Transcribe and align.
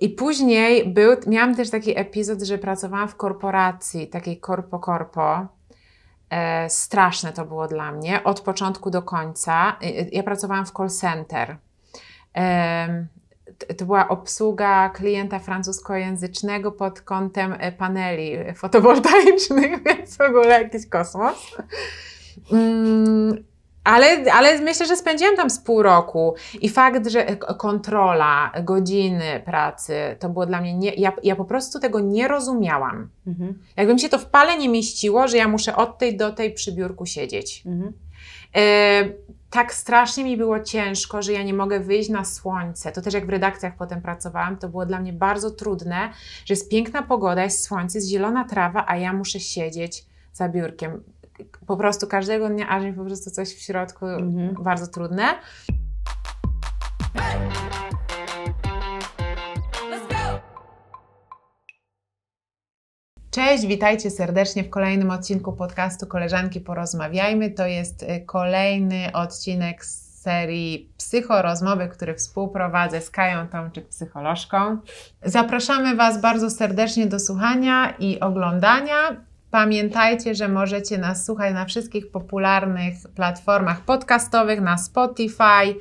I 0.00 0.08
później 0.08 0.88
był, 0.88 1.16
miałam 1.26 1.54
też 1.54 1.70
taki 1.70 1.98
epizod, 1.98 2.42
że 2.42 2.58
pracowałam 2.58 3.08
w 3.08 3.16
korporacji, 3.16 4.08
takiej 4.08 4.40
korpo-korpo. 4.40 5.46
E, 6.30 6.70
straszne 6.70 7.32
to 7.32 7.44
było 7.44 7.68
dla 7.68 7.92
mnie, 7.92 8.24
od 8.24 8.40
początku 8.40 8.90
do 8.90 9.02
końca. 9.02 9.76
E, 9.82 10.08
ja 10.12 10.22
pracowałam 10.22 10.66
w 10.66 10.70
call 10.70 10.88
center. 10.88 11.56
E, 12.36 13.06
to 13.78 13.84
była 13.84 14.08
obsługa 14.08 14.90
klienta 14.90 15.38
francuskojęzycznego 15.38 16.72
pod 16.72 17.00
kątem 17.00 17.54
e, 17.58 17.72
paneli 17.72 18.54
fotowoltaicznych, 18.54 19.82
więc 19.86 20.16
w 20.16 20.20
ogóle 20.20 20.62
jakiś 20.62 20.86
kosmos. 20.86 21.56
Mm, 22.52 23.44
ale, 23.84 24.32
ale 24.32 24.60
myślę, 24.60 24.86
że 24.86 24.96
spędziłam 24.96 25.36
tam 25.36 25.50
z 25.50 25.58
pół 25.58 25.82
roku 25.82 26.34
i 26.60 26.68
fakt, 26.68 27.08
że 27.08 27.36
kontrola, 27.36 28.52
godziny 28.62 29.42
pracy, 29.44 30.16
to 30.18 30.28
było 30.28 30.46
dla 30.46 30.60
mnie, 30.60 30.74
nie, 30.74 30.94
ja, 30.94 31.12
ja 31.22 31.36
po 31.36 31.44
prostu 31.44 31.80
tego 31.80 32.00
nie 32.00 32.28
rozumiałam. 32.28 33.08
Mhm. 33.26 33.58
Jakby 33.76 33.94
mi 33.94 34.00
się 34.00 34.08
to 34.08 34.18
w 34.18 34.26
pale 34.26 34.58
nie 34.58 34.68
mieściło, 34.68 35.28
że 35.28 35.36
ja 35.36 35.48
muszę 35.48 35.76
od 35.76 35.98
tej 35.98 36.16
do 36.16 36.32
tej 36.32 36.52
przy 36.52 36.72
biurku 36.72 37.06
siedzieć. 37.06 37.62
Mhm. 37.66 37.92
E, 38.56 39.04
tak 39.50 39.74
strasznie 39.74 40.24
mi 40.24 40.36
było 40.36 40.60
ciężko, 40.60 41.22
że 41.22 41.32
ja 41.32 41.42
nie 41.42 41.54
mogę 41.54 41.80
wyjść 41.80 42.08
na 42.08 42.24
słońce. 42.24 42.92
To 42.92 43.02
też 43.02 43.14
jak 43.14 43.26
w 43.26 43.28
redakcjach 43.28 43.76
potem 43.76 44.02
pracowałam, 44.02 44.56
to 44.56 44.68
było 44.68 44.86
dla 44.86 45.00
mnie 45.00 45.12
bardzo 45.12 45.50
trudne, 45.50 46.10
że 46.44 46.54
jest 46.54 46.70
piękna 46.70 47.02
pogoda, 47.02 47.44
jest 47.44 47.64
słońce, 47.64 47.98
jest 47.98 48.08
zielona 48.08 48.44
trawa, 48.44 48.84
a 48.88 48.96
ja 48.96 49.12
muszę 49.12 49.40
siedzieć 49.40 50.06
za 50.32 50.48
biurkiem 50.48 51.02
po 51.66 51.76
prostu 51.76 52.06
każdego 52.06 52.48
dnia, 52.48 52.68
aż 52.68 52.84
mi 52.84 52.92
po 52.92 53.04
prostu 53.04 53.30
coś 53.30 53.48
w 53.48 53.62
środku 53.62 54.06
mhm. 54.06 54.54
bardzo 54.64 54.86
trudne. 54.86 55.24
Cześć, 63.30 63.66
witajcie 63.66 64.10
serdecznie 64.10 64.64
w 64.64 64.70
kolejnym 64.70 65.10
odcinku 65.10 65.52
podcastu 65.52 66.06
Koleżanki 66.06 66.60
Porozmawiajmy. 66.60 67.50
To 67.50 67.66
jest 67.66 68.02
y, 68.02 68.20
kolejny 68.26 69.12
odcinek 69.12 69.84
z 69.84 70.20
serii 70.22 70.92
Psychorozmowy, 70.98 71.88
który 71.88 72.14
współprowadzę 72.14 73.00
z 73.00 73.10
Kają 73.10 73.48
Tomczyk, 73.48 73.88
psycholożką. 73.88 74.78
Zapraszamy 75.22 75.96
Was 75.96 76.20
bardzo 76.20 76.50
serdecznie 76.50 77.06
do 77.06 77.18
słuchania 77.18 77.94
i 77.98 78.20
oglądania. 78.20 79.16
Pamiętajcie, 79.54 80.34
że 80.34 80.48
możecie 80.48 80.98
nas 80.98 81.26
słuchać 81.26 81.54
na 81.54 81.64
wszystkich 81.64 82.10
popularnych 82.10 82.94
platformach 83.14 83.80
podcastowych, 83.80 84.60
na 84.60 84.78
Spotify, 84.78 85.74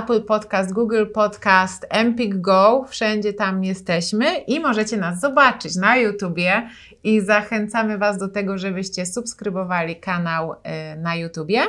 Apple 0.00 0.22
Podcast, 0.22 0.72
Google 0.72 1.06
Podcast, 1.14 1.86
Empik 1.90 2.36
Go, 2.36 2.84
wszędzie 2.88 3.32
tam 3.32 3.64
jesteśmy 3.64 4.38
i 4.38 4.60
możecie 4.60 4.96
nas 4.96 5.20
zobaczyć 5.20 5.76
na 5.76 5.96
YouTubie 5.96 6.68
i 7.04 7.20
zachęcamy 7.20 7.98
Was 7.98 8.18
do 8.18 8.28
tego, 8.28 8.58
żebyście 8.58 9.06
subskrybowali 9.06 9.96
kanał 9.96 10.52
y, 10.52 10.56
na 10.96 11.14
YouTubie. 11.14 11.60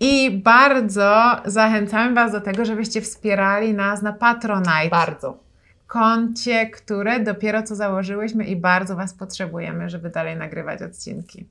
I 0.00 0.30
bardzo 0.44 1.36
zachęcamy 1.44 2.14
Was 2.14 2.32
do 2.32 2.40
tego, 2.40 2.64
żebyście 2.64 3.00
wspierali 3.00 3.74
nas 3.74 4.02
na 4.02 4.12
Patronite. 4.12 4.88
Bardzo 4.90 5.49
koncie, 5.90 6.66
które 6.66 7.20
dopiero 7.20 7.62
co 7.62 7.74
założyłyśmy 7.74 8.44
i 8.44 8.56
bardzo 8.56 8.96
Was 8.96 9.14
potrzebujemy, 9.14 9.88
żeby 9.88 10.10
dalej 10.10 10.36
nagrywać 10.36 10.82
odcinki. 10.82 11.48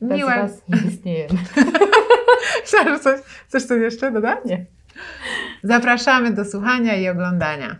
Bez 0.00 0.18
Miłe. 0.18 0.36
Was 0.36 0.62
nie 0.68 0.90
istniejemy. 0.90 1.38
Chcesz 2.64 3.00
coś, 3.04 3.20
coś 3.48 3.80
jeszcze 3.80 4.12
dodać? 4.12 4.38
Nie. 4.44 4.66
Zapraszamy 5.62 6.30
do 6.30 6.44
słuchania 6.44 6.96
i 6.96 7.08
oglądania. 7.08 7.76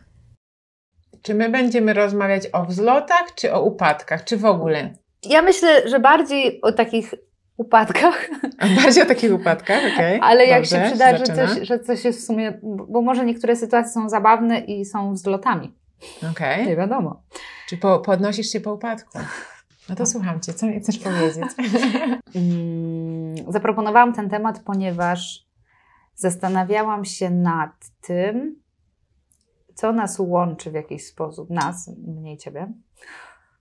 Czy 1.22 1.34
my 1.34 1.48
będziemy 1.48 1.92
rozmawiać 1.92 2.42
o 2.52 2.64
wzlotach, 2.64 3.34
czy 3.34 3.52
o 3.52 3.62
upadkach, 3.62 4.24
czy 4.24 4.36
w 4.36 4.44
ogóle? 4.44 4.94
Ja 5.22 5.42
myślę, 5.42 5.88
że 5.88 6.00
bardziej 6.00 6.60
o 6.60 6.72
takich 6.72 7.14
upadkach. 7.56 8.30
Bardziej 8.82 9.02
o 9.02 9.06
takich 9.06 9.34
upadkach, 9.34 9.78
okej. 9.94 10.16
Okay. 10.16 10.28
Ale 10.28 10.46
jak 10.46 10.62
Dobrze, 10.62 10.76
się 10.76 10.90
przydarzy, 10.90 11.26
że 11.26 11.34
coś, 11.34 11.68
że 11.68 11.78
coś 11.78 12.04
jest 12.04 12.20
w 12.20 12.24
sumie, 12.24 12.58
bo 12.88 13.02
może 13.02 13.24
niektóre 13.24 13.56
sytuacje 13.56 13.92
są 13.92 14.08
zabawne 14.08 14.58
i 14.58 14.84
są 14.84 15.14
wzlotami. 15.14 15.74
Okej. 16.18 16.30
Okay. 16.30 16.66
Nie 16.66 16.76
wiadomo. 16.76 17.22
Czy 17.68 17.76
po, 17.76 17.98
podnosisz 17.98 18.46
się 18.46 18.60
po 18.60 18.74
upadku? 18.74 19.18
No 19.88 19.94
to 19.94 20.06
słucham 20.06 20.40
Cię, 20.40 20.52
co 20.52 20.66
mi 20.66 20.80
chcesz 20.80 20.98
powiedzieć? 20.98 21.44
Mm, 22.34 23.52
zaproponowałam 23.52 24.12
ten 24.12 24.30
temat, 24.30 24.62
ponieważ 24.64 25.46
zastanawiałam 26.14 27.04
się 27.04 27.30
nad 27.30 27.70
tym, 28.00 28.56
co 29.74 29.92
nas 29.92 30.18
łączy 30.18 30.70
w 30.70 30.74
jakiś 30.74 31.06
sposób, 31.06 31.50
nas, 31.50 31.90
mniej 32.06 32.38
Ciebie, 32.38 32.72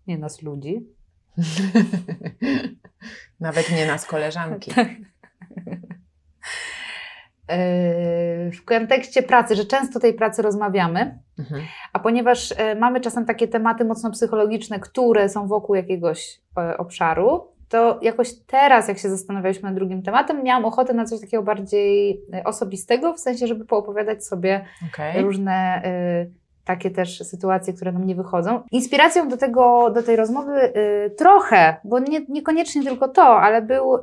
nie 0.07 0.17
nas 0.17 0.41
ludzi, 0.41 0.87
Nawet 3.39 3.71
nie 3.71 3.85
nas 3.85 4.05
koleżanki. 4.05 4.71
Tak. 4.71 4.87
E, 7.47 8.51
w 8.51 8.65
kontekście 8.65 9.23
pracy, 9.23 9.55
że 9.55 9.65
często 9.65 9.99
tej 9.99 10.13
pracy 10.13 10.41
rozmawiamy, 10.41 11.19
mhm. 11.39 11.61
a 11.93 11.99
ponieważ 11.99 12.53
e, 12.57 12.75
mamy 12.75 13.01
czasem 13.01 13.25
takie 13.25 13.47
tematy 13.47 13.85
mocno 13.85 14.11
psychologiczne, 14.11 14.79
które 14.79 15.29
są 15.29 15.47
wokół 15.47 15.75
jakiegoś 15.75 16.41
e, 16.57 16.77
obszaru, 16.77 17.47
to 17.69 17.99
jakoś 18.01 18.29
teraz, 18.47 18.87
jak 18.87 18.97
się 18.97 19.09
zastanawialiśmy 19.09 19.69
nad 19.69 19.75
drugim 19.75 20.01
tematem, 20.01 20.43
miałam 20.43 20.65
ochotę 20.65 20.93
na 20.93 21.05
coś 21.05 21.21
takiego 21.21 21.43
bardziej 21.43 22.21
osobistego, 22.45 23.13
w 23.13 23.19
sensie, 23.19 23.47
żeby 23.47 23.65
poopowiadać 23.65 24.25
sobie 24.25 24.65
okay. 24.89 25.21
różne 25.21 25.81
takie 26.65 26.91
też 26.91 27.19
sytuacje, 27.19 27.73
które 27.73 27.91
nam 27.91 28.05
nie 28.07 28.15
wychodzą. 28.15 28.63
Inspiracją 28.71 29.29
do, 29.29 29.37
tego, 29.37 29.89
do 29.89 30.03
tej 30.03 30.15
rozmowy 30.15 30.51
y, 30.51 31.09
trochę, 31.17 31.75
bo 31.83 31.99
nie, 31.99 32.21
niekoniecznie 32.29 32.83
tylko 32.83 33.07
to, 33.07 33.41
ale 33.41 33.61
był, 33.61 33.97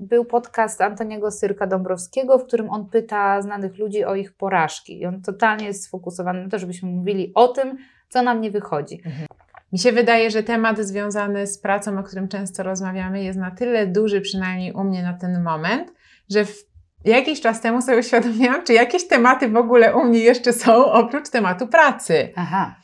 był 0.00 0.24
podcast 0.24 0.80
Antoniego 0.80 1.30
Syrka 1.30 1.66
Dąbrowskiego, 1.66 2.38
w 2.38 2.46
którym 2.46 2.70
on 2.70 2.86
pyta 2.86 3.42
znanych 3.42 3.78
ludzi 3.78 4.04
o 4.04 4.14
ich 4.14 4.32
porażki. 4.32 5.00
I 5.00 5.06
on 5.06 5.22
totalnie 5.22 5.66
jest 5.66 5.84
sfokusowany 5.84 6.42
na 6.42 6.48
to, 6.48 6.58
żebyśmy 6.58 6.88
mówili 6.88 7.32
o 7.34 7.48
tym, 7.48 7.78
co 8.08 8.22
nam 8.22 8.40
nie 8.40 8.50
wychodzi. 8.50 9.02
Mhm. 9.06 9.26
Mi 9.72 9.78
się 9.78 9.92
wydaje, 9.92 10.30
że 10.30 10.42
temat 10.42 10.78
związany 10.78 11.46
z 11.46 11.58
pracą, 11.58 11.98
o 11.98 12.02
którym 12.02 12.28
często 12.28 12.62
rozmawiamy, 12.62 13.22
jest 13.22 13.38
na 13.38 13.50
tyle 13.50 13.86
duży, 13.86 14.20
przynajmniej 14.20 14.72
u 14.72 14.84
mnie 14.84 15.02
na 15.02 15.12
ten 15.12 15.42
moment, 15.42 15.92
że 16.30 16.44
w 16.44 16.69
jakiś 17.04 17.40
czas 17.40 17.60
temu 17.60 17.82
sobie 17.82 17.98
uświadomiłam, 17.98 18.64
czy 18.64 18.72
jakieś 18.72 19.08
tematy 19.08 19.48
w 19.48 19.56
ogóle 19.56 19.96
u 19.96 20.04
mnie 20.04 20.18
jeszcze 20.18 20.52
są 20.52 20.92
oprócz 20.92 21.28
tematu 21.28 21.66
pracy. 21.66 22.32
Aha. 22.36 22.74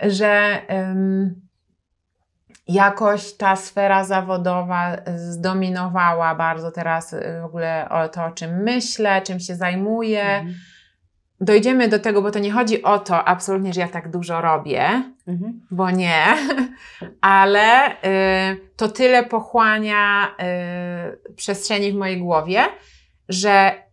Że 0.00 0.62
jakoś 2.68 3.36
ta 3.36 3.56
sfera 3.56 4.04
zawodowa 4.04 4.96
zdominowała 5.16 6.34
bardzo 6.34 6.70
teraz 6.70 7.12
y, 7.12 7.38
w 7.42 7.44
ogóle 7.44 7.88
o 7.88 8.08
to, 8.08 8.24
o 8.24 8.30
czym 8.30 8.62
myślę, 8.62 9.22
czym 9.22 9.40
się 9.40 9.56
zajmuję. 9.56 10.24
Mhm. 10.24 10.54
Dojdziemy 11.40 11.88
do 11.88 11.98
tego, 11.98 12.22
bo 12.22 12.30
to 12.30 12.38
nie 12.38 12.52
chodzi 12.52 12.82
o 12.82 12.98
to 12.98 13.24
absolutnie, 13.24 13.72
że 13.72 13.80
ja 13.80 13.88
tak 13.88 14.10
dużo 14.10 14.40
robię, 14.40 15.02
mhm. 15.28 15.60
bo 15.70 15.90
nie, 15.90 16.24
ale 17.20 17.92
y, 17.92 17.96
to 18.76 18.88
tyle 18.88 19.24
pochłania 19.24 20.34
y, 21.28 21.34
przestrzeni 21.34 21.92
w 21.92 21.96
mojej 21.96 22.18
głowie, 22.18 22.64
że 23.28 23.86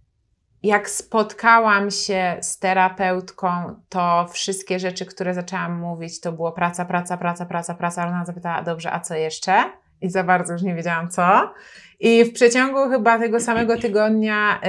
jak 0.63 0.89
spotkałam 0.89 1.91
się 1.91 2.37
z 2.41 2.59
terapeutką, 2.59 3.75
to 3.89 4.27
wszystkie 4.31 4.79
rzeczy, 4.79 5.05
które 5.05 5.33
zaczęłam 5.33 5.79
mówić, 5.79 6.19
to 6.19 6.31
było 6.31 6.51
praca, 6.51 6.85
praca, 6.85 7.17
praca, 7.17 7.45
praca, 7.45 7.75
praca. 7.75 8.07
Ona 8.07 8.25
zapytała, 8.25 8.61
dobrze, 8.61 8.91
a 8.91 8.99
co 8.99 9.15
jeszcze? 9.15 9.63
I 10.01 10.09
za 10.09 10.23
bardzo 10.23 10.53
już 10.53 10.61
nie 10.61 10.75
wiedziałam 10.75 11.09
co. 11.09 11.53
I 11.99 12.25
w 12.25 12.33
przeciągu 12.33 12.89
chyba 12.89 13.19
tego 13.19 13.39
samego 13.39 13.77
tygodnia 13.77 14.59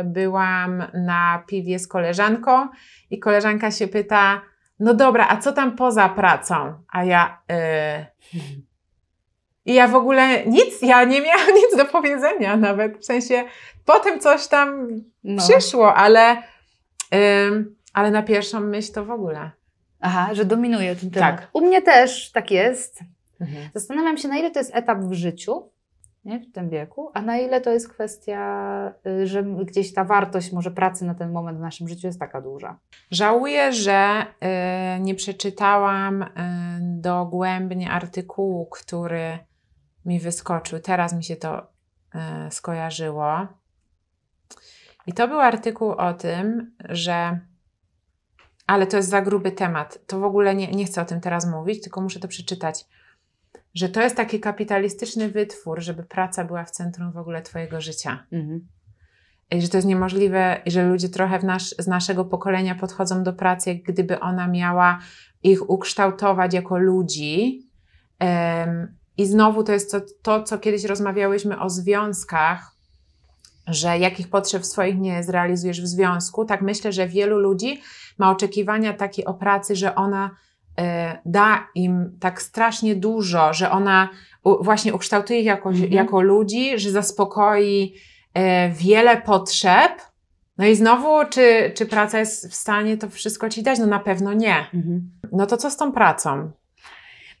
y, 0.00 0.04
byłam 0.04 0.82
na 0.94 1.42
piwie 1.46 1.78
z 1.78 1.88
koleżanką 1.88 2.68
i 3.10 3.18
koleżanka 3.18 3.70
się 3.70 3.88
pyta, 3.88 4.42
no 4.80 4.94
dobra, 4.94 5.26
a 5.28 5.36
co 5.36 5.52
tam 5.52 5.76
poza 5.76 6.08
pracą? 6.08 6.74
A 6.92 7.04
ja, 7.04 7.42
y, 7.52 8.06
i 9.66 9.74
ja 9.74 9.88
w 9.88 9.94
ogóle 9.94 10.46
nic, 10.46 10.82
ja 10.82 11.04
nie 11.04 11.22
miałam 11.22 11.54
nic 11.60 11.76
do 11.76 11.84
powiedzenia 11.84 12.56
nawet. 12.56 12.98
W 12.98 13.04
sensie 13.04 13.44
potem 13.84 14.20
coś 14.20 14.46
tam 14.46 14.88
no. 15.24 15.42
przyszło, 15.42 15.94
ale, 15.94 16.36
ym, 17.46 17.76
ale 17.92 18.10
na 18.10 18.22
pierwszą 18.22 18.60
myśl 18.60 18.92
to 18.92 19.04
w 19.04 19.10
ogóle. 19.10 19.50
Aha, 20.00 20.28
że 20.32 20.44
dominuje 20.44 20.96
ten 20.96 21.10
temat. 21.10 21.36
Tak. 21.36 21.48
U 21.52 21.60
mnie 21.60 21.82
też 21.82 22.32
tak 22.32 22.50
jest. 22.50 23.00
Mhm. 23.40 23.68
Zastanawiam 23.74 24.16
się, 24.18 24.28
na 24.28 24.38
ile 24.38 24.50
to 24.50 24.58
jest 24.58 24.74
etap 24.74 24.98
w 24.98 25.12
życiu, 25.12 25.70
nie, 26.24 26.40
w 26.40 26.52
tym 26.52 26.68
wieku, 26.68 27.10
a 27.14 27.22
na 27.22 27.38
ile 27.38 27.60
to 27.60 27.70
jest 27.70 27.88
kwestia, 27.88 28.92
y, 29.06 29.26
że 29.26 29.42
gdzieś 29.42 29.94
ta 29.94 30.04
wartość 30.04 30.52
może 30.52 30.70
pracy 30.70 31.04
na 31.04 31.14
ten 31.14 31.32
moment 31.32 31.58
w 31.58 31.60
naszym 31.60 31.88
życiu 31.88 32.06
jest 32.06 32.20
taka 32.20 32.40
duża. 32.40 32.78
Żałuję, 33.10 33.72
że 33.72 34.26
y, 34.96 35.00
nie 35.00 35.14
przeczytałam 35.14 36.22
y, 36.22 36.26
dogłębnie 36.80 37.90
artykułu, 37.90 38.66
który 38.66 39.38
mi 40.06 40.20
wyskoczył. 40.20 40.80
Teraz 40.80 41.12
mi 41.12 41.24
się 41.24 41.36
to 41.36 41.66
y, 42.14 42.50
skojarzyło. 42.50 43.48
I 45.06 45.12
to 45.12 45.28
był 45.28 45.40
artykuł 45.40 45.90
o 45.90 46.14
tym, 46.14 46.72
że 46.88 47.40
ale 48.66 48.86
to 48.86 48.96
jest 48.96 49.08
za 49.08 49.22
gruby 49.22 49.52
temat. 49.52 50.06
To 50.06 50.20
w 50.20 50.24
ogóle 50.24 50.54
nie, 50.54 50.70
nie 50.70 50.84
chcę 50.84 51.02
o 51.02 51.04
tym 51.04 51.20
teraz 51.20 51.46
mówić, 51.46 51.82
tylko 51.82 52.00
muszę 52.00 52.20
to 52.20 52.28
przeczytać. 52.28 52.84
Że 53.74 53.88
to 53.88 54.02
jest 54.02 54.16
taki 54.16 54.40
kapitalistyczny 54.40 55.28
wytwór, 55.28 55.82
żeby 55.82 56.02
praca 56.02 56.44
była 56.44 56.64
w 56.64 56.70
centrum 56.70 57.12
w 57.12 57.16
ogóle 57.16 57.42
Twojego 57.42 57.80
życia. 57.80 58.26
Mhm. 58.32 58.66
I 59.50 59.62
że 59.62 59.68
to 59.68 59.76
jest 59.76 59.88
niemożliwe, 59.88 60.60
i 60.64 60.70
że 60.70 60.88
ludzie 60.88 61.08
trochę 61.08 61.38
nasz, 61.38 61.74
z 61.78 61.86
naszego 61.86 62.24
pokolenia 62.24 62.74
podchodzą 62.74 63.22
do 63.22 63.32
pracy, 63.32 63.70
jak 63.70 63.82
gdyby 63.82 64.20
ona 64.20 64.48
miała 64.48 64.98
ich 65.42 65.70
ukształtować 65.70 66.54
jako 66.54 66.78
ludzi. 66.78 67.62
Um, 68.20 68.96
I 69.18 69.26
znowu 69.26 69.64
to 69.64 69.72
jest 69.72 69.92
to, 69.92 70.00
to, 70.22 70.42
co 70.42 70.58
kiedyś 70.58 70.84
rozmawiałyśmy 70.84 71.60
o 71.60 71.70
związkach, 71.70 72.76
że 73.66 73.98
jakich 73.98 74.28
potrzeb 74.28 74.66
swoich 74.66 74.98
nie 74.98 75.22
zrealizujesz 75.22 75.82
w 75.82 75.86
związku, 75.86 76.44
tak 76.44 76.62
myślę, 76.62 76.92
że 76.92 77.08
wielu 77.08 77.38
ludzi 77.38 77.80
ma 78.18 78.30
oczekiwania 78.30 78.92
takie 78.92 79.24
o 79.24 79.34
pracy, 79.34 79.76
że 79.76 79.94
ona 79.94 80.30
y, 80.30 80.82
da 81.24 81.68
im 81.74 82.16
tak 82.20 82.42
strasznie 82.42 82.96
dużo, 82.96 83.52
że 83.52 83.70
ona 83.70 84.08
u, 84.44 84.64
właśnie 84.64 84.94
ukształtuje 84.94 85.40
ich 85.40 85.46
jako, 85.46 85.68
mhm. 85.68 85.92
jako 85.92 86.20
ludzi, 86.20 86.78
że 86.78 86.90
zaspokoi 86.90 87.94
y, 88.38 88.40
wiele 88.72 89.20
potrzeb. 89.20 89.92
No 90.58 90.66
i 90.66 90.76
znowu, 90.76 91.24
czy, 91.30 91.72
czy 91.74 91.86
praca 91.86 92.18
jest 92.18 92.50
w 92.50 92.54
stanie 92.54 92.96
to 92.96 93.10
wszystko 93.10 93.48
ci 93.48 93.62
dać? 93.62 93.78
No 93.78 93.86
na 93.86 93.98
pewno 93.98 94.32
nie. 94.32 94.56
Mhm. 94.74 95.10
No 95.32 95.46
to 95.46 95.56
co 95.56 95.70
z 95.70 95.76
tą 95.76 95.92
pracą? 95.92 96.50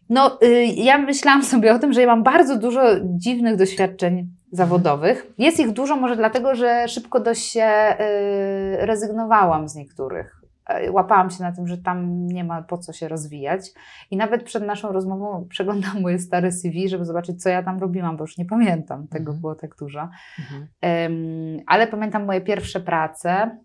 No, 0.08 0.38
y, 0.42 0.64
ja 0.64 0.98
myślałam 0.98 1.42
sobie 1.44 1.74
o 1.74 1.78
tym, 1.78 1.92
że 1.92 2.00
ja 2.00 2.06
mam 2.06 2.22
bardzo 2.22 2.58
dużo 2.58 2.80
dziwnych 3.04 3.56
doświadczeń 3.56 4.28
zawodowych. 4.52 5.26
Jest 5.38 5.60
ich 5.60 5.72
dużo 5.72 5.96
może 5.96 6.16
dlatego, 6.16 6.54
że 6.54 6.88
szybko 6.88 7.20
dość 7.20 7.44
się 7.44 7.96
y, 8.00 8.86
rezygnowałam 8.86 9.68
z 9.68 9.74
niektórych. 9.74 10.46
E, 10.66 10.92
łapałam 10.92 11.30
się 11.30 11.42
na 11.42 11.52
tym, 11.52 11.68
że 11.68 11.78
tam 11.78 12.26
nie 12.26 12.44
ma 12.44 12.62
po 12.62 12.78
co 12.78 12.92
się 12.92 13.08
rozwijać. 13.08 13.72
I 14.10 14.16
nawet 14.16 14.42
przed 14.42 14.66
naszą 14.66 14.92
rozmową 14.92 15.44
przeglądam 15.48 16.00
moje 16.02 16.18
stare 16.18 16.52
CV, 16.52 16.88
żeby 16.88 17.04
zobaczyć, 17.04 17.42
co 17.42 17.48
ja 17.48 17.62
tam 17.62 17.78
robiłam, 17.78 18.16
bo 18.16 18.24
już 18.24 18.38
nie 18.38 18.44
pamiętam. 18.44 19.08
Tego 19.08 19.30
mhm. 19.30 19.40
było 19.40 19.54
tak 19.54 19.76
dużo. 19.76 20.08
Mhm. 20.38 20.68
Um, 20.82 21.64
ale 21.66 21.86
pamiętam 21.86 22.24
moje 22.24 22.40
pierwsze 22.40 22.80
prace. 22.80 23.58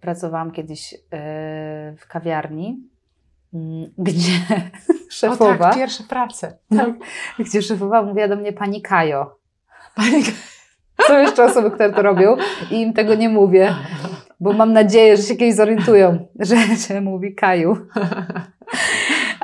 Pracowałam 0.00 0.50
kiedyś 0.50 0.92
yy, 0.92 0.98
w 1.96 2.06
kawiarni, 2.08 2.87
gdzie 3.98 4.32
szefowa... 5.10 5.54
O 5.54 5.58
tak, 5.58 5.74
pierwsze 5.74 6.04
prace. 6.04 6.58
Tak, 6.76 6.90
gdzie 7.38 7.62
szefowa 7.62 8.02
mówiła 8.02 8.28
do 8.28 8.36
mnie 8.36 8.52
pani 8.52 8.82
Kajo. 8.82 9.36
Pani 9.94 10.22
Są 11.06 11.18
jeszcze 11.18 11.44
osoby, 11.44 11.70
które 11.70 11.92
to 11.92 12.02
robią 12.02 12.36
i 12.70 12.80
im 12.80 12.92
tego 12.92 13.14
nie 13.14 13.28
mówię, 13.28 13.74
bo 14.40 14.52
mam 14.52 14.72
nadzieję, 14.72 15.16
że 15.16 15.22
się 15.22 15.36
kiedyś 15.36 15.54
zorientują, 15.54 16.26
że 16.38 16.56
się 16.56 17.00
mówi 17.00 17.34
Kaju. 17.34 17.76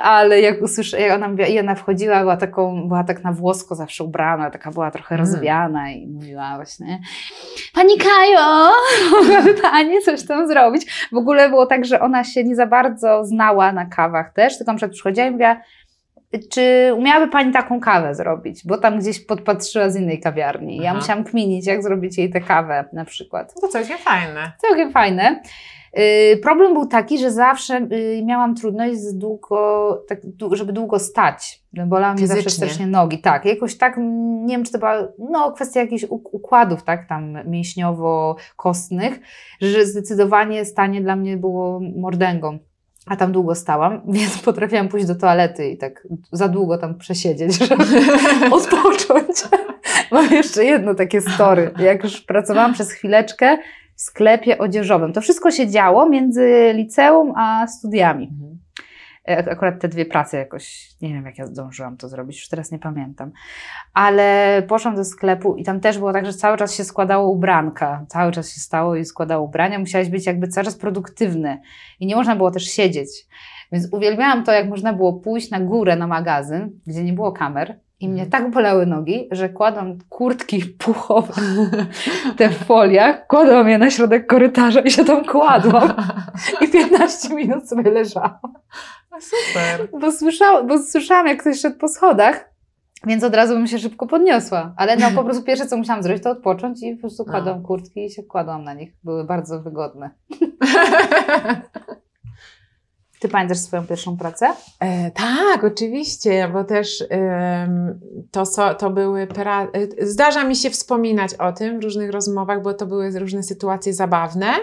Ale 0.05 0.41
jak 0.41 0.61
usłyszę, 0.61 1.01
jak 1.01 1.23
ona, 1.23 1.45
i 1.45 1.59
ona 1.59 1.75
wchodziła, 1.75 2.19
była 2.19 2.37
taką, 2.37 2.87
była 2.87 3.03
tak 3.03 3.23
na 3.23 3.31
włosko 3.31 3.75
zawsze 3.75 4.03
ubrana, 4.03 4.51
taka 4.51 4.71
była 4.71 4.91
trochę 4.91 5.15
mm. 5.15 5.27
rozwiana 5.27 5.91
i 5.91 6.07
mówiła 6.07 6.55
właśnie 6.55 6.99
Pani 7.73 7.97
Kajo, 7.97 8.69
mogłaby 9.21 9.53
Pani 9.53 10.01
coś 10.01 10.27
tam 10.27 10.47
zrobić? 10.47 11.07
W 11.11 11.17
ogóle 11.17 11.49
było 11.49 11.65
tak, 11.65 11.85
że 11.85 11.99
ona 11.99 12.23
się 12.23 12.43
nie 12.43 12.55
za 12.55 12.65
bardzo 12.65 13.25
znała 13.25 13.71
na 13.71 13.85
kawach 13.85 14.33
też, 14.33 14.57
tylko 14.57 14.71
na 14.71 14.77
przykład 14.77 14.91
przychodziła 14.91 15.27
i 15.27 15.31
mówiła 15.31 15.57
czy 16.51 16.91
umiałaby 16.95 17.31
Pani 17.31 17.53
taką 17.53 17.79
kawę 17.79 18.15
zrobić? 18.15 18.61
Bo 18.65 18.77
tam 18.77 18.99
gdzieś 18.99 19.25
podpatrzyła 19.25 19.89
z 19.89 19.95
innej 19.95 20.19
kawiarni. 20.19 20.77
Ja 20.77 20.93
musiałam 20.93 21.23
kminić, 21.23 21.67
jak 21.67 21.83
zrobić 21.83 22.17
jej 22.17 22.29
tę 22.29 22.41
kawę 22.41 22.85
na 22.93 23.05
przykład. 23.05 23.53
To 23.61 23.67
całkiem 23.67 23.97
fajne. 23.97 24.51
Całkiem 24.61 24.91
fajne. 24.91 25.41
Yy, 25.95 26.37
problem 26.37 26.73
był 26.73 26.85
taki, 26.85 27.17
że 27.17 27.31
zawsze 27.31 27.79
yy, 27.79 28.25
miałam 28.25 28.55
trudność 28.55 28.97
z 28.97 29.17
długo, 29.17 30.03
tak, 30.07 30.21
żeby 30.51 30.73
długo 30.73 30.99
stać. 30.99 31.63
Bolałam 31.73 32.15
mnie 32.15 32.27
zawsze 32.27 32.49
strasznie 32.49 32.87
nogi. 32.87 33.19
Tak, 33.19 33.45
jakoś 33.45 33.77
tak, 33.77 33.97
nie 34.45 34.55
wiem, 34.55 34.65
czy 34.65 34.71
to 34.71 34.79
była 34.79 35.07
no, 35.31 35.51
kwestia 35.51 35.79
jakichś 35.79 36.05
układów, 36.09 36.83
tak, 36.83 37.07
tam 37.09 37.37
mięśniowo-kostnych, 37.45 39.19
że 39.61 39.85
zdecydowanie 39.85 40.65
stanie 40.65 41.01
dla 41.01 41.15
mnie 41.15 41.37
było 41.37 41.79
mordęgą 41.95 42.59
a 43.05 43.15
tam 43.15 43.31
długo 43.31 43.55
stałam, 43.55 44.01
więc 44.13 44.37
potrafiłam 44.37 44.87
pójść 44.87 45.05
do 45.05 45.15
toalety 45.15 45.69
i 45.69 45.77
tak 45.77 46.07
za 46.31 46.47
długo 46.47 46.77
tam 46.77 46.97
przesiedzieć, 46.97 47.57
żeby 47.67 47.83
odpocząć. 48.55 49.37
Mam 50.11 50.31
jeszcze 50.31 50.65
jedno 50.65 50.95
takie 50.95 51.21
story. 51.21 51.71
Jak 51.79 52.03
już 52.03 52.21
pracowałam 52.21 52.73
przez 52.73 52.91
chwileczkę 52.91 53.57
sklepie 53.95 54.57
odzieżowym. 54.57 55.13
To 55.13 55.21
wszystko 55.21 55.51
się 55.51 55.69
działo 55.69 56.09
między 56.09 56.71
liceum 56.75 57.33
a 57.35 57.67
studiami. 57.67 58.29
Mhm. 58.31 58.57
E, 59.27 59.51
akurat 59.51 59.81
te 59.81 59.87
dwie 59.87 60.05
prace 60.05 60.37
jakoś, 60.37 60.89
nie 61.01 61.13
wiem 61.13 61.25
jak 61.25 61.37
ja 61.37 61.47
zdążyłam 61.47 61.97
to 61.97 62.09
zrobić, 62.09 62.37
już 62.37 62.49
teraz 62.49 62.71
nie 62.71 62.79
pamiętam. 62.79 63.31
Ale 63.93 64.61
poszłam 64.67 64.95
do 64.95 65.05
sklepu 65.05 65.55
i 65.55 65.63
tam 65.63 65.79
też 65.79 65.97
było 65.97 66.13
tak, 66.13 66.25
że 66.25 66.33
cały 66.33 66.57
czas 66.57 66.75
się 66.75 66.83
składało 66.83 67.29
ubranka. 67.29 68.05
Cały 68.09 68.31
czas 68.31 68.53
się 68.53 68.59
stało 68.59 68.95
i 68.95 69.05
składało 69.05 69.45
ubrania. 69.45 69.79
Musiałeś 69.79 70.09
być 70.09 70.25
jakby 70.25 70.47
cały 70.47 70.65
czas 70.65 70.75
produktywny. 70.75 71.61
I 71.99 72.05
nie 72.05 72.15
można 72.15 72.35
było 72.35 72.51
też 72.51 72.63
siedzieć. 72.63 73.09
Więc 73.71 73.93
uwielbiałam 73.93 74.43
to, 74.43 74.51
jak 74.51 74.69
można 74.69 74.93
było 74.93 75.13
pójść 75.13 75.49
na 75.51 75.59
górę 75.59 75.95
na 75.95 76.07
magazyn, 76.07 76.79
gdzie 76.87 77.03
nie 77.03 77.13
było 77.13 77.31
kamer, 77.31 77.79
i 77.99 78.09
mnie 78.09 78.25
tak 78.25 78.51
bolały 78.51 78.85
nogi, 78.85 79.27
że 79.31 79.49
kładłam 79.49 79.97
kurtki 80.09 80.65
puchowe 80.65 81.33
te 82.37 82.49
w 82.49 82.57
foliach, 82.57 83.27
kładłam 83.27 83.69
je 83.69 83.77
na 83.77 83.89
środek 83.89 84.27
korytarza 84.27 84.79
i 84.79 84.91
się 84.91 85.05
tam 85.05 85.25
kładłam. 85.25 85.93
I 86.61 86.67
15 86.67 87.35
minut 87.35 87.69
sobie 87.69 87.91
leżałam. 87.91 88.39
Super. 89.19 89.99
Bo, 89.99 90.11
słyszałam, 90.11 90.67
bo 90.67 90.83
słyszałam, 90.83 91.27
jak 91.27 91.41
ktoś 91.41 91.59
szedł 91.59 91.77
po 91.77 91.87
schodach, 91.87 92.49
więc 93.07 93.23
od 93.23 93.35
razu 93.35 93.53
bym 93.53 93.67
się 93.67 93.79
szybko 93.79 94.07
podniosła. 94.07 94.73
Ale 94.77 94.97
no 94.97 95.11
po 95.11 95.23
prostu 95.23 95.43
pierwsze, 95.43 95.67
co 95.67 95.77
musiałam 95.77 96.03
zrobić, 96.03 96.23
to 96.23 96.31
odpocząć 96.31 96.83
i 96.83 96.95
po 96.95 97.01
prostu 97.01 97.25
kładłam 97.25 97.61
no. 97.61 97.67
kurtki 97.67 98.05
i 98.05 98.09
się 98.09 98.23
kładłam 98.23 98.63
na 98.63 98.73
nich. 98.73 98.93
Były 99.03 99.23
bardzo 99.23 99.61
wygodne. 99.61 100.09
Ty 103.25 103.29
pamiętasz 103.29 103.57
swoją 103.57 103.87
pierwszą 103.87 104.17
pracę? 104.17 104.53
E, 104.79 105.11
tak, 105.11 105.63
oczywiście, 105.63 106.49
bo 106.53 106.63
też 106.63 107.03
to, 108.31 108.45
so, 108.45 108.75
to 108.75 108.89
były. 108.89 109.27
Pra... 109.27 109.63
E, 109.63 110.05
zdarza 110.05 110.43
mi 110.43 110.55
się 110.55 110.69
wspominać 110.69 111.33
o 111.33 111.51
tym 111.51 111.79
w 111.79 111.83
różnych 111.83 112.11
rozmowach, 112.11 112.61
bo 112.61 112.73
to 112.73 112.85
były 112.85 113.19
różne 113.19 113.43
sytuacje 113.43 113.93
zabawne. 113.93 114.53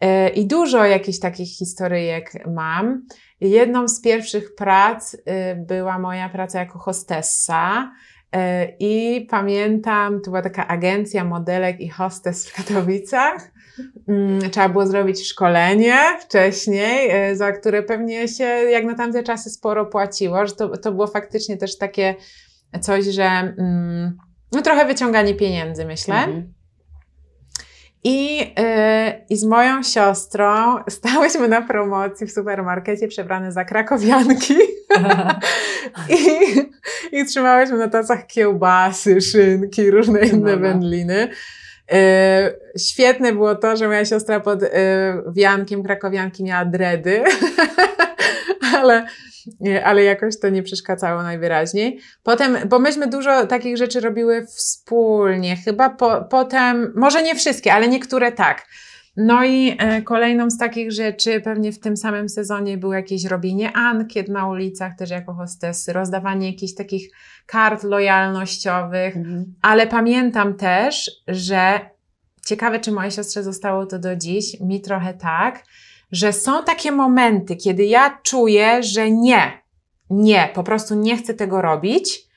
E, 0.00 0.28
I 0.28 0.46
dużo 0.46 0.84
jakichś 0.84 1.18
takich 1.18 1.48
historyjek 1.48 2.32
mam. 2.46 3.02
Jedną 3.40 3.88
z 3.88 4.00
pierwszych 4.00 4.54
prac 4.54 5.14
y, 5.14 5.18
była 5.56 5.98
moja 5.98 6.28
praca 6.28 6.58
jako 6.58 6.78
hostessa. 6.78 7.92
Y, 8.36 8.38
I 8.80 9.26
pamiętam, 9.30 10.20
to 10.20 10.30
była 10.30 10.42
taka 10.42 10.68
agencja 10.68 11.24
modelek 11.24 11.80
i 11.80 11.88
hostes 11.88 12.48
w 12.48 12.54
Katowicach. 12.54 13.50
Mm, 14.08 14.50
trzeba 14.50 14.68
było 14.68 14.86
zrobić 14.86 15.28
szkolenie 15.28 15.96
wcześniej, 16.20 17.30
y, 17.30 17.36
za 17.36 17.52
które 17.52 17.82
pewnie 17.82 18.28
się 18.28 18.44
jak 18.44 18.84
na 18.84 18.94
tamte 18.94 19.22
czasy 19.22 19.50
sporo 19.50 19.86
płaciło, 19.86 20.46
że 20.46 20.54
to, 20.54 20.76
to 20.76 20.92
było 20.92 21.06
faktycznie 21.06 21.56
też 21.56 21.78
takie 21.78 22.14
coś, 22.80 23.04
że 23.04 23.24
mm, 23.24 24.16
no 24.52 24.62
trochę 24.62 24.86
wyciąganie 24.86 25.34
pieniędzy, 25.34 25.84
myślę. 25.84 26.14
Mhm. 26.14 26.52
I, 28.04 28.38
yy, 28.38 28.44
I 29.30 29.36
z 29.36 29.44
moją 29.44 29.82
siostrą 29.82 30.76
stałyśmy 30.88 31.48
na 31.48 31.62
promocji 31.62 32.26
w 32.26 32.32
supermarkecie 32.32 33.08
przebrane 33.08 33.52
za 33.52 33.64
krakowianki 33.64 34.54
I, 36.18 37.16
i 37.16 37.26
trzymałyśmy 37.26 37.78
na 37.78 37.88
tacach 37.88 38.26
kiełbasy, 38.26 39.20
szynki, 39.20 39.90
różne 39.90 40.20
inne 40.20 40.56
wędliny. 40.56 41.14
Yy, 41.14 41.28
świetne 42.78 43.32
było 43.32 43.54
to, 43.54 43.76
że 43.76 43.86
moja 43.86 44.04
siostra 44.04 44.40
pod 44.40 44.62
yy, 44.62 44.68
wiankiem 45.32 45.82
krakowianki 45.82 46.44
miała 46.44 46.64
dredy, 46.64 47.22
ale 48.76 49.06
ale 49.84 50.04
jakoś 50.04 50.38
to 50.38 50.48
nie 50.48 50.62
przeszkadzało 50.62 51.22
najwyraźniej. 51.22 52.00
Potem, 52.22 52.56
bo 52.68 52.78
myśmy 52.78 53.06
dużo 53.06 53.46
takich 53.46 53.76
rzeczy 53.76 54.00
robiły 54.00 54.46
wspólnie, 54.46 55.56
chyba 55.56 55.90
po, 55.90 56.24
potem, 56.24 56.92
może 56.96 57.22
nie 57.22 57.34
wszystkie, 57.34 57.72
ale 57.72 57.88
niektóre 57.88 58.32
tak. 58.32 58.66
No 59.20 59.44
i 59.44 59.76
e, 59.78 60.02
kolejną 60.02 60.50
z 60.50 60.58
takich 60.58 60.92
rzeczy, 60.92 61.40
pewnie 61.40 61.72
w 61.72 61.80
tym 61.80 61.96
samym 61.96 62.28
sezonie 62.28 62.78
było 62.78 62.94
jakieś 62.94 63.24
robienie 63.24 63.72
ankiet 63.72 64.28
na 64.28 64.48
ulicach, 64.48 64.96
też 64.96 65.10
jako 65.10 65.34
hostesy, 65.34 65.92
rozdawanie 65.92 66.50
jakichś 66.50 66.74
takich 66.74 67.10
kart 67.46 67.82
lojalnościowych, 67.82 69.16
mhm. 69.16 69.54
ale 69.62 69.86
pamiętam 69.86 70.54
też, 70.54 71.10
że 71.28 71.80
ciekawe, 72.46 72.80
czy 72.80 72.92
mojej 72.92 73.10
siostrze 73.10 73.42
zostało 73.42 73.86
to 73.86 73.98
do 73.98 74.16
dziś, 74.16 74.60
mi 74.60 74.80
trochę 74.80 75.14
tak, 75.14 75.64
że 76.12 76.32
są 76.32 76.64
takie 76.64 76.92
momenty, 76.92 77.56
kiedy 77.56 77.84
ja 77.84 78.18
czuję, 78.22 78.82
że 78.82 79.10
nie, 79.10 79.62
nie, 80.10 80.48
po 80.54 80.62
prostu 80.62 80.94
nie 80.94 81.16
chcę 81.16 81.34
tego 81.34 81.62
robić. 81.62 82.27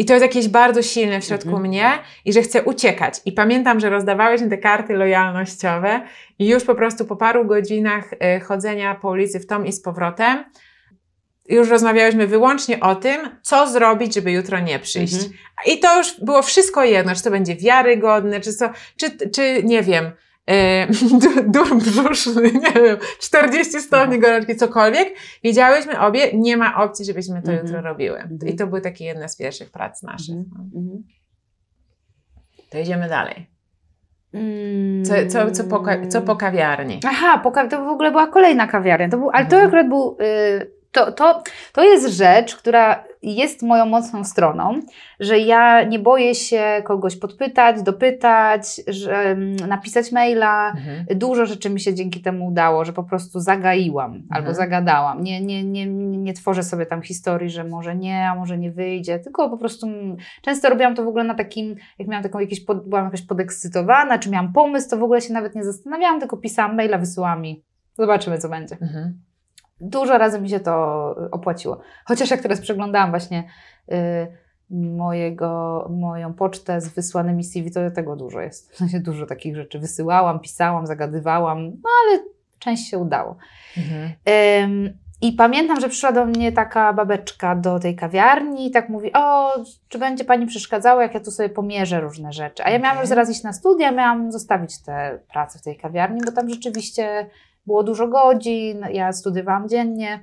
I 0.00 0.04
to 0.04 0.12
jest 0.12 0.22
jakieś 0.22 0.48
bardzo 0.48 0.82
silne 0.82 1.20
w 1.20 1.24
środku 1.24 1.48
Mhm. 1.48 1.68
mnie 1.68 1.90
i 2.24 2.32
że 2.32 2.42
chcę 2.42 2.62
uciekać. 2.62 3.14
I 3.24 3.32
pamiętam, 3.32 3.80
że 3.80 3.90
rozdawałyśmy 3.90 4.48
te 4.48 4.58
karty 4.58 4.92
lojalnościowe 4.94 6.00
i 6.38 6.48
już 6.48 6.64
po 6.64 6.74
prostu 6.74 7.04
po 7.04 7.16
paru 7.16 7.44
godzinach 7.44 8.12
y, 8.12 8.40
chodzenia 8.40 8.94
po 8.94 9.08
ulicy 9.08 9.40
w 9.40 9.46
tom 9.46 9.66
i 9.66 9.72
z 9.72 9.82
powrotem 9.82 10.44
już 11.48 11.68
rozmawiałyśmy 11.68 12.26
wyłącznie 12.26 12.80
o 12.80 12.94
tym, 12.94 13.20
co 13.42 13.68
zrobić, 13.68 14.14
żeby 14.14 14.32
jutro 14.32 14.60
nie 14.60 14.78
przyjść. 14.78 15.14
Mhm. 15.14 15.32
I 15.66 15.78
to 15.78 15.98
już 15.98 16.20
było 16.20 16.42
wszystko 16.42 16.84
jedno, 16.84 17.14
czy 17.14 17.22
to 17.22 17.30
będzie 17.30 17.56
wiarygodne, 17.56 18.40
czy, 18.40 18.52
co, 18.54 18.70
czy, 18.96 19.30
czy 19.30 19.62
nie 19.64 19.82
wiem, 19.82 20.10
dur 21.54 21.76
brzuszny, 21.76 22.42
nie 22.64 22.72
wiem, 22.82 22.96
40 23.20 23.80
stopni 23.80 24.14
Mhm. 24.14 24.20
gorączki, 24.20 24.56
cokolwiek. 24.56 25.08
Wiedziałyśmy 25.44 26.00
obie, 26.00 26.32
nie 26.34 26.56
ma 26.56 26.82
opcji, 26.84 27.04
żebyśmy 27.04 27.42
to 27.42 27.50
Mhm. 27.52 27.66
jutro 27.66 27.80
robiły. 27.80 28.18
Mhm. 28.18 28.38
I 28.52 28.56
to 28.56 28.66
były 28.66 28.80
takie 28.80 29.04
jedne 29.04 29.28
z 29.28 29.36
pierwszych 29.36 29.70
prac 29.70 30.02
naszych. 30.02 30.36
Mhm. 30.36 30.70
no. 30.74 30.80
To 32.70 32.78
idziemy 32.78 33.08
dalej. 33.08 33.46
Mm. 34.34 35.04
Co, 35.04 35.14
co, 35.28 35.50
co, 35.50 35.64
po, 35.64 35.84
co 36.08 36.22
po 36.22 36.36
kawiarni? 36.36 37.00
Aha, 37.06 37.38
po 37.38 37.50
to 37.50 37.84
w 37.84 37.88
ogóle 37.88 38.10
była 38.10 38.26
kolejna 38.26 38.66
kawiarnia. 38.66 39.08
To 39.08 39.18
był, 39.18 39.30
ale 39.30 39.46
to 39.46 39.56
akurat 39.62 39.88
był. 39.88 40.16
Y, 40.20 40.79
to, 40.92 41.12
to, 41.12 41.42
to 41.72 41.84
jest 41.84 42.16
rzecz, 42.16 42.56
która 42.56 43.04
jest 43.22 43.62
moją 43.62 43.86
mocną 43.86 44.24
stroną, 44.24 44.80
że 45.20 45.38
ja 45.38 45.84
nie 45.84 45.98
boję 45.98 46.34
się 46.34 46.82
kogoś 46.84 47.16
podpytać, 47.16 47.82
dopytać, 47.82 48.80
że, 48.86 49.16
mm, 49.16 49.56
napisać 49.56 50.12
maila. 50.12 50.70
Mhm. 50.70 51.18
Dużo 51.18 51.46
rzeczy 51.46 51.70
mi 51.70 51.80
się 51.80 51.94
dzięki 51.94 52.20
temu 52.20 52.46
udało, 52.46 52.84
że 52.84 52.92
po 52.92 53.04
prostu 53.04 53.40
zagaiłam 53.40 54.22
albo 54.30 54.54
zagadałam. 54.54 55.22
Nie, 55.22 55.40
nie, 55.40 55.64
nie, 55.64 55.86
nie 56.16 56.34
tworzę 56.34 56.62
sobie 56.62 56.86
tam 56.86 57.02
historii, 57.02 57.50
że 57.50 57.64
może 57.64 57.96
nie, 57.96 58.28
a 58.28 58.34
może 58.34 58.58
nie 58.58 58.70
wyjdzie, 58.70 59.18
tylko 59.18 59.50
po 59.50 59.58
prostu 59.58 59.86
mm, 59.86 60.16
często 60.42 60.70
robiłam 60.70 60.94
to 60.94 61.04
w 61.04 61.08
ogóle 61.08 61.24
na 61.24 61.34
takim, 61.34 61.76
jak 61.98 62.08
miałam 62.08 62.22
taką 62.22 62.38
jakieś, 62.38 62.64
pod, 62.64 62.88
byłam 62.88 63.04
jakoś 63.04 63.22
podekscytowana, 63.22 64.18
czy 64.18 64.30
miałam 64.30 64.52
pomysł, 64.52 64.90
to 64.90 64.96
w 64.96 65.02
ogóle 65.02 65.20
się 65.20 65.32
nawet 65.32 65.54
nie 65.54 65.64
zastanawiałam, 65.64 66.20
tylko 66.20 66.36
pisałam 66.36 66.76
maila, 66.76 66.98
wysyłam 66.98 67.46
i 67.46 67.64
zobaczymy, 67.98 68.38
co 68.38 68.48
będzie. 68.48 68.76
Mhm. 68.82 69.29
Dużo 69.80 70.18
razy 70.18 70.40
mi 70.40 70.50
się 70.50 70.60
to 70.60 71.14
y, 71.26 71.30
opłaciło. 71.30 71.80
Chociaż 72.04 72.30
jak 72.30 72.40
teraz 72.40 72.60
przeglądałam 72.60 73.10
właśnie 73.10 73.44
y, 73.92 73.94
mojego, 74.70 75.88
moją 75.90 76.34
pocztę 76.34 76.80
z 76.80 76.88
wysłanymi 76.88 77.44
CV, 77.44 77.70
to 77.70 77.90
tego 77.90 78.16
dużo 78.16 78.40
jest. 78.40 78.72
W 78.72 78.76
sensie 78.76 79.00
dużo 79.00 79.26
takich 79.26 79.56
rzeczy 79.56 79.78
wysyłałam, 79.78 80.40
pisałam, 80.40 80.86
zagadywałam, 80.86 81.64
no 81.64 81.90
ale 82.04 82.22
część 82.58 82.90
się 82.90 82.98
udało. 82.98 83.36
Mhm. 83.76 84.12
Ym, 84.64 84.98
I 85.22 85.32
pamiętam, 85.32 85.80
że 85.80 85.88
przyszła 85.88 86.12
do 86.12 86.24
mnie 86.24 86.52
taka 86.52 86.92
babeczka 86.92 87.56
do 87.56 87.78
tej 87.78 87.96
kawiarni 87.96 88.66
i 88.66 88.70
tak 88.70 88.88
mówi, 88.88 89.12
o, 89.12 89.52
czy 89.88 89.98
będzie 89.98 90.24
Pani 90.24 90.46
przeszkadzało, 90.46 91.00
jak 91.00 91.14
ja 91.14 91.20
tu 91.20 91.30
sobie 91.30 91.48
pomierzę 91.48 92.00
różne 92.00 92.32
rzeczy. 92.32 92.64
A 92.64 92.70
ja 92.70 92.78
miałam 92.78 92.92
Okej. 92.92 93.00
już 93.00 93.08
zaraz 93.08 93.30
iść 93.30 93.42
na 93.42 93.52
studia, 93.52 93.92
miałam 93.92 94.32
zostawić 94.32 94.82
te 94.82 95.18
prace 95.32 95.58
w 95.58 95.62
tej 95.62 95.76
kawiarni, 95.76 96.20
bo 96.26 96.32
tam 96.32 96.50
rzeczywiście 96.50 97.26
było 97.70 97.82
dużo 97.82 98.08
godzin, 98.08 98.86
ja 98.92 99.12
studiowałam 99.12 99.68
dziennie 99.68 100.20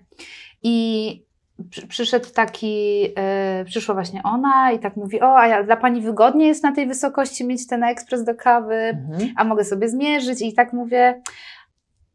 i 0.64 1.28
przy, 1.70 1.88
przyszedł 1.88 2.30
taki, 2.34 3.06
e, 3.18 3.66
przyszła 3.66 3.96
właśnie 3.96 4.22
ona 4.24 4.72
i 4.72 4.80
tak 4.80 4.96
mówi, 4.96 5.22
o, 5.22 5.38
a 5.38 5.48
ja, 5.48 5.64
dla 5.64 5.78
Pani 5.78 6.02
wygodnie 6.02 6.48
jest 6.48 6.64
na 6.64 6.72
tej 6.72 6.88
wysokości 6.88 7.46
mieć 7.46 7.68
ten 7.68 7.84
ekspres 7.84 8.24
do 8.24 8.36
kawy, 8.36 8.76
Mhm. 8.76 9.34
a 9.38 9.44
mogę 9.44 9.64
sobie 9.66 9.90
zmierzyć 9.90 10.42
i 10.42 10.54
tak 10.54 10.74
mówię, 10.74 11.22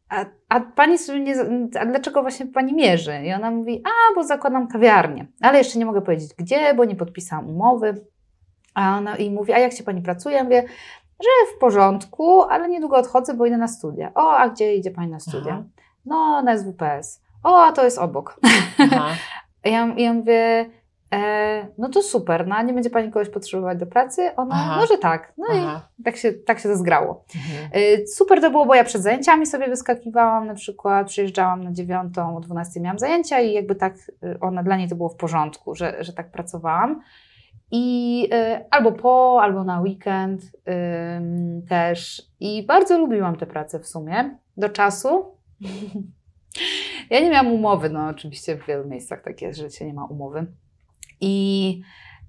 a, 0.09 0.25
a 0.49 0.61
pani 0.61 0.99
sobie 0.99 1.21
nie, 1.21 1.35
a 1.81 1.87
dlaczego 1.87 2.23
właśnie 2.23 2.47
pani 2.47 2.75
mierzy? 2.75 3.13
I 3.25 3.33
ona 3.33 3.51
mówi, 3.51 3.83
a 3.85 4.15
bo 4.15 4.25
zakładam 4.25 4.69
kawiarnię, 4.69 5.27
ale 5.41 5.59
jeszcze 5.59 5.79
nie 5.79 5.87
mogę 5.87 6.03
powiedzieć 6.03 6.31
gdzie, 6.39 6.75
bo 6.75 6.85
nie 6.85 6.97
podpisałam 6.97 7.49
umowy. 7.51 8.05
A 8.75 8.99
ona 8.99 9.17
i 9.17 9.31
mówi, 9.31 9.53
a 9.53 9.59
jak 9.59 9.73
się 9.73 9.85
pani 9.85 10.03
pracuje? 10.03 10.37
Ja 10.37 10.45
mówię, 10.45 10.65
że 11.23 11.57
w 11.57 11.59
porządku, 11.59 12.43
ale 12.43 12.69
niedługo 12.69 12.97
odchodzę, 12.97 13.35
bo 13.35 13.47
idę 13.47 13.57
na 13.57 13.69
studia. 13.69 14.13
O, 14.15 14.37
a 14.37 14.49
gdzie 14.49 14.75
idzie 14.75 14.91
pani 14.91 15.11
na 15.11 15.21
studia? 15.21 15.53
Aha. 15.53 15.63
No, 16.07 16.43
na 16.43 16.59
SWPS. 16.59 17.23
O, 17.43 17.65
a 17.65 17.73
to 17.73 17.85
jest 17.85 17.99
obok. 17.99 18.37
Ja, 19.65 19.87
ja 19.97 20.13
mówię, 20.15 20.71
e, 21.15 21.67
no 21.79 21.89
to 21.89 22.03
super, 22.03 22.47
no 22.47 22.63
nie 22.63 22.73
będzie 22.73 22.91
pani 22.91 23.13
kogoś 23.13 23.29
potrzebować 23.29 23.79
do 23.79 23.87
pracy? 23.87 24.37
Ona, 24.37 24.55
Aha. 24.55 24.77
no 24.81 24.87
że 24.87 24.99
tak. 24.99 25.33
No 25.39 25.47
Aha. 25.51 25.89
i 25.99 26.03
tak 26.03 26.17
się, 26.17 26.33
tak 26.33 26.59
się 26.59 26.69
to 26.69 26.77
zgrało. 26.77 27.25
Mhm. 27.37 27.83
Y, 27.83 28.07
Super 28.07 28.41
to 28.41 28.51
było, 28.51 28.67
bo 28.67 28.75
ja 28.75 28.85
przed 28.85 29.03
zajęciami 29.03 29.47
sobie 29.47 29.69
wyskakiwałam, 29.69 30.47
na 30.47 30.55
przykład 30.55 31.07
przyjeżdżałam 31.07 31.65
na 31.65 31.73
dziewiątą, 31.73 32.37
o 32.37 32.41
12 32.41 32.81
miałam 32.81 32.99
zajęcia 32.99 33.41
i 33.41 33.53
jakby 33.53 33.75
tak, 33.75 33.95
y, 34.25 34.39
ona 34.41 34.63
dla 34.63 34.77
niej 34.77 34.89
to 34.89 34.97
było 34.97 35.09
w 35.09 35.17
porządku, 35.17 35.75
że, 35.75 36.05
że 36.05 36.13
tak 36.13 36.31
pracowałam. 36.31 37.01
I 37.75 38.29
y, 38.35 38.65
albo 38.71 38.93
po, 38.93 39.41
albo 39.43 39.65
na 39.65 39.81
weekend 39.81 40.43
też. 41.69 42.23
I 42.41 42.67
bardzo 42.67 42.99
lubiłam 42.99 43.37
tę 43.37 43.47
pracę 43.47 43.81
w 43.81 43.87
sumie, 43.87 44.39
do 44.57 44.69
czasu. 44.69 45.25
ja 47.11 47.21
nie 47.21 47.31
miałam 47.31 47.53
umowy, 47.53 47.91
no 47.91 48.09
oczywiście 48.09 48.57
w 48.57 48.67
wielu 48.67 48.89
miejscach 48.89 49.23
tak 49.23 49.43
jest, 49.43 49.59
że 49.59 49.71
się 49.71 49.87
nie 49.87 49.95
ma 49.95 50.05
umowy. 50.05 50.47
I 51.21 51.83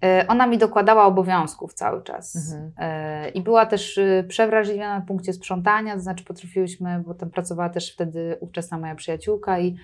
y, 0.05 0.27
ona 0.27 0.47
mi 0.47 0.57
dokładała 0.57 1.05
obowiązków 1.05 1.73
cały 1.73 2.03
czas. 2.03 2.35
Mhm. 2.35 2.71
E, 2.77 3.29
I 3.29 3.41
była 3.41 3.65
też 3.65 3.97
y, 3.97 4.25
przewrażliwiona 4.27 4.99
na 4.99 5.05
punkcie 5.05 5.33
sprzątania, 5.33 5.93
to 5.93 5.99
znaczy 5.99 6.23
potrafiłyśmy, 6.23 7.03
bo 7.07 7.13
tam 7.13 7.29
pracowała 7.29 7.69
też 7.69 7.93
wtedy 7.93 8.37
ówczesna 8.39 8.77
moja 8.77 8.95
przyjaciółka 8.95 9.59
i 9.59 9.75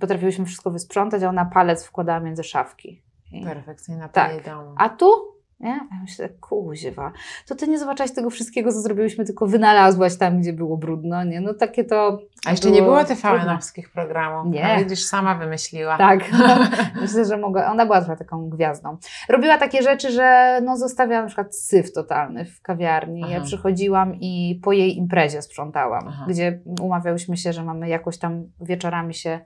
potrafiłyśmy 0.00 0.44
wszystko 0.44 0.70
wysprzątać, 0.70 1.22
a 1.22 1.28
ona 1.28 1.44
palec 1.44 1.86
wkładała 1.86 2.20
między 2.20 2.44
szafki. 2.44 3.02
Perfekcyjna 3.44 4.08
Tak. 4.08 4.44
domu. 4.44 4.74
a 4.78 4.88
tu? 4.88 5.32
Nie? 5.60 5.70
Ja 5.70 5.98
myślę, 6.00 6.28
kuźwa, 6.28 7.12
to 7.48 7.54
ty 7.54 7.68
nie 7.68 7.78
zobaczyłaś 7.78 8.12
tego 8.12 8.30
wszystkiego, 8.30 8.72
co 8.72 8.80
zrobiłyśmy, 8.80 9.24
tylko 9.24 9.46
wynalazłaś 9.46 10.16
tam, 10.16 10.40
gdzie 10.40 10.52
było 10.52 10.76
brudno, 10.76 11.24
nie? 11.24 11.40
No 11.40 11.54
takie 11.54 11.84
to... 11.84 12.18
A 12.46 12.50
jeszcze 12.50 12.70
nie 12.70 12.82
było 12.82 13.04
trudne. 13.04 13.16
TVN-owskich 13.22 13.92
programów. 13.92 14.54
Nie. 14.54 14.64
A 14.64 14.78
widzisz, 14.78 15.04
sama 15.04 15.34
wymyśliła. 15.34 15.98
Tak, 15.98 16.20
myślę, 17.00 17.24
że 17.24 17.36
mogła. 17.36 17.66
Ona 17.70 17.86
była 17.86 18.00
trochę 18.00 18.16
taką 18.16 18.48
gwiazdą. 18.48 18.96
Robiła 19.28 19.58
takie 19.58 19.82
rzeczy, 19.82 20.10
że 20.10 20.60
no, 20.64 20.76
zostawiała 20.76 21.20
na 21.22 21.26
przykład 21.26 21.56
syf 21.56 21.92
totalny 21.92 22.44
w 22.44 22.62
kawiarni. 22.62 23.20
Ja 23.20 23.36
Aha. 23.36 23.44
przychodziłam 23.44 24.14
i 24.20 24.60
po 24.64 24.72
jej 24.72 24.98
imprezie 24.98 25.42
sprzątałam, 25.42 26.04
Aha. 26.08 26.26
gdzie 26.28 26.60
umawiałyśmy 26.80 27.36
się, 27.36 27.52
że 27.52 27.64
mamy 27.64 27.88
jakoś 27.88 28.18
tam 28.18 28.44
wieczorami 28.60 29.14
się. 29.14 29.40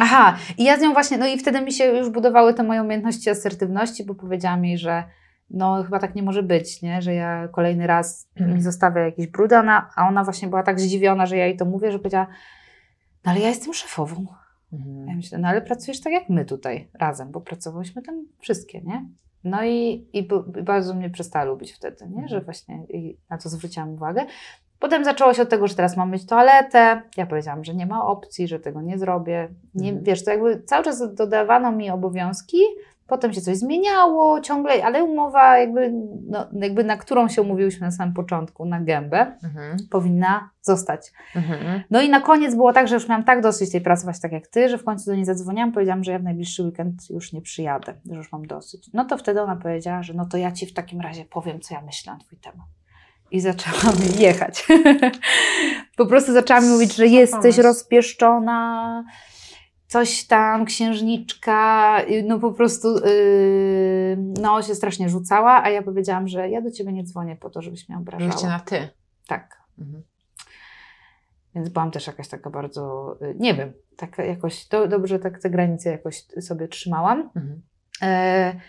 Aha, 0.00 0.36
i 0.58 0.64
ja 0.64 0.78
z 0.78 0.80
nią 0.82 0.92
właśnie, 0.92 1.18
no 1.18 1.26
i 1.26 1.38
wtedy 1.38 1.60
mi 1.60 1.72
się 1.72 1.84
już 1.84 2.10
budowały 2.10 2.54
te 2.54 2.62
moje 2.62 2.82
umiejętności 2.82 3.30
asertywności, 3.30 4.04
bo 4.04 4.14
powiedziała 4.14 4.56
mi, 4.56 4.78
że 4.78 5.04
no 5.50 5.82
chyba 5.82 5.98
tak 5.98 6.14
nie 6.14 6.22
może 6.22 6.42
być, 6.42 6.82
nie? 6.82 7.02
że 7.02 7.14
ja 7.14 7.48
kolejny 7.52 7.86
raz 7.86 8.28
Mhm. 8.36 8.56
mi 8.56 8.62
zostawia 8.62 9.00
jakieś 9.02 9.26
brudy, 9.26 9.56
a 9.56 9.60
ona, 9.60 9.90
a 9.96 10.08
ona 10.08 10.24
właśnie 10.24 10.48
była 10.48 10.62
tak 10.62 10.80
zdziwiona, 10.80 11.26
że 11.26 11.36
ja 11.36 11.46
jej 11.46 11.56
to 11.56 11.64
mówię, 11.64 11.92
że 11.92 11.98
powiedziała, 11.98 12.26
no 13.24 13.32
ale 13.32 13.40
ja 13.40 13.48
jestem 13.48 13.74
szefową. 13.74 14.26
Ja 14.72 14.78
Mhm. 14.78 15.16
myślę, 15.16 15.38
no 15.38 15.48
ale 15.48 15.62
pracujesz 15.62 16.00
tak 16.00 16.12
jak 16.12 16.28
my 16.28 16.44
tutaj 16.44 16.88
razem, 16.94 17.30
bo 17.30 17.40
pracowałyśmy 17.40 18.02
tam 18.02 18.24
wszystkie, 18.38 18.80
nie? 18.80 19.04
No 19.44 19.64
i, 19.64 20.06
i, 20.12 20.28
bardzo 20.62 20.94
mnie 20.94 21.10
przestała 21.10 21.44
lubić 21.44 21.72
wtedy, 21.72 22.08
nie? 22.08 22.28
Że 22.28 22.40
właśnie 22.40 22.84
i 22.88 23.16
na 23.30 23.38
to 23.38 23.48
zwróciłam 23.48 23.88
uwagę. 23.94 24.26
Potem 24.78 25.04
zaczęło 25.04 25.34
się 25.34 25.42
od 25.42 25.48
tego, 25.48 25.66
że 25.66 25.74
teraz 25.74 25.96
mam 25.96 26.10
mieć 26.10 26.26
toaletę. 26.26 27.02
Ja 27.16 27.26
powiedziałam, 27.26 27.64
że 27.64 27.74
nie 27.74 27.86
ma 27.86 28.06
opcji, 28.06 28.48
że 28.48 28.60
tego 28.60 28.82
nie 28.82 28.98
zrobię. 28.98 29.48
Nie, 29.74 29.88
Mhm. 29.88 30.04
Wiesz, 30.04 30.24
to 30.24 30.30
jakby 30.30 30.62
cały 30.62 30.84
czas 30.84 31.14
dodawano 31.14 31.72
mi 31.72 31.90
obowiązki, 31.90 32.58
potem 33.06 33.32
się 33.32 33.40
coś 33.40 33.56
zmieniało 33.56 34.40
ciągle, 34.40 34.84
ale 34.84 35.04
umowa 35.04 35.58
jakby, 35.58 35.92
no, 36.28 36.46
jakby 36.52 36.84
na 36.84 36.96
którą 36.96 37.28
się 37.28 37.42
umówiłyśmy 37.42 37.86
na 37.86 37.90
samym 37.90 38.14
początku, 38.14 38.64
na 38.64 38.80
gębę, 38.80 39.18
Mhm. 39.44 39.76
powinna 39.90 40.50
zostać. 40.62 41.12
Mhm. 41.36 41.82
No 41.90 42.00
i 42.00 42.08
na 42.08 42.20
koniec 42.20 42.54
było 42.54 42.72
tak, 42.72 42.88
że 42.88 42.94
już 42.94 43.08
miałam 43.08 43.24
tak 43.24 43.40
dosyć 43.42 43.72
tej 43.72 43.80
pracy 43.80 44.04
właśnie 44.04 44.22
tak 44.22 44.32
jak 44.32 44.46
ty, 44.46 44.68
że 44.68 44.78
w 44.78 44.84
końcu 44.84 45.10
do 45.10 45.16
niej 45.16 45.24
zadzwoniłam, 45.24 45.72
powiedziałam, 45.72 46.04
że 46.04 46.12
ja 46.12 46.18
w 46.18 46.22
najbliższy 46.22 46.62
weekend 46.62 47.10
już 47.10 47.32
nie 47.32 47.40
przyjadę, 47.42 47.94
że 48.10 48.16
już 48.16 48.32
mam 48.32 48.46
dosyć. 48.46 48.90
No 48.94 49.04
to 49.04 49.18
wtedy 49.18 49.42
ona 49.42 49.56
powiedziała, 49.56 50.02
że 50.02 50.14
no 50.14 50.26
to 50.26 50.36
ja 50.36 50.52
ci 50.52 50.66
w 50.66 50.74
takim 50.74 51.00
razie 51.00 51.24
powiem, 51.24 51.60
co 51.60 51.74
ja 51.74 51.80
myślę 51.80 52.12
na 52.12 52.18
twój 52.18 52.38
temat. 52.38 52.66
I 53.30 53.40
zaczęłam 53.40 53.96
jechać. 54.18 54.66
po 55.96 56.06
prostu 56.06 56.32
zaczęłam 56.32 56.68
mówić, 56.68 56.94
że 56.94 57.06
jesteś 57.06 57.58
rozpieszczona, 57.58 59.04
coś 59.86 60.26
tam, 60.26 60.64
księżniczka, 60.64 61.96
no 62.24 62.38
po 62.38 62.52
prostu 62.52 62.94
yy, 62.94 64.16
no 64.40 64.62
się 64.62 64.74
strasznie 64.74 65.08
rzucała, 65.08 65.62
a 65.62 65.70
ja 65.70 65.82
powiedziałam, 65.82 66.28
że 66.28 66.50
ja 66.50 66.62
do 66.62 66.70
ciebie 66.70 66.92
nie 66.92 67.04
dzwonię 67.04 67.36
po 67.36 67.50
to, 67.50 67.62
żebyś 67.62 67.88
mnie 67.88 67.98
obrażała. 67.98 68.32
Żeście 68.32 68.46
na 68.46 68.60
ty. 68.60 68.88
Tak. 69.26 69.62
Mhm. 69.78 70.02
Więc 71.54 71.68
byłam 71.68 71.90
też 71.90 72.06
jakaś 72.06 72.28
taka 72.28 72.50
bardzo, 72.50 73.16
y, 73.22 73.34
nie 73.38 73.54
wiem, 73.54 73.72
tak 73.96 74.18
jakoś, 74.18 74.66
do, 74.66 74.88
dobrze 74.88 75.18
tak 75.18 75.38
te 75.38 75.50
granice 75.50 75.90
jakoś 75.90 76.24
sobie 76.40 76.68
trzymałam. 76.68 77.20
Mhm. 77.36 77.62
E, 78.02 78.60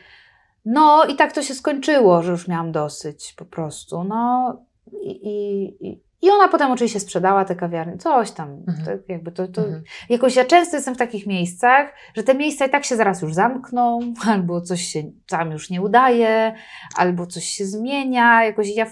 no 0.66 1.06
i 1.06 1.16
tak 1.16 1.34
to 1.34 1.42
się 1.44 1.54
skończyło, 1.54 2.24
że 2.24 2.32
już 2.32 2.48
miałam 2.48 2.72
dosyć 2.72 3.34
po 3.38 3.46
prostu. 3.46 4.04
No 4.04 4.56
i, 5.02 5.12
i, 5.12 5.90
i, 6.22 6.30
ona 6.32 6.48
potem 6.48 6.72
oczywiście 6.72 7.00
sprzedała 7.00 7.46
te 7.46 7.56
kawiarnie, 7.56 7.98
coś 7.98 8.32
tam, 8.32 8.50
Mhm. 8.68 8.86
tak 8.86 9.10
jakby 9.10 9.32
to, 9.32 9.48
to 9.48 9.62
Mhm. 9.62 9.84
Jakoś 10.10 10.36
ja 10.36 10.46
często 10.46 10.76
jestem 10.76 10.96
w 10.96 10.98
takich 10.98 11.28
miejscach, 11.28 11.94
że 12.16 12.24
te 12.24 12.36
miejsca 12.36 12.66
i 12.66 12.70
tak 12.70 12.86
się 12.86 12.96
zaraz 12.96 13.22
już 13.22 13.34
zamkną, 13.34 14.00
albo 14.32 14.62
coś 14.62 14.82
się 14.82 15.04
tam 15.30 15.52
już 15.52 15.70
nie 15.70 15.82
udaje, 15.82 16.54
albo 16.98 17.26
coś 17.28 17.44
się 17.44 17.66
zmienia. 17.66 18.44
Jakoś 18.46 18.76
ja 18.76 18.86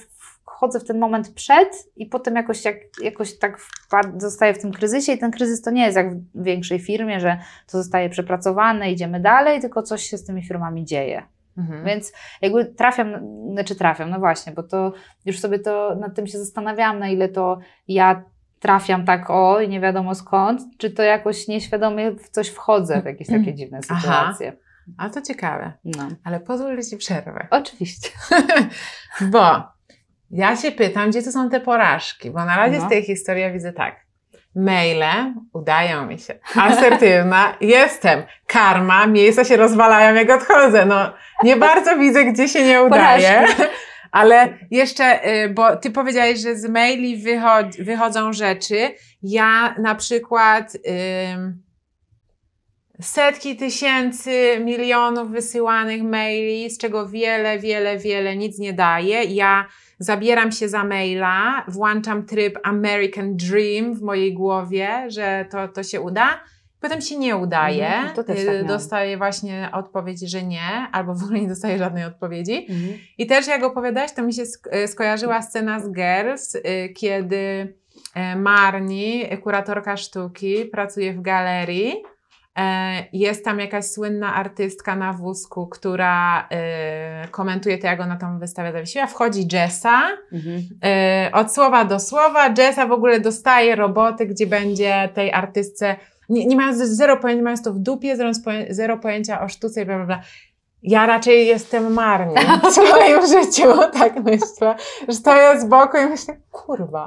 wchodzę 0.46 0.80
w 0.80 0.84
ten 0.86 1.00
moment 1.00 1.30
przed 1.34 1.88
i 1.96 2.06
potem 2.06 2.36
jakoś, 2.36 2.66
jak, 2.66 2.76
jakoś 3.02 3.38
tak 3.38 3.60
wpad- 3.92 4.20
zostaję 4.20 4.54
w 4.54 4.62
tym 4.62 4.72
kryzysie 4.72 5.12
i 5.12 5.18
ten 5.18 5.32
kryzys 5.32 5.62
to 5.62 5.72
nie 5.72 5.84
jest 5.86 5.98
jak 5.98 6.16
w 6.16 6.44
większej 6.44 6.80
firmie, 6.80 7.20
że 7.20 7.38
to 7.72 7.78
zostaje 7.78 8.10
przepracowane, 8.10 8.92
idziemy 8.92 9.20
dalej, 9.20 9.62
tylko 9.62 9.84
coś 9.84 10.04
się 10.04 10.18
z 10.18 10.26
tymi 10.26 10.44
firmami 10.44 10.86
dzieje. 10.86 11.24
Mhm. 11.58 11.86
Więc 11.86 12.14
jakby 12.42 12.66
trafiam, 12.66 13.08
znaczy 13.52 13.76
trafiam, 13.76 14.10
no 14.10 14.20
właśnie, 14.20 14.54
bo 14.54 14.64
to 14.64 14.94
już 15.26 15.40
sobie 15.40 15.60
to 15.60 15.96
nad 15.96 16.16
tym 16.16 16.28
się 16.28 16.38
zastanawiałam, 16.38 17.00
na 17.00 17.10
ile 17.10 17.30
to 17.30 17.60
ja 17.88 18.24
trafiam 18.60 19.06
tak 19.06 19.30
o 19.30 19.62
i 19.62 19.70
nie 19.70 19.80
wiadomo 19.80 20.16
skąd, 20.16 20.62
czy 20.78 20.92
to 20.92 21.04
jakoś 21.04 21.48
nieświadomie 21.48 22.12
w 22.12 22.30
coś 22.30 22.50
wchodzę, 22.50 23.02
w 23.02 23.06
jakieś 23.06 23.28
takie 23.28 23.54
dziwne 23.54 23.80
Aha. 23.90 24.02
sytuacje. 24.02 24.54
A 24.98 25.10
to 25.10 25.22
ciekawe. 25.22 25.74
No. 25.86 26.08
Ale 26.24 26.40
pozwól, 26.40 26.76
że 26.76 26.90
ci 26.90 26.98
przerwę. 26.98 27.48
Oczywiście. 27.52 28.10
Bo 29.22 29.64
ja 30.32 30.56
się 30.56 30.72
pytam, 30.72 31.10
gdzie 31.10 31.24
to 31.24 31.32
są 31.32 31.50
te 31.50 31.60
porażki? 31.60 32.32
Bo 32.32 32.46
na 32.46 32.58
razie 32.58 32.78
No. 32.80 32.86
z 32.86 32.90
tej 32.90 33.04
historii 33.04 33.44
ja 33.44 33.52
widzę 33.54 33.74
tak. 33.74 34.07
Maile 34.58 35.34
udają 35.54 36.06
mi 36.06 36.20
się. 36.20 36.34
Asertywna 36.56 37.54
jestem. 37.62 38.24
Karma, 38.48 39.08
miejsca 39.08 39.44
się 39.44 39.58
rozwalają, 39.58 40.16
jak 40.16 40.30
odchodzę. 40.30 40.86
No, 40.86 41.14
nie 41.44 41.56
bardzo 41.56 41.98
widzę, 41.98 42.26
gdzie 42.26 42.48
się 42.48 42.64
nie 42.64 42.84
udaje. 42.84 43.46
Ale 44.12 44.54
jeszcze, 44.72 45.30
y, 45.44 45.50
bo 45.50 45.76
ty 45.76 45.92
powiedziałeś, 45.92 46.40
że 46.40 46.56
z 46.56 46.70
maili 46.70 47.24
wychod- 47.24 47.84
wychodzą 47.84 48.34
rzeczy. 48.34 48.90
Ja 49.24 49.76
na 49.80 49.96
przykład 49.96 50.74
ym, 51.34 51.64
setki 53.02 53.56
tysięcy, 53.56 54.60
milionów 54.64 55.32
wysyłanych 55.32 56.04
maili, 56.04 56.70
z 56.70 56.78
czego 56.78 57.08
wiele, 57.10 57.60
wiele, 57.60 57.98
wiele 57.98 58.36
nic 58.36 58.60
nie 58.60 58.74
daje. 58.74 59.24
Ja 59.24 59.66
zabieram 60.00 60.52
się 60.52 60.70
za 60.70 60.84
maila, 60.84 61.66
włączam 61.68 62.26
tryb 62.26 62.60
American 62.64 63.36
Dream 63.36 63.94
w 63.94 64.02
mojej 64.02 64.34
głowie, 64.34 64.90
że 65.08 65.46
to, 65.52 65.68
to 65.68 65.84
się 65.84 66.02
uda. 66.02 66.40
Potem 66.80 67.02
się 67.02 67.18
nie 67.18 67.36
udaje. 67.36 67.88
Mhm, 67.88 68.16
tak 68.16 68.30
Y. 68.30 68.64
Dostaję 68.68 69.18
właśnie 69.18 69.70
odpowiedź, 69.74 70.32
że 70.32 70.44
nie, 70.44 70.88
albo 70.92 71.16
w 71.16 71.24
ogóle 71.24 71.40
nie 71.40 71.48
dostaję 71.48 71.78
żadnej 71.78 72.04
odpowiedzi. 72.06 72.66
Mhm. 72.70 73.00
I 73.18 73.28
też 73.28 73.48
jak 73.48 73.64
opowiadałaś, 73.64 74.14
to 74.14 74.24
mi 74.24 74.34
się 74.34 74.44
e, 74.72 74.88
skojarzyła 74.88 75.42
scena 75.42 75.80
z 75.80 75.92
Girls, 75.92 76.56
y, 76.56 76.62
kiedy 76.96 77.74
Marni, 78.36 79.24
kuratorka 79.44 79.98
sztuki, 79.98 80.66
pracuje 80.66 81.14
w 81.14 81.22
galerii. 81.22 82.04
E, 82.58 83.04
Jest 83.14 83.46
tam 83.46 83.60
jakaś 83.60 83.86
słynna 83.86 84.36
artystka 84.36 84.96
na 84.96 85.14
wózku, 85.14 85.68
która 85.68 86.48
e, 86.52 87.28
komentuje 87.28 87.78
to, 87.78 87.88
jak 87.88 88.00
ona 88.00 88.16
tą 88.18 88.40
wystawę 88.40 88.72
zawiesiła. 88.72 89.08
Wchodzi 89.08 89.48
Jessa, 89.54 90.02
Mhm. 90.34 90.62
e, 90.86 91.30
od 91.34 91.54
słowa 91.54 91.86
do 91.86 92.00
słowa. 92.00 92.54
Jessa 92.58 92.88
w 92.88 92.92
ogóle 92.92 93.20
dostaje 93.20 93.76
roboty, 93.76 94.26
gdzie 94.26 94.48
będzie 94.48 95.10
tej 95.14 95.34
artystce, 95.34 95.96
nie, 96.30 96.46
nie 96.46 96.56
mając 96.56 96.78
zero 96.78 97.18
pojęcia, 97.18 97.44
mając 97.44 97.64
to 97.64 97.74
w 97.74 97.80
dupie, 97.80 98.16
zero, 98.16 98.32
zero 98.70 98.98
pojęcia 98.98 99.42
o 99.42 99.48
sztuce 99.50 99.82
i 99.82 99.86
bla, 99.86 99.96
bla, 99.96 100.06
bla. 100.06 100.22
Ja 100.84 101.06
raczej 101.06 101.48
jestem 101.48 101.94
marnie 101.94 102.36
w 102.64 102.72
swoim 102.72 103.28
życiu, 103.28 103.68
tak 103.94 104.24
myślę, 104.24 104.76
że 105.08 105.14
stoję 105.14 105.60
z 105.60 105.66
boku 105.66 105.98
i 105.98 106.06
myślę, 106.06 106.38
kurwa, 106.52 107.06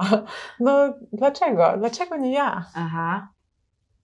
no 0.59 0.93
dlaczego, 1.13 1.73
dlaczego 1.77 2.17
nie 2.17 2.33
ja? 2.33 2.65
Aha. 2.75 3.27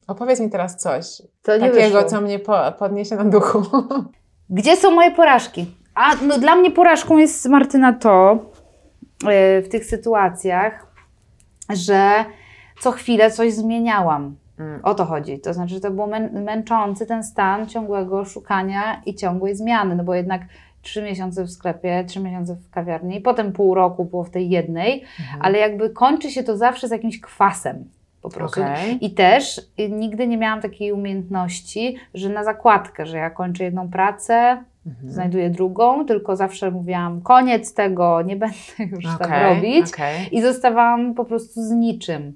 Opowiedz 0.07 0.39
mi 0.39 0.49
teraz 0.49 0.77
coś 0.77 1.21
To 1.43 1.53
nie 1.57 1.59
takiego, 1.59 1.95
wyszło. 1.97 2.03
co 2.09 2.21
mnie 2.21 2.39
po, 2.39 2.71
podniesie 2.79 3.15
na 3.15 3.23
duchu. 3.25 3.61
Gdzie 4.49 4.75
są 4.77 4.91
moje 4.91 5.11
porażki? 5.11 5.75
A 5.95 6.15
no, 6.27 6.37
dla 6.39 6.55
mnie 6.55 6.71
porażką 6.71 7.17
jest, 7.17 7.45
Martyna, 7.49 7.93
to 7.93 8.39
yy, 9.23 9.61
w 9.61 9.69
tych 9.69 9.85
sytuacjach, 9.85 10.87
że 11.69 12.25
co 12.79 12.91
chwilę 12.91 13.31
coś 13.31 13.53
zmieniałam. 13.53 14.35
O 14.83 14.95
to 14.95 15.05
chodzi. 15.05 15.39
To 15.39 15.53
znaczy, 15.53 15.73
że 15.73 15.79
to 15.81 15.91
było 15.91 16.07
mę- 16.07 16.41
męczący 16.43 17.05
ten 17.05 17.23
stan 17.23 17.67
ciągłego 17.67 18.25
szukania 18.25 19.01
i 19.05 19.15
ciągłej 19.15 19.55
zmiany, 19.55 19.95
no 19.95 20.03
bo 20.03 20.13
jednak 20.15 20.41
trzy 20.81 21.01
miesiące 21.03 21.43
w 21.43 21.51
sklepie, 21.51 22.03
trzy 22.07 22.19
miesiące 22.19 22.55
w 22.55 22.69
kawiarni, 22.69 23.17
i 23.17 23.21
potem 23.21 23.51
pół 23.53 23.75
roku 23.75 24.05
było 24.05 24.23
w 24.23 24.29
tej 24.29 24.49
jednej, 24.49 25.03
ale 25.39 25.57
jakby 25.57 25.89
kończy 25.89 26.31
się 26.31 26.43
to 26.43 26.57
zawsze 26.57 26.87
z 26.87 26.91
jakimś 26.91 27.21
kwasem 27.21 27.89
po 28.29 28.35
prostu. 28.39 28.61
Okej. 28.61 29.05
I 29.05 29.11
też 29.11 29.57
y, 29.79 29.89
nigdy 29.89 30.27
nie 30.27 30.37
miałam 30.37 30.61
takiej 30.61 30.91
umiejętności, 30.91 31.95
że 32.13 32.29
na 32.29 32.43
zakładkę, 32.43 33.05
że 33.05 33.17
ja 33.17 33.29
kończę 33.29 33.63
jedną 33.63 33.89
pracę, 33.89 34.63
Mhm. 34.87 35.09
znajduję 35.13 35.49
drugą, 35.49 36.05
tylko 36.05 36.35
zawsze 36.35 36.71
mówiłam, 36.71 37.21
koniec 37.21 37.73
tego, 37.73 38.21
nie 38.21 38.35
będę 38.35 38.55
już 38.91 39.05
tak 39.05 39.21
Okej, 39.27 39.55
robić. 39.55 39.93
okej. 39.93 40.35
I 40.37 40.41
zostawałam 40.41 41.13
po 41.13 41.25
prostu 41.25 41.61
z 41.61 41.71
niczym. 41.71 42.33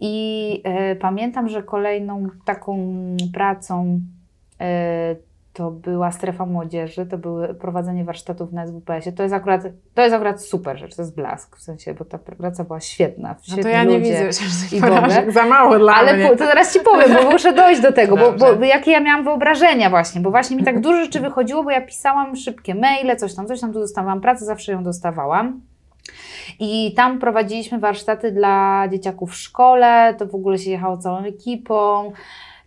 I 0.00 0.60
e, 0.64 0.96
pamiętam, 0.96 1.48
że 1.48 1.62
kolejną 1.62 2.26
taką 2.44 2.96
pracą 3.34 4.00
e, 4.60 5.16
to 5.56 5.70
była 5.70 6.12
strefa 6.12 6.46
młodzieży, 6.46 7.06
to 7.06 7.18
były 7.18 7.54
prowadzenie 7.54 8.04
warsztatów 8.04 8.52
na 8.52 8.66
SWPS-ie. 8.66 9.16
To 9.16 9.22
jest 9.22 9.34
akurat, 9.34 9.62
to 9.94 10.02
jest 10.02 10.14
akurat 10.14 10.44
super 10.44 10.78
rzecz, 10.78 10.96
to 10.96 11.02
jest 11.02 11.14
blask, 11.14 11.56
w 11.56 11.62
sensie, 11.62 11.94
bo 11.94 12.04
ta 12.04 12.18
praca 12.18 12.64
była 12.64 12.80
świetna. 12.80 13.36
No 13.56 13.62
to 13.62 13.68
ja 13.68 13.84
nie 13.84 14.00
widzę 14.00 14.28
i 14.72 14.80
porażek, 14.80 15.32
za 15.32 15.46
mało 15.46 15.78
dla 15.78 15.94
Ale 15.94 16.16
mnie. 16.16 16.28
po, 16.28 16.36
to 16.36 16.46
zaraz 16.46 16.72
Ci 16.72 16.80
powiem, 16.80 17.16
bo 17.16 17.30
muszę 17.30 17.52
dojść 17.52 17.80
do 17.80 17.92
tego, 17.92 18.16
bo, 18.16 18.32
Dobrze. 18.32 18.56
bo 18.56 18.64
jakie 18.64 18.90
ja 18.90 19.00
miałam 19.00 19.24
wyobrażenia 19.24 19.90
właśnie, 19.90 20.20
bo 20.20 20.30
właśnie 20.30 20.56
mi 20.56 20.64
tak 20.64 20.80
dużo 20.80 21.04
rzeczy 21.04 21.20
wychodziło, 21.20 21.64
bo 21.64 21.70
ja 21.70 21.80
pisałam 21.80 22.36
szybkie 22.36 22.74
maile, 22.74 23.16
coś 23.16 23.34
tam, 23.34 23.46
coś 23.46 23.60
tam, 23.60 23.72
tu 23.72 23.78
dostawałam 23.78 24.20
pracę, 24.20 24.44
zawsze 24.44 24.72
ją 24.72 24.84
dostawałam. 24.84 25.60
I 26.60 26.94
tam 26.96 27.18
prowadziliśmy 27.18 27.78
warsztaty 27.78 28.32
dla 28.32 28.84
dzieciaków 28.92 29.30
w 29.30 29.34
szkole, 29.36 30.14
to 30.18 30.26
w 30.26 30.34
ogóle 30.34 30.58
się 30.58 30.70
jechało 30.70 30.98
całą 30.98 31.18
ekipą, 31.24 32.12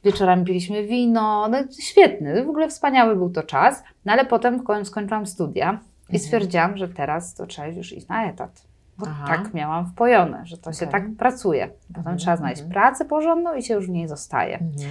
wieczorami 0.04 0.46
piliśmy 0.46 0.88
wino, 0.88 1.48
no 1.48 1.58
świetny, 1.82 2.44
w 2.46 2.50
ogóle 2.50 2.70
wspaniały 2.70 3.16
był 3.16 3.30
to 3.30 3.44
czas, 3.44 3.84
no 4.06 4.14
ale 4.14 4.26
potem 4.26 4.64
skończyłam 4.84 5.26
studia 5.26 5.80
i 6.10 6.16
Mhm. 6.16 6.20
stwierdziłam, 6.20 6.78
że 6.78 6.88
teraz 6.90 7.34
to 7.34 7.46
trzeba 7.48 7.68
już 7.68 7.94
iść 7.94 8.08
na 8.08 8.26
etat. 8.30 8.62
Bo 8.98 9.06
Aha. 9.10 9.26
tak 9.28 9.54
miałam 9.54 9.88
wpojone, 9.88 10.42
że 10.46 10.58
to 10.58 10.74
się 10.74 10.88
Okej. 10.88 11.02
tak 11.02 11.16
pracuje. 11.18 11.68
Potem 11.68 11.98
Mhm, 11.98 12.18
trzeba 12.18 12.38
znaleźć 12.38 12.62
mhm. 12.62 12.74
pracę 12.74 13.06
porządną 13.06 13.56
i 13.56 13.64
się 13.64 13.74
już 13.74 13.88
w 13.88 13.90
niej 13.90 14.08
zostaje. 14.08 14.54
Mhm. 14.54 14.90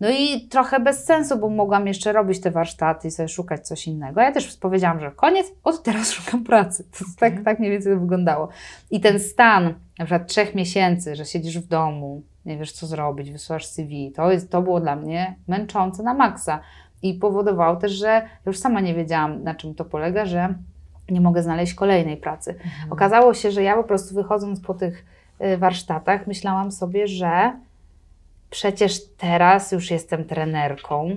No 0.00 0.10
i 0.10 0.48
trochę 0.48 0.80
bez 0.80 1.04
sensu, 1.04 1.38
bo 1.38 1.48
mogłam 1.48 1.86
jeszcze 1.86 2.12
robić 2.12 2.40
te 2.40 2.50
warsztaty 2.50 3.08
i 3.08 3.10
sobie 3.10 3.28
szukać 3.28 3.66
coś 3.66 3.86
innego. 3.86 4.20
Ja 4.20 4.32
też 4.32 4.56
powiedziałam, 4.56 5.00
że 5.00 5.10
koniec, 5.10 5.46
od 5.64 5.82
teraz 5.82 6.10
szukam 6.16 6.44
pracy. 6.44 6.84
To 6.84 7.04
tak, 7.18 7.28
Mhm. 7.28 7.44
tak 7.44 7.58
mniej 7.58 7.70
więcej 7.72 7.94
to 7.94 8.00
wyglądało. 8.00 8.48
I 8.90 9.00
ten 9.00 9.20
stan, 9.20 9.64
na 9.98 10.04
przykład 10.04 10.26
trzech 10.28 10.54
miesięcy, 10.54 11.16
że 11.16 11.24
siedzisz 11.24 11.58
w 11.58 11.66
domu, 11.66 12.22
nie 12.48 12.58
wiesz 12.58 12.72
co 12.72 12.86
zrobić, 12.86 13.32
wysyłasz 13.32 13.66
CV, 13.66 14.12
to, 14.16 14.32
jest, 14.32 14.50
to 14.50 14.62
było 14.62 14.80
dla 14.80 14.96
mnie 14.96 15.36
męczące 15.48 16.02
na 16.02 16.14
maksa. 16.14 16.60
I 17.02 17.14
powodowało 17.14 17.76
też, 17.76 17.92
że 17.92 18.28
już 18.46 18.58
sama 18.58 18.80
nie 18.80 18.94
wiedziałam, 18.94 19.42
na 19.42 19.54
czym 19.54 19.74
to 19.74 19.84
polega, 19.84 20.26
że 20.26 20.54
nie 21.10 21.20
mogę 21.20 21.42
znaleźć 21.42 21.74
kolejnej 21.74 22.16
pracy. 22.16 22.50
Mhm. 22.50 22.92
Okazało 22.92 23.34
się, 23.34 23.50
że 23.50 23.62
ja 23.62 23.76
po 23.76 23.84
prostu 23.84 24.14
wychodząc 24.14 24.60
po 24.60 24.74
tych 24.74 25.04
y, 25.40 25.56
warsztatach, 25.56 26.26
myślałam 26.26 26.72
sobie, 26.72 27.08
że 27.08 27.52
przecież 28.50 29.14
teraz 29.16 29.72
już 29.72 29.90
jestem 29.90 30.24
trenerką, 30.24 31.16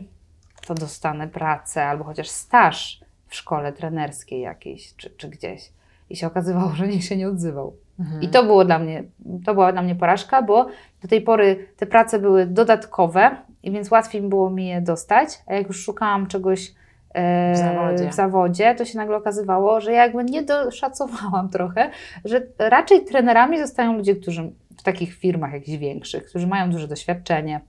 to 0.66 0.74
dostanę 0.74 1.28
pracę 1.28 1.86
albo 1.86 2.04
chociaż 2.04 2.28
staż 2.28 3.02
w 3.28 3.36
szkole 3.36 3.74
trenerskiej 3.74 4.42
jakiejś 4.42 4.96
czy, 4.96 5.10
czy 5.10 5.30
gdzieś. 5.30 5.72
I 6.10 6.16
się 6.16 6.28
okazywało, 6.28 6.70
że 6.76 6.88
nikt 6.88 7.06
się 7.06 7.18
nie 7.18 7.28
odzywał. 7.28 7.76
Mhm. 8.00 8.22
I 8.22 8.28
to 8.28 8.44
było 8.44 8.66
dla 8.66 8.80
mnie, 8.80 9.04
to 9.46 9.54
była 9.54 9.72
dla 9.72 9.82
mnie 9.82 9.96
porażka, 9.96 10.42
bo 10.42 10.68
do 11.02 11.08
tej 11.08 11.22
pory 11.22 11.68
te 11.78 11.86
prace 11.86 12.20
były 12.20 12.46
dodatkowe, 12.46 13.36
i 13.64 13.72
więc 13.72 13.92
łatwiej 13.92 14.22
było 14.22 14.50
mi 14.50 14.68
je 14.68 14.82
dostać, 14.82 15.30
a 15.48 15.54
jak 15.54 15.68
już 15.68 15.84
szukałam 15.84 16.28
czegoś 16.28 16.74
e, 17.14 17.54
W 17.54 17.58
zawodzie. 17.58 18.10
w 18.10 18.14
zawodzie, 18.14 18.76
to 18.76 18.86
się 18.86 18.98
nagle 18.98 19.16
okazywało, 19.18 19.82
że 19.82 19.92
ja 19.92 20.04
jakby 20.04 20.24
nie 20.24 20.44
doszacowałam 20.44 21.50
trochę, 21.56 21.90
że 22.26 22.42
raczej 22.60 23.06
trenerami 23.06 23.60
zostają 23.60 23.94
ludzie, 23.94 24.16
którzy 24.16 24.52
w 24.78 24.84
takich 24.84 25.14
firmach 25.14 25.54
jakichś 25.54 25.78
większych, 25.78 26.26
którzy 26.26 26.48
mają 26.48 26.70
duże 26.72 26.88
doświadczenie, 26.88 27.62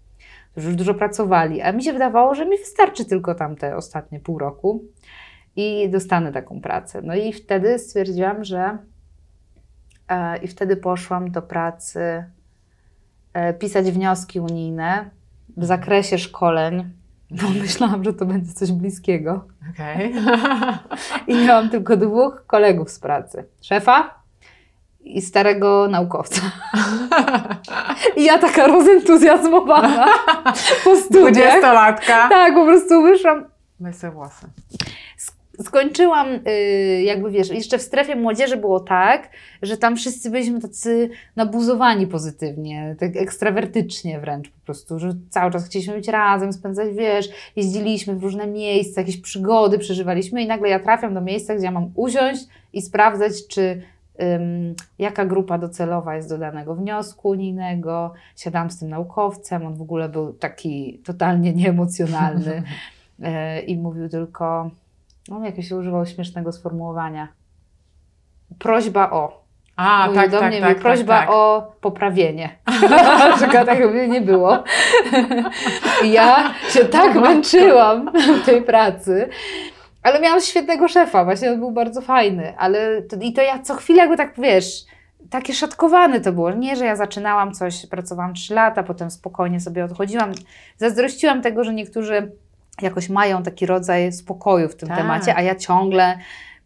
którzy 0.53 0.67
już 0.67 0.77
dużo 0.77 0.95
pracowali, 0.95 1.63
a 1.63 1.73
mi 1.73 1.83
się 1.83 1.93
wydawało, 1.93 2.35
że 2.35 2.47
mi 2.47 2.59
wystarczy 2.59 3.05
tylko 3.05 3.35
tam 3.35 3.57
te 3.57 3.77
ostatnie 3.77 4.21
pół 4.21 4.39
roku 4.39 4.85
i 5.57 5.89
dostanę 5.91 6.33
taką 6.33 6.61
pracę. 6.61 7.01
No 7.03 7.15
i 7.15 7.33
wtedy 7.33 7.79
stwierdziłam, 7.79 8.45
że 8.45 8.79
i 10.42 10.48
wtedy 10.48 10.77
poszłam 10.77 11.31
do 11.31 11.42
pracy 11.42 12.25
e, 13.33 13.55
pisać 13.55 13.90
wnioski 13.90 14.40
unijne 14.40 15.11
w 15.57 15.64
zakresie 15.64 16.18
szkoleń, 16.18 16.90
bo 17.31 17.48
myślałam, 17.48 18.05
że 18.05 18.12
to 18.12 18.27
będzie 18.27 18.53
coś 18.53 18.72
bliskiego. 18.72 19.44
Okej. 19.75 20.14
I 21.29 21.46
miałam 21.46 21.70
tylko 21.70 21.96
dwóch 21.96 22.44
kolegów 22.46 22.90
z 22.90 22.98
pracy. 22.98 23.44
Szefa 23.61 24.22
i 25.01 25.22
starego 25.22 25.88
naukowca. 25.90 26.40
I 28.16 28.25
ja 28.25 28.38
taka 28.38 28.66
rozentuzjazmowana 28.66 30.07
po 30.85 30.96
studiach. 30.96 31.33
Dwudziestolatka. 31.33 32.29
Tak, 32.29 32.55
po 32.55 32.64
prostu 32.64 33.03
wyszłam. 33.03 33.44
Myj 33.81 33.94
sobie 33.94 34.12
włosy. 34.12 34.46
Skończyłam, 35.61 36.29
y, 36.49 37.03
jakby 37.03 37.31
wiesz, 37.31 37.51
jeszcze 37.51 37.79
w 37.79 37.83
strefie 37.83 38.17
młodzieży 38.17 38.57
było 38.57 38.81
tak, 38.81 39.31
że 39.62 39.77
tam 39.77 39.97
wszyscy 39.97 40.31
byliśmy 40.31 40.61
tacy 40.61 41.11
nabuzowani 41.37 42.07
pozytywnie, 42.07 42.97
tak 42.99 43.17
ekstrawertycznie 43.17 44.21
wręcz 44.21 44.51
po 44.51 44.61
prostu, 44.65 44.99
że 44.99 45.15
cały 45.31 45.51
czas 45.53 45.67
chcieliśmy 45.67 45.95
być 45.95 46.09
razem, 46.09 46.53
spędzać, 46.53 46.88
wiesz, 46.95 47.29
jeździliśmy 47.57 48.17
w 48.17 48.23
różne 48.23 48.47
miejsca, 48.47 49.01
jakieś 49.01 49.17
przygody 49.21 49.79
przeżywaliśmy 49.79 50.43
i 50.43 50.47
nagle 50.47 50.69
ja 50.69 50.81
trafiam 50.81 51.15
do 51.15 51.21
miejsca, 51.21 51.55
gdzie 51.55 51.65
ja 51.65 51.71
mam 51.71 51.91
usiąść 51.95 52.47
i 52.73 52.83
sprawdzać, 52.83 53.47
czy 53.49 53.83
ym, 54.23 54.75
jaka 54.99 55.25
grupa 55.25 55.59
docelowa 55.59 56.17
jest 56.17 56.29
do 56.29 56.38
danego 56.38 56.75
wniosku 56.75 57.29
unijnego. 57.29 58.12
Siadałam 58.37 58.71
z 58.71 58.79
tym 58.79 58.88
naukowcem, 58.88 59.67
on 59.67 59.75
w 59.75 59.83
ogóle 59.83 60.09
był 60.09 60.33
taki 60.33 61.01
totalnie 61.05 61.53
nieemocjonalny 61.53 62.62
yy, 63.19 63.61
i 63.71 63.77
mówił 63.77 64.09
tylko, 64.09 64.71
on 65.31 65.45
jakieś 65.45 65.73
używał 65.73 66.07
śmiesznego 66.07 66.53
sformułowania. 66.53 67.29
Prośba 68.59 69.11
o. 69.11 69.43
A, 69.77 70.07
Mówił 70.07 70.21
tak, 70.21 70.31
do 70.31 70.41
tak, 70.41 70.51
mnie, 70.51 70.61
tak, 70.61 70.69
mówił, 70.69 70.83
prośba 70.83 71.19
tak, 71.19 71.27
tak. 71.27 71.37
o 71.37 71.73
poprawienie. 71.81 72.59
Czego 73.41 73.65
tak 73.65 73.79
nie 74.09 74.21
było. 74.21 74.65
I 76.05 76.13
ja 76.13 76.55
się 76.69 76.85
tak 76.85 77.15
męczyłam 77.15 78.13
w 78.43 78.47
tej 78.47 78.63
pracy. 78.63 79.29
Ale 80.03 80.21
miałam 80.21 80.41
świetnego 80.41 80.89
szefa, 80.89 81.25
właśnie 81.25 81.53
on 81.53 81.59
był 81.59 81.71
bardzo 81.71 82.01
fajny. 82.01 82.55
Ale 82.59 83.03
to, 83.03 83.17
I 83.21 83.33
to 83.33 83.43
ja 83.43 83.59
co 83.59 83.75
chwilę 83.75 83.99
jakby 83.99 84.17
tak, 84.17 84.35
wiesz, 84.39 84.85
takie 85.31 85.55
szatkowane 85.55 86.21
to 86.21 86.33
było. 86.33 86.51
Nie, 86.51 86.77
że 86.77 86.85
ja 86.85 86.97
zaczynałam 86.97 87.53
coś, 87.53 87.87
pracowałam 87.87 88.35
3 88.35 88.55
lata, 88.55 88.83
potem 88.83 89.11
spokojnie 89.11 89.61
sobie 89.61 89.85
odchodziłam. 89.85 90.33
Zazdrościłam 90.77 91.43
tego, 91.43 91.65
że 91.65 91.75
niektórzy 91.75 92.33
jakoś 92.83 93.09
mają 93.09 93.43
taki 93.43 93.67
rodzaj 93.67 94.13
spokoju 94.13 94.69
w 94.69 94.77
tym 94.77 94.89
Tak. 94.89 94.99
temacie, 94.99 95.37
a 95.37 95.43
ja 95.43 95.55
ciągle 95.55 96.19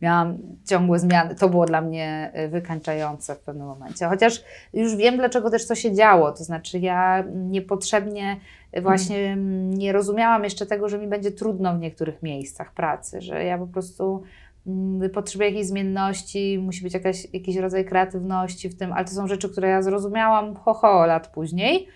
miałam 0.03 0.39
ciągłe 0.65 0.99
zmiany. 0.99 1.35
To 1.35 1.49
było 1.49 1.67
dla 1.67 1.81
mnie 1.81 2.33
y, 2.45 2.49
wykańczające 2.49 3.35
w 3.35 3.39
pewnym 3.39 3.67
momencie. 3.67 4.07
Chociaż 4.07 4.45
już 4.73 4.97
wiem, 4.97 5.17
dlaczego 5.17 5.51
też 5.51 5.67
to 5.67 5.75
się 5.75 5.95
działo. 5.95 6.33
To 6.33 6.45
znaczy, 6.45 6.79
ja 6.79 7.25
niepotrzebnie 7.35 8.37
właśnie 8.83 9.19
mm, 9.19 9.75
nie 9.75 9.93
rozumiałam 9.93 10.45
jeszcze 10.45 10.67
tego, 10.67 10.89
że 10.89 10.99
mi 10.99 11.07
będzie 11.07 11.31
trudno 11.31 11.75
w 11.75 11.79
niektórych 11.79 12.23
miejscach 12.23 12.73
pracy, 12.73 13.21
że 13.21 13.45
ja 13.45 13.59
po 13.59 13.67
prostu 13.67 14.23
mm, 14.67 15.11
potrzebuję 15.11 15.49
jakiejś 15.51 15.67
zmienności, 15.67 16.59
musi 16.63 16.83
być 16.83 16.95
jakaś, 16.95 17.27
jakiś 17.33 17.57
rodzaj 17.57 17.85
kreatywności 17.85 18.69
w 18.69 18.79
tym, 18.79 18.93
ale 18.93 19.05
to 19.05 19.11
są 19.11 19.27
rzeczy, 19.27 19.49
które 19.49 19.69
ja 19.69 19.83
zrozumiałam 19.83 20.55
ho, 20.55 20.75
ho 20.75 21.07
lat 21.07 21.29
później. 21.29 21.89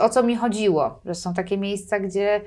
O 0.00 0.08
co 0.08 0.22
mi 0.22 0.36
chodziło? 0.36 1.00
Że 1.04 1.14
są 1.14 1.34
takie 1.34 1.58
miejsca, 1.58 2.00
gdzie 2.00 2.40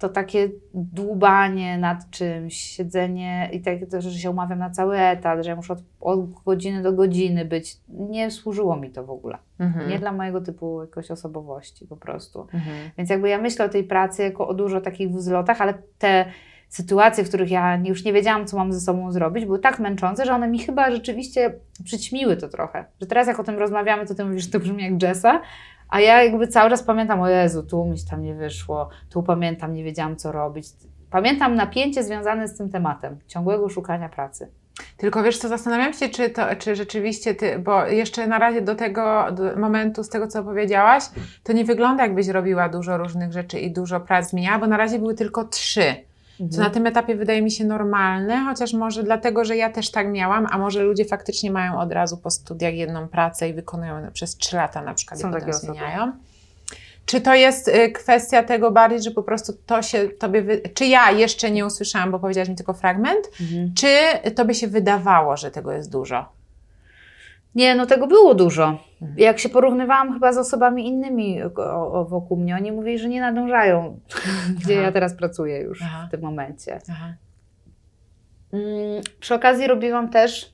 to 0.00 0.08
takie 0.08 0.48
dłubanie 0.74 1.78
nad 1.78 2.10
czymś, 2.10 2.56
siedzenie 2.56 3.50
i 3.52 3.60
tak, 3.60 3.78
że 3.98 4.12
się 4.12 4.30
umawiam 4.30 4.58
na 4.58 4.70
cały 4.70 4.98
etat, 4.98 5.44
że 5.44 5.50
ja 5.50 5.56
muszę 5.56 5.72
od, 5.72 5.82
od 6.00 6.30
godziny 6.30 6.82
do 6.82 6.92
godziny 6.92 7.44
być. 7.44 7.76
Nie 7.88 8.30
służyło 8.30 8.76
mi 8.76 8.90
to 8.90 9.04
w 9.04 9.10
ogóle. 9.10 9.38
Mhm. 9.58 9.90
Nie 9.90 9.98
dla 9.98 10.12
mojego 10.12 10.40
typu 10.40 10.80
jakoś 10.80 11.10
osobowości 11.10 11.86
po 11.86 11.96
prostu. 11.96 12.40
Mhm. 12.40 12.90
Więc 12.98 13.10
jakby 13.10 13.28
ja 13.28 13.38
myślę 13.38 13.64
o 13.64 13.68
tej 13.68 13.84
pracy 13.84 14.22
jako 14.22 14.48
o 14.48 14.54
dużo 14.54 14.80
takich 14.80 15.10
wzlotach, 15.10 15.60
ale 15.60 15.74
te 15.98 16.24
sytuacje, 16.68 17.24
w 17.24 17.28
których 17.28 17.50
ja 17.50 17.76
już 17.76 18.04
nie 18.04 18.12
wiedziałam, 18.12 18.46
co 18.46 18.56
mam 18.56 18.72
ze 18.72 18.80
sobą 18.80 19.12
zrobić, 19.12 19.44
były 19.44 19.58
tak 19.58 19.78
męczące, 19.78 20.24
że 20.24 20.32
one 20.32 20.48
mi 20.48 20.58
chyba 20.58 20.90
rzeczywiście 20.90 21.54
przyćmiły 21.84 22.36
to 22.36 22.48
trochę. 22.48 22.84
Że 23.00 23.06
teraz 23.06 23.26
jak 23.26 23.40
o 23.40 23.44
tym 23.44 23.58
rozmawiamy, 23.58 24.06
to 24.06 24.14
ty 24.14 24.24
mówisz, 24.24 24.44
że 24.44 24.50
to 24.50 24.60
brzmi 24.60 24.82
jak 24.82 25.02
Jessa, 25.02 25.40
a 25.90 26.00
ja 26.00 26.22
jakby 26.22 26.48
cały 26.48 26.70
czas 26.70 26.82
pamiętam, 26.82 27.20
o 27.20 27.28
Jezu, 27.28 27.62
tu 27.62 27.84
mi 27.84 27.96
tam 28.10 28.22
nie 28.22 28.34
wyszło, 28.34 28.88
tu 29.10 29.22
pamiętam, 29.22 29.74
nie 29.74 29.84
wiedziałam, 29.84 30.16
co 30.16 30.32
robić. 30.32 30.66
Pamiętam 31.10 31.54
napięcie 31.54 32.04
związane 32.04 32.48
z 32.48 32.58
tym 32.58 32.70
tematem, 32.70 33.18
ciągłego 33.26 33.68
szukania 33.68 34.08
pracy. 34.08 34.50
Tylko 34.96 35.22
wiesz 35.22 35.38
co, 35.38 35.48
zastanawiam 35.48 35.92
się, 35.92 36.08
czy, 36.08 36.30
to, 36.30 36.56
czy 36.58 36.76
rzeczywiście 36.76 37.34
ty, 37.34 37.58
bo 37.58 37.86
jeszcze 37.86 38.26
na 38.26 38.38
razie 38.38 38.62
do 38.62 38.74
tego 38.74 39.26
do 39.32 39.56
momentu, 39.56 40.04
z 40.04 40.08
tego 40.08 40.26
co 40.26 40.44
powiedziałaś, 40.44 41.04
to 41.42 41.52
nie 41.52 41.64
wygląda 41.64 42.02
jakbyś 42.02 42.28
robiła 42.28 42.68
dużo 42.68 42.98
różnych 42.98 43.32
rzeczy 43.32 43.58
i 43.58 43.72
dużo 43.72 44.00
prac 44.00 44.30
zmieniała, 44.30 44.58
bo 44.58 44.66
na 44.66 44.76
razie 44.76 44.98
były 44.98 45.14
tylko 45.14 45.44
trzy. 45.44 46.09
Co 46.50 46.60
na 46.60 46.70
tym 46.70 46.86
etapie 46.86 47.16
wydaje 47.16 47.42
mi 47.42 47.50
się 47.50 47.64
normalne, 47.64 48.44
chociaż 48.48 48.72
może 48.72 49.02
dlatego, 49.02 49.44
że 49.44 49.56
ja 49.56 49.70
też 49.70 49.90
tak 49.90 50.08
miałam, 50.08 50.46
a 50.50 50.58
może 50.58 50.82
ludzie 50.82 51.04
faktycznie 51.04 51.50
mają 51.50 51.78
od 51.80 51.92
razu 51.92 52.16
po 52.16 52.30
studiach 52.30 52.74
jedną 52.74 53.08
pracę 53.08 53.48
i 53.48 53.54
wykonują 53.54 53.98
ją 54.04 54.10
przez 54.12 54.36
trzy 54.36 54.56
lata 54.56 54.82
na 54.82 54.94
przykład 54.94 55.20
Są 55.20 55.28
i 55.30 55.32
potem 55.32 55.50
osoby. 55.50 55.66
zmieniają. 55.72 56.12
Czy 57.06 57.20
to 57.20 57.34
jest 57.34 57.68
y, 57.68 57.92
kwestia 57.92 58.42
tego 58.42 58.70
bardziej, 58.70 59.02
że 59.02 59.10
po 59.10 59.22
prostu 59.22 59.52
to 59.66 59.82
się 59.82 60.08
tobie, 60.08 60.42
wy... 60.42 60.60
czy 60.74 60.86
ja 60.86 61.10
jeszcze 61.10 61.50
nie 61.50 61.66
usłyszałam, 61.66 62.10
bo 62.10 62.18
powiedziałaś 62.18 62.48
mi 62.48 62.56
tylko 62.56 62.72
fragment, 62.74 63.28
Mhm. 63.40 63.74
czy 63.74 64.30
tobie 64.30 64.54
się 64.54 64.68
wydawało, 64.68 65.36
że 65.36 65.50
tego 65.50 65.72
jest 65.72 65.90
dużo? 65.92 66.39
Nie, 67.54 67.74
no 67.74 67.86
tego 67.86 68.06
było 68.06 68.34
dużo. 68.34 68.78
Mhm. 69.02 69.18
Jak 69.18 69.38
się 69.38 69.48
porównywałam 69.48 70.12
chyba 70.12 70.32
z 70.32 70.38
osobami 70.38 70.86
innymi 70.88 71.42
o, 71.42 71.92
o, 71.92 72.04
wokół 72.04 72.36
mnie, 72.36 72.56
oni 72.56 72.72
mówili, 72.72 72.98
że 72.98 73.08
nie 73.08 73.20
nadążają, 73.20 74.00
gdzie 74.60 74.74
Aha. 74.74 74.82
ja 74.82 74.92
teraz 74.92 75.14
pracuję 75.14 75.58
już 75.58 75.82
Aha. 75.82 76.04
w 76.08 76.10
tym 76.10 76.20
momencie. 76.20 76.78
Mm, 78.52 79.02
przy 79.20 79.34
okazji 79.34 79.66
robiłam 79.66 80.08
też, 80.08 80.52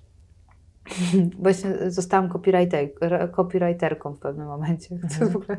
właśnie 1.42 1.70
zostałam 1.90 2.28
copywriter, 2.28 2.88
copywriterką 3.32 4.12
w 4.14 4.18
pewnym 4.18 4.46
momencie, 4.46 4.88
co 5.18 5.24
Mhm. 5.24 5.30
w 5.30 5.36
ogóle 5.36 5.56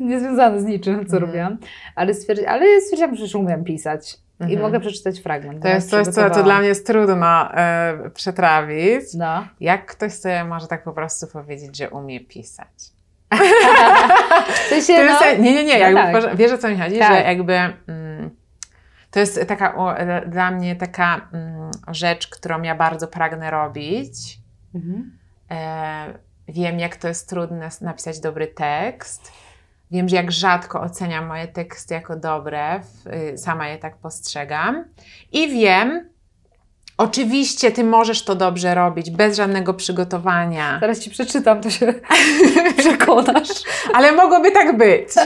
niezwiązane 0.00 0.60
z 0.60 0.64
niczym, 0.64 0.94
co 0.94 1.16
Mhm. 1.16 1.22
robiłam, 1.22 1.58
ale, 1.94 2.14
stwierdzi, 2.14 2.46
ale 2.46 2.80
stwierdziłam, 2.80 3.16
że 3.16 3.22
już 3.22 3.34
umiem 3.34 3.64
pisać 3.64 4.20
i 4.40 4.42
Mhm. 4.42 4.60
mogę 4.62 4.80
przeczytać 4.80 5.20
fragment. 5.20 5.62
To 5.62 5.68
jest 5.68 5.90
coś, 5.90 6.06
co 6.06 6.30
to 6.30 6.42
dla 6.42 6.58
mnie 6.58 6.68
jest 6.68 6.86
trudno 6.86 7.54
e, 7.54 8.10
przetrawić. 8.14 9.14
No. 9.14 9.46
Jak 9.60 9.86
ktoś 9.86 10.12
sobie 10.12 10.44
może 10.44 10.66
tak 10.66 10.84
po 10.84 10.92
prostu 10.92 11.26
powiedzieć, 11.26 11.76
że 11.76 11.90
umie 11.90 12.20
pisać? 12.20 12.68
W 14.54 14.58
sensie, 14.68 14.94
To 14.94 15.04
no, 15.04 15.24
jest, 15.26 15.40
nie, 15.40 15.54
nie, 15.54 15.64
nie, 15.64 15.90
no 15.92 16.00
jakby, 16.00 16.22
tak. 16.22 16.36
wiesz 16.36 16.52
o 16.52 16.58
co 16.58 16.68
mi 16.68 16.78
chodzi, 16.80 16.98
Tak. 16.98 17.08
że 17.08 17.22
jakby 17.22 17.54
mm, 17.54 18.30
to 19.10 19.20
jest 19.20 19.44
taka 19.48 19.74
o, 19.76 19.94
dla 20.26 20.50
mnie 20.50 20.76
taka 20.76 21.28
mm, 21.32 21.70
rzecz, 21.88 22.28
którą 22.28 22.62
ja 22.62 22.74
bardzo 22.74 23.08
pragnę 23.08 23.50
robić. 23.50 24.38
Mhm. 24.74 25.18
E, 25.50 26.18
wiem, 26.48 26.78
jak 26.78 26.96
to 26.96 27.08
jest 27.08 27.28
trudne 27.28 27.68
napisać 27.80 28.20
dobry 28.20 28.46
tekst. 28.46 29.32
Wiem, 29.90 30.08
że 30.08 30.16
jak 30.16 30.32
rzadko 30.32 30.80
oceniam 30.80 31.26
moje 31.26 31.48
teksty 31.48 31.94
jako 31.94 32.16
dobre, 32.16 32.80
y, 33.34 33.38
sama 33.38 33.68
je 33.68 33.78
tak 33.78 33.96
postrzegam. 33.96 34.84
I 35.32 35.48
wiem, 35.48 36.08
oczywiście 36.98 37.72
ty 37.72 37.84
możesz 37.84 38.24
to 38.24 38.34
dobrze 38.34 38.74
robić, 38.74 39.10
bez 39.10 39.36
żadnego 39.36 39.74
przygotowania, 39.74 40.78
Zaraz 40.80 40.98
ci 41.00 41.10
przeczytam, 41.10 41.60
to 41.60 41.70
się 41.70 41.94
przekonasz. 42.78 43.48
ale 43.94 44.12
mogłoby 44.12 44.50
tak 44.52 44.76
być. 44.76 45.08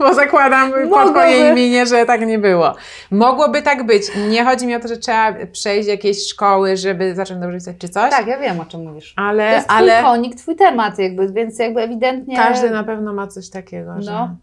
Bo 0.00 0.14
zakładam 0.14 0.72
po 0.90 1.10
twojej 1.10 1.52
imieniu, 1.52 1.86
że 1.86 2.06
tak 2.06 2.26
nie 2.26 2.38
było. 2.38 2.74
Mogłoby 3.10 3.62
tak 3.62 3.86
być. 3.86 4.02
Nie 4.28 4.44
chodzi 4.44 4.66
mi 4.66 4.74
o 4.74 4.80
to, 4.80 4.88
że 4.88 4.96
trzeba 4.96 5.34
przejść 5.52 5.88
jakieś 5.88 6.28
szkoły, 6.28 6.76
żeby 6.76 7.14
zacząć 7.14 7.40
dobrze 7.40 7.56
pisać 7.56 7.76
czy 7.78 7.88
coś. 7.88 8.10
Tak, 8.10 8.26
ja 8.26 8.38
wiem, 8.38 8.60
o 8.60 8.64
czym 8.64 8.82
mówisz. 8.88 9.14
To 9.14 9.22
Ale, 9.22 9.52
jest 9.52 9.68
twój 9.68 9.78
ale 9.78 10.02
konik, 10.02 10.34
twój 10.34 10.56
temat 10.56 10.98
jakby, 10.98 11.32
więc 11.32 11.58
jakby 11.58 11.80
ewidentnie 11.80 12.36
każdy 12.36 12.70
na 12.70 12.84
pewno 12.84 13.12
ma 13.12 13.26
coś 13.26 13.50
takiego, 13.50 13.94
że... 13.98 14.10
No. 14.12 14.36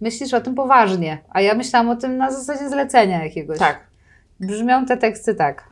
myślisz 0.00 0.34
o 0.34 0.40
tym 0.40 0.54
poważnie, 0.54 1.18
a 1.30 1.40
ja 1.40 1.54
myślałam 1.54 1.88
o 1.88 1.96
tym 1.96 2.16
na 2.16 2.30
zasadzie 2.30 2.68
zlecenia 2.68 3.24
jakiegoś. 3.24 3.58
Tak. 3.58 3.80
Brzmią 4.40 4.86
te 4.86 4.96
teksty 4.96 5.34
tak. 5.34 5.68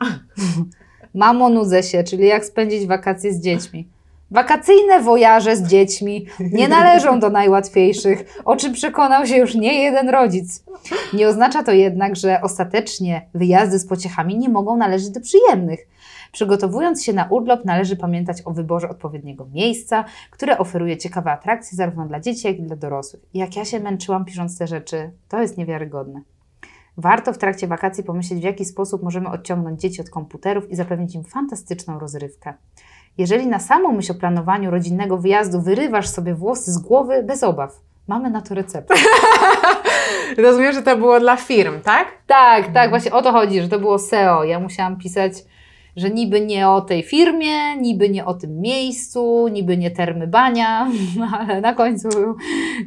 Mamo, 1.13 1.49
nudzę 1.49 1.83
się, 1.83 2.03
czyli 2.03 2.27
jak 2.27 2.45
spędzić 2.45 2.87
wakacje 2.87 3.33
z 3.33 3.41
dziećmi. 3.41 3.87
Wakacyjne 4.31 5.01
wojaże 5.01 5.55
z 5.55 5.63
dziećmi 5.63 6.25
nie 6.39 6.67
należą 6.67 7.19
do 7.19 7.29
najłatwiejszych, 7.29 8.41
o 8.45 8.55
czym 8.55 8.73
przekonał 8.73 9.25
się 9.25 9.37
już 9.37 9.55
nie 9.55 9.83
jeden 9.83 10.09
rodzic. 10.09 10.63
Nie 11.13 11.27
oznacza 11.27 11.63
to 11.63 11.71
jednak, 11.71 12.15
że 12.15 12.41
ostatecznie 12.41 13.29
wyjazdy 13.33 13.79
z 13.79 13.87
pociechami 13.87 14.37
nie 14.37 14.49
mogą 14.49 14.77
należeć 14.77 15.09
do 15.09 15.21
przyjemnych. 15.21 15.87
Przygotowując 16.31 17.03
się 17.03 17.13
na 17.13 17.25
urlop, 17.25 17.65
należy 17.65 17.95
pamiętać 17.95 18.41
o 18.45 18.51
wyborze 18.51 18.89
odpowiedniego 18.89 19.47
miejsca, 19.53 20.05
które 20.31 20.57
oferuje 20.57 20.97
ciekawe 20.97 21.31
atrakcje 21.31 21.77
zarówno 21.77 22.05
dla 22.05 22.19
dzieci, 22.19 22.47
jak 22.47 22.59
i 22.59 22.63
dla 22.63 22.75
dorosłych. 22.75 23.23
Jak 23.33 23.55
ja 23.55 23.65
się 23.65 23.79
męczyłam 23.79 24.25
pisząc 24.25 24.57
te 24.57 24.67
rzeczy, 24.67 25.11
to 25.29 25.41
jest 25.41 25.57
niewiarygodne. 25.57 26.21
Warto 26.97 27.33
w 27.33 27.37
trakcie 27.37 27.67
wakacji 27.67 28.03
pomyśleć, 28.03 28.39
w 28.39 28.43
jaki 28.43 28.65
sposób 28.65 29.03
możemy 29.03 29.29
odciągnąć 29.29 29.81
dzieci 29.81 30.01
od 30.01 30.09
komputerów 30.09 30.71
i 30.71 30.75
zapewnić 30.75 31.15
im 31.15 31.23
fantastyczną 31.23 31.99
rozrywkę. 31.99 32.53
Jeżeli 33.19 33.47
na 33.47 33.59
samą 33.59 33.91
myśl 33.91 34.11
o 34.11 34.15
planowaniu 34.15 34.71
rodzinnego 34.71 35.17
wyjazdu 35.17 35.61
wyrywasz 35.61 36.07
sobie 36.07 36.35
włosy 36.35 36.71
z 36.71 36.77
głowy, 36.77 37.23
bez 37.23 37.43
obaw. 37.43 37.79
Mamy 38.07 38.29
na 38.29 38.41
to 38.41 38.55
receptę. 38.55 38.95
Rozumiem, 40.37 40.73
że 40.73 40.81
to 40.81 40.97
było 40.97 41.19
dla 41.19 41.37
firm, 41.37 41.81
tak? 41.81 42.07
Tak, 42.27 42.73
tak, 42.73 42.89
właśnie 42.89 43.11
o 43.11 43.21
to 43.21 43.31
chodzi, 43.31 43.61
że 43.61 43.69
to 43.69 43.79
było 43.79 43.99
SEO. 43.99 44.43
Ja 44.43 44.59
musiałam 44.59 44.97
pisać 44.97 45.33
że 45.95 46.09
niby 46.09 46.41
nie 46.41 46.69
o 46.69 46.81
tej 46.81 47.03
firmie, 47.03 47.77
niby 47.77 48.09
nie 48.09 48.25
o 48.25 48.33
tym 48.33 48.61
miejscu, 48.61 49.47
niby 49.47 49.77
nie 49.77 49.91
termy 49.91 50.27
bania, 50.27 50.87
ale 51.39 51.61
na 51.61 51.73
końcu 51.73 52.09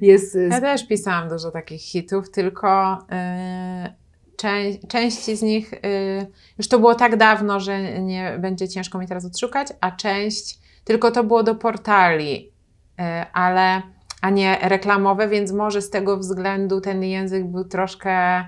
jest... 0.00 0.38
Ja 0.50 0.60
też 0.60 0.86
pisałam 0.86 1.28
dużo 1.28 1.50
takich 1.50 1.82
hitów, 1.82 2.30
tylko 2.30 2.98
yy, 3.10 4.01
czę 4.42 4.86
części 4.88 5.36
z 5.36 5.42
nich, 5.42 5.72
yy, 5.72 6.26
już 6.58 6.68
to 6.68 6.78
było 6.78 6.94
tak 6.94 7.16
dawno, 7.16 7.60
że 7.60 8.00
nie 8.00 8.36
będzie 8.38 8.68
ciężko 8.68 8.98
mi 8.98 9.06
teraz 9.06 9.24
odszukać, 9.24 9.68
a 9.80 9.90
część 9.90 10.58
tylko 10.84 11.10
to 11.10 11.24
było 11.24 11.42
do 11.42 11.54
portali, 11.54 12.52
yy, 12.98 13.04
ale 13.32 13.82
a 14.20 14.30
nie 14.30 14.58
reklamowe, 14.62 15.28
więc 15.28 15.52
może 15.52 15.82
z 15.82 15.90
tego 15.90 16.16
względu 16.16 16.80
ten 16.80 17.02
język 17.02 17.44
był 17.44 17.64
troszkę 17.64 18.44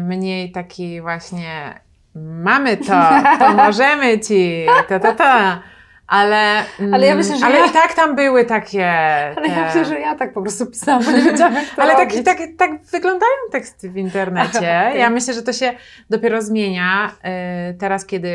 mniej 0.00 0.52
taki 0.52 1.00
właśnie 1.00 1.80
mamy 2.14 2.76
to, 2.76 3.10
pomożemy 3.46 4.20
ci, 4.20 4.66
to, 4.88 5.00
to, 5.00 5.14
to. 5.14 5.58
Ale, 6.12 6.64
ale 6.92 7.06
ja 7.06 7.14
myślę, 7.14 7.38
że 7.38 7.46
ale 7.46 7.58
ja... 7.58 7.66
i 7.66 7.70
tak 7.70 7.94
tam 7.94 8.16
były 8.16 8.44
takie. 8.44 8.90
Ale 9.36 9.48
ja 9.48 9.66
myślę, 9.66 9.84
że 9.84 10.00
ja 10.00 10.14
tak 10.14 10.32
po 10.32 10.42
prostu 10.42 10.66
pisałam, 10.66 11.04
bo 11.04 11.12
nie 11.12 11.22
wiedziałam, 11.22 11.54
jak 11.54 11.64
to 11.76 11.82
Ale 11.82 11.94
tak, 11.94 12.12
tak, 12.24 12.38
tak 12.58 12.82
wyglądają 12.82 13.32
teksty 13.52 13.90
w 13.90 13.96
internecie. 13.96 14.78
Aha, 14.78 14.88
okay. 14.88 14.98
Ja 14.98 15.10
myślę, 15.10 15.34
że 15.34 15.42
to 15.42 15.52
się 15.52 15.72
dopiero 16.10 16.42
zmienia 16.42 17.12
y, 17.70 17.74
teraz, 17.74 18.06
kiedy 18.06 18.32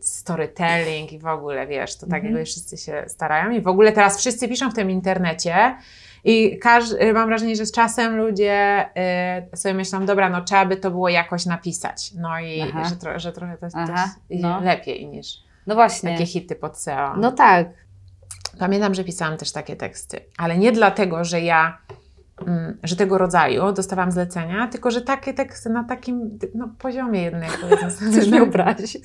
storytelling 0.00 1.12
i 1.12 1.18
w 1.18 1.26
ogóle 1.26 1.66
wiesz, 1.66 1.98
to 1.98 2.06
tak 2.06 2.24
mm 2.24 2.36
-hmm. 2.36 2.44
wszyscy 2.44 2.76
się 2.76 3.04
starają 3.06 3.50
i 3.50 3.60
w 3.60 3.68
ogóle 3.68 3.92
teraz 3.92 4.18
wszyscy 4.18 4.48
piszą 4.48 4.70
w 4.70 4.74
tym 4.74 4.90
internecie. 4.90 5.76
I 6.24 6.58
każdy, 6.58 7.12
mam 7.12 7.28
wrażenie, 7.28 7.56
że 7.56 7.66
z 7.66 7.72
czasem 7.72 8.16
ludzie 8.16 8.88
y, 9.52 9.56
sobie 9.56 9.74
myślą, 9.74 10.06
dobra, 10.06 10.30
no 10.30 10.44
trzeba 10.44 10.66
by 10.66 10.76
to 10.76 10.90
było 10.90 11.08
jakoś 11.08 11.46
napisać. 11.46 12.12
No 12.14 12.40
i 12.40 12.60
że, 12.88 12.96
tro, 12.96 13.18
że, 13.18 13.32
trochę 13.32 13.56
to 13.58 13.66
jest 13.66 13.76
no. 14.30 14.60
lepiej 14.60 15.06
niż 15.06 15.47
no 15.68 15.74
właśnie. 15.74 16.12
takie 16.12 16.26
hity 16.26 16.54
pod 16.54 16.78
SEO. 16.78 17.16
No 17.16 17.32
tak. 17.32 17.68
Pamiętam, 18.58 18.94
że 18.94 19.04
pisałam 19.04 19.36
też 19.36 19.52
takie 19.52 19.76
teksty, 19.76 20.20
ale 20.36 20.58
nie 20.58 20.72
dlatego, 20.72 21.24
że 21.24 21.40
ja 21.40 21.78
mm, 22.46 22.78
że 22.82 22.96
tego 22.96 23.18
rodzaju 23.18 23.72
dostawałam 23.72 24.12
zlecenia, 24.12 24.68
tylko 24.68 24.90
że 24.90 25.00
takie 25.02 25.34
teksty 25.34 25.70
na 25.70 25.84
takim 25.84 26.38
no, 26.54 26.68
poziomie 26.78 27.22
jednak. 27.22 27.50
Chcesz 28.10 28.28
mnie 28.28 28.42
obrazić. 28.42 28.98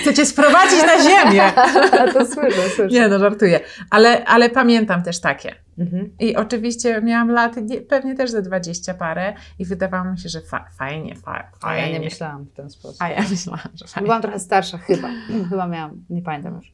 Chcecie 0.00 0.26
sprowadzić 0.26 0.82
na 0.82 1.02
ziemię. 1.02 1.52
to 2.14 2.26
słyszę, 2.26 2.70
słyszę. 2.74 2.86
Nie 2.86 3.08
no, 3.08 3.18
żartuję. 3.18 3.60
Ale, 3.90 4.24
ale 4.24 4.50
pamiętam 4.50 5.02
też 5.02 5.20
takie. 5.20 5.54
Mhm. 5.78 6.10
I 6.20 6.36
oczywiście 6.36 7.02
miałam 7.02 7.30
lat, 7.30 7.54
pewnie 7.88 8.14
też 8.14 8.30
ze 8.30 8.42
dwadzieścia 8.42 8.94
parę 8.94 9.34
i 9.58 9.64
wydawało 9.64 10.10
mi 10.10 10.18
się, 10.18 10.28
że 10.28 10.40
fa 10.40 10.68
fajnie, 10.78 11.14
fa 11.14 11.50
fajnie. 11.60 11.82
A 11.82 11.86
ja 11.86 11.98
nie 11.98 12.04
myślałam 12.04 12.44
w 12.44 12.52
ten 12.52 12.70
sposób. 12.70 13.02
A 13.02 13.08
ja 13.08 13.22
myślałam, 13.30 13.68
że 13.74 13.86
fajnie. 13.86 14.06
Byłam 14.06 14.22
trochę 14.22 14.38
starsza 14.38 14.78
chyba. 14.78 15.08
chyba 15.50 15.66
miałam, 15.66 16.04
nie 16.10 16.22
pamiętam 16.22 16.54
już. 16.56 16.72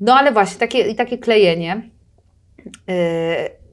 No 0.00 0.14
ale 0.14 0.32
właśnie, 0.32 0.58
takie, 0.58 0.94
takie 0.94 1.18
klejenie. 1.18 1.90
Yy, 2.86 2.94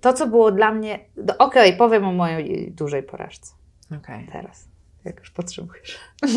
to, 0.01 0.13
co 0.13 0.27
było 0.27 0.51
dla 0.51 0.71
mnie... 0.71 0.99
Okej, 1.37 1.67
okay, 1.67 1.73
powiem 1.73 2.05
o 2.05 2.13
mojej 2.13 2.71
dużej 2.71 3.03
porażce. 3.03 3.53
Okay. 3.97 4.27
Teraz 4.31 4.67
jak 5.07 5.19
już 5.19 5.31
potrzebujesz. 5.31 5.99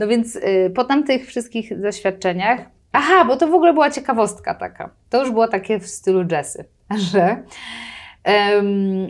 No 0.00 0.06
więc 0.06 0.36
y, 0.36 0.72
po 0.74 0.84
tamtych 0.84 1.26
wszystkich 1.26 1.80
doświadczeniach, 1.80 2.60
aha, 2.92 3.24
bo 3.24 3.36
to 3.36 3.48
w 3.48 3.54
ogóle 3.54 3.72
była 3.72 3.90
ciekawostka 3.90 4.54
taka. 4.54 4.90
To 5.10 5.20
już 5.20 5.30
było 5.30 5.48
takie 5.48 5.80
w 5.80 5.86
stylu 5.86 6.24
Jessy, 6.30 6.64
że 7.12 7.42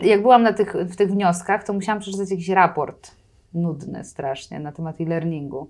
jak 0.01 0.21
byłam 0.21 0.43
na 0.43 0.53
tych, 0.53 0.73
w 0.73 0.95
tych 0.95 1.11
wnioskach, 1.11 1.63
to 1.63 1.73
musiałam 1.73 2.01
przeczytać 2.01 2.31
jakiś 2.31 2.49
raport 2.49 3.11
nudny 3.53 4.03
strasznie 4.03 4.59
na 4.59 4.71
temat 4.71 5.01
e-learningu. 5.01 5.69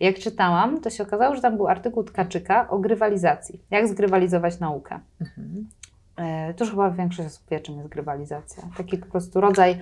Jak 0.00 0.18
czytałam, 0.18 0.80
to 0.80 0.90
się 0.90 1.02
okazało, 1.02 1.34
że 1.34 1.42
tam 1.42 1.56
był 1.56 1.68
artykuł 1.68 2.04
Tkaczyka 2.04 2.70
o 2.70 2.78
grywalizacji. 2.78 3.60
Jak 3.70 3.88
zgrywalizować 3.88 4.60
naukę. 4.60 5.00
Mhm. 5.20 5.68
E, 6.16 6.54
to 6.54 6.64
już 6.64 6.70
chyba 6.70 6.90
większość 6.90 7.28
osób 7.28 7.42
wie, 7.50 7.60
czym 7.60 7.76
jest 7.76 7.88
grywalizacja. 7.88 8.62
Taki 8.76 8.98
po 8.98 9.06
prostu 9.06 9.40
rodzaj 9.40 9.78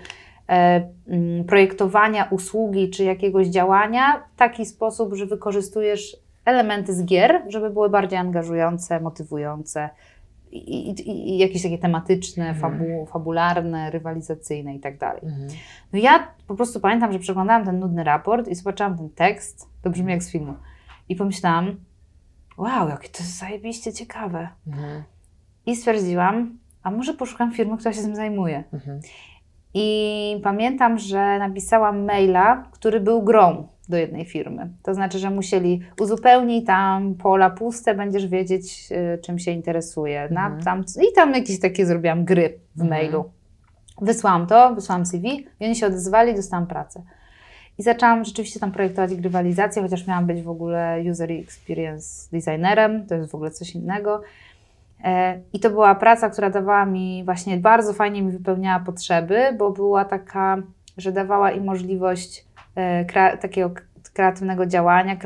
projektowania 1.46 2.24
usługi 2.24 2.90
czy 2.90 3.04
jakiegoś 3.04 3.46
działania 3.46 4.22
w 4.35 4.38
taki 4.38 4.66
sposób, 4.66 5.14
że 5.14 5.26
wykorzystujesz 5.26 6.16
elementy 6.44 6.94
z 6.94 7.04
gier, 7.04 7.42
żeby 7.48 7.70
były 7.70 7.90
bardziej 7.90 8.18
angażujące, 8.18 9.00
motywujące 9.00 9.90
i, 10.52 10.90
i, 10.90 11.30
i 11.30 11.38
jakieś 11.38 11.62
takie 11.62 11.78
tematyczne, 11.78 12.48
mhm. 12.48 12.61
fabu, 12.61 13.06
fabularne, 13.06 13.90
rywalizacyjne 13.90 14.74
i 14.74 14.80
tak 14.80 14.98
dalej. 14.98 15.22
Mhm. 15.24 15.48
No 15.92 15.98
ja 15.98 16.28
po 16.46 16.54
prostu 16.54 16.80
pamiętam, 16.80 17.12
że 17.12 17.18
przeglądałam 17.18 17.64
ten 17.64 17.78
nudny 17.78 18.04
raport 18.04 18.48
i 18.48 18.54
zobaczyłam 18.54 18.98
ten 18.98 19.11
tekst, 19.11 19.68
to 19.82 19.90
brzmi 19.90 20.12
jak 20.12 20.22
z 20.22 20.32
filmu, 20.32 20.54
i 21.09 21.16
pomyślałam, 21.16 21.76
wow, 22.56 22.88
jakie 22.88 23.09
to 23.09 23.18
jest 23.18 23.38
zajebiście 23.38 23.92
ciekawe. 23.92 24.48
Mhm. 24.66 25.02
I 25.66 25.76
stwierdziłam, 25.76 26.59
a 26.82 26.90
może 26.90 27.14
poszukam 27.14 27.52
firmy, 27.52 27.76
która 27.76 27.92
się 27.92 28.02
tym 28.02 28.16
zajmuje. 28.16 28.64
Mhm. 28.72 29.00
I 29.78 30.40
pamiętam, 30.42 30.98
że 30.98 31.38
napisałam 31.38 32.04
maila, 32.04 32.64
który 32.72 33.00
był 33.00 33.22
grą 33.22 33.68
do 33.88 33.96
jednej 33.96 34.24
firmy. 34.24 34.70
To 34.82 34.94
znaczy, 34.94 35.18
że 35.18 35.30
musieli 35.30 35.80
uzupełnić 36.00 36.66
tam 36.66 37.14
pola 37.14 37.50
puste, 37.50 37.94
będziesz 37.94 38.26
wiedzieć, 38.26 38.88
y, 38.92 39.18
czym 39.18 39.38
się 39.38 39.50
interesuje. 39.50 40.28
Na, 40.30 40.46
mhm. 40.46 40.62
tam, 40.62 40.84
I 41.10 41.14
tam 41.14 41.34
jakieś 41.34 41.60
takie 41.60 41.86
zrobiłam 41.86 42.24
gry 42.24 42.58
w 42.76 42.82
mhm. 42.82 42.90
mailu. 42.90 43.24
Wysłałam 44.00 44.46
to, 44.46 44.74
wysłałam 44.74 45.06
CV 45.06 45.46
i 45.60 45.64
oni 45.64 45.76
się 45.76 45.86
odezwali, 45.86 46.34
dostałam 46.34 46.66
pracę. 46.66 47.02
I 47.78 47.82
zaczęłam 47.82 48.24
rzeczywiście 48.24 48.60
tam 48.60 48.72
projektować 48.72 49.14
grywalizację, 49.14 49.82
chociaż 49.82 50.06
miałam 50.06 50.26
być 50.26 50.42
w 50.42 50.48
ogóle 50.48 51.02
user 51.10 51.32
experience 51.32 52.28
designerem, 52.32 53.06
to 53.06 53.14
jest 53.14 53.30
w 53.30 53.34
ogóle 53.34 53.50
coś 53.50 53.74
innego. 53.74 54.22
E, 55.04 55.40
I 55.52 55.61
to 55.61 55.70
była 55.70 55.94
praca, 55.94 56.30
która 56.30 56.50
dawała 56.50 56.87
mi 56.87 57.24
właśnie 57.24 57.56
bardzo 57.56 57.92
fajnie 57.92 58.22
mi 58.22 58.32
wypełniała 58.32 58.80
potrzeby, 58.80 59.38
bo 59.59 59.70
była 59.70 60.04
taka, 60.04 60.56
że 60.96 61.12
dawała 61.12 61.50
im 61.50 61.64
możliwość 61.64 62.46
e, 62.74 63.37
takiego 63.37 63.70
kreatywnego 64.12 64.66
działania, 64.66 65.16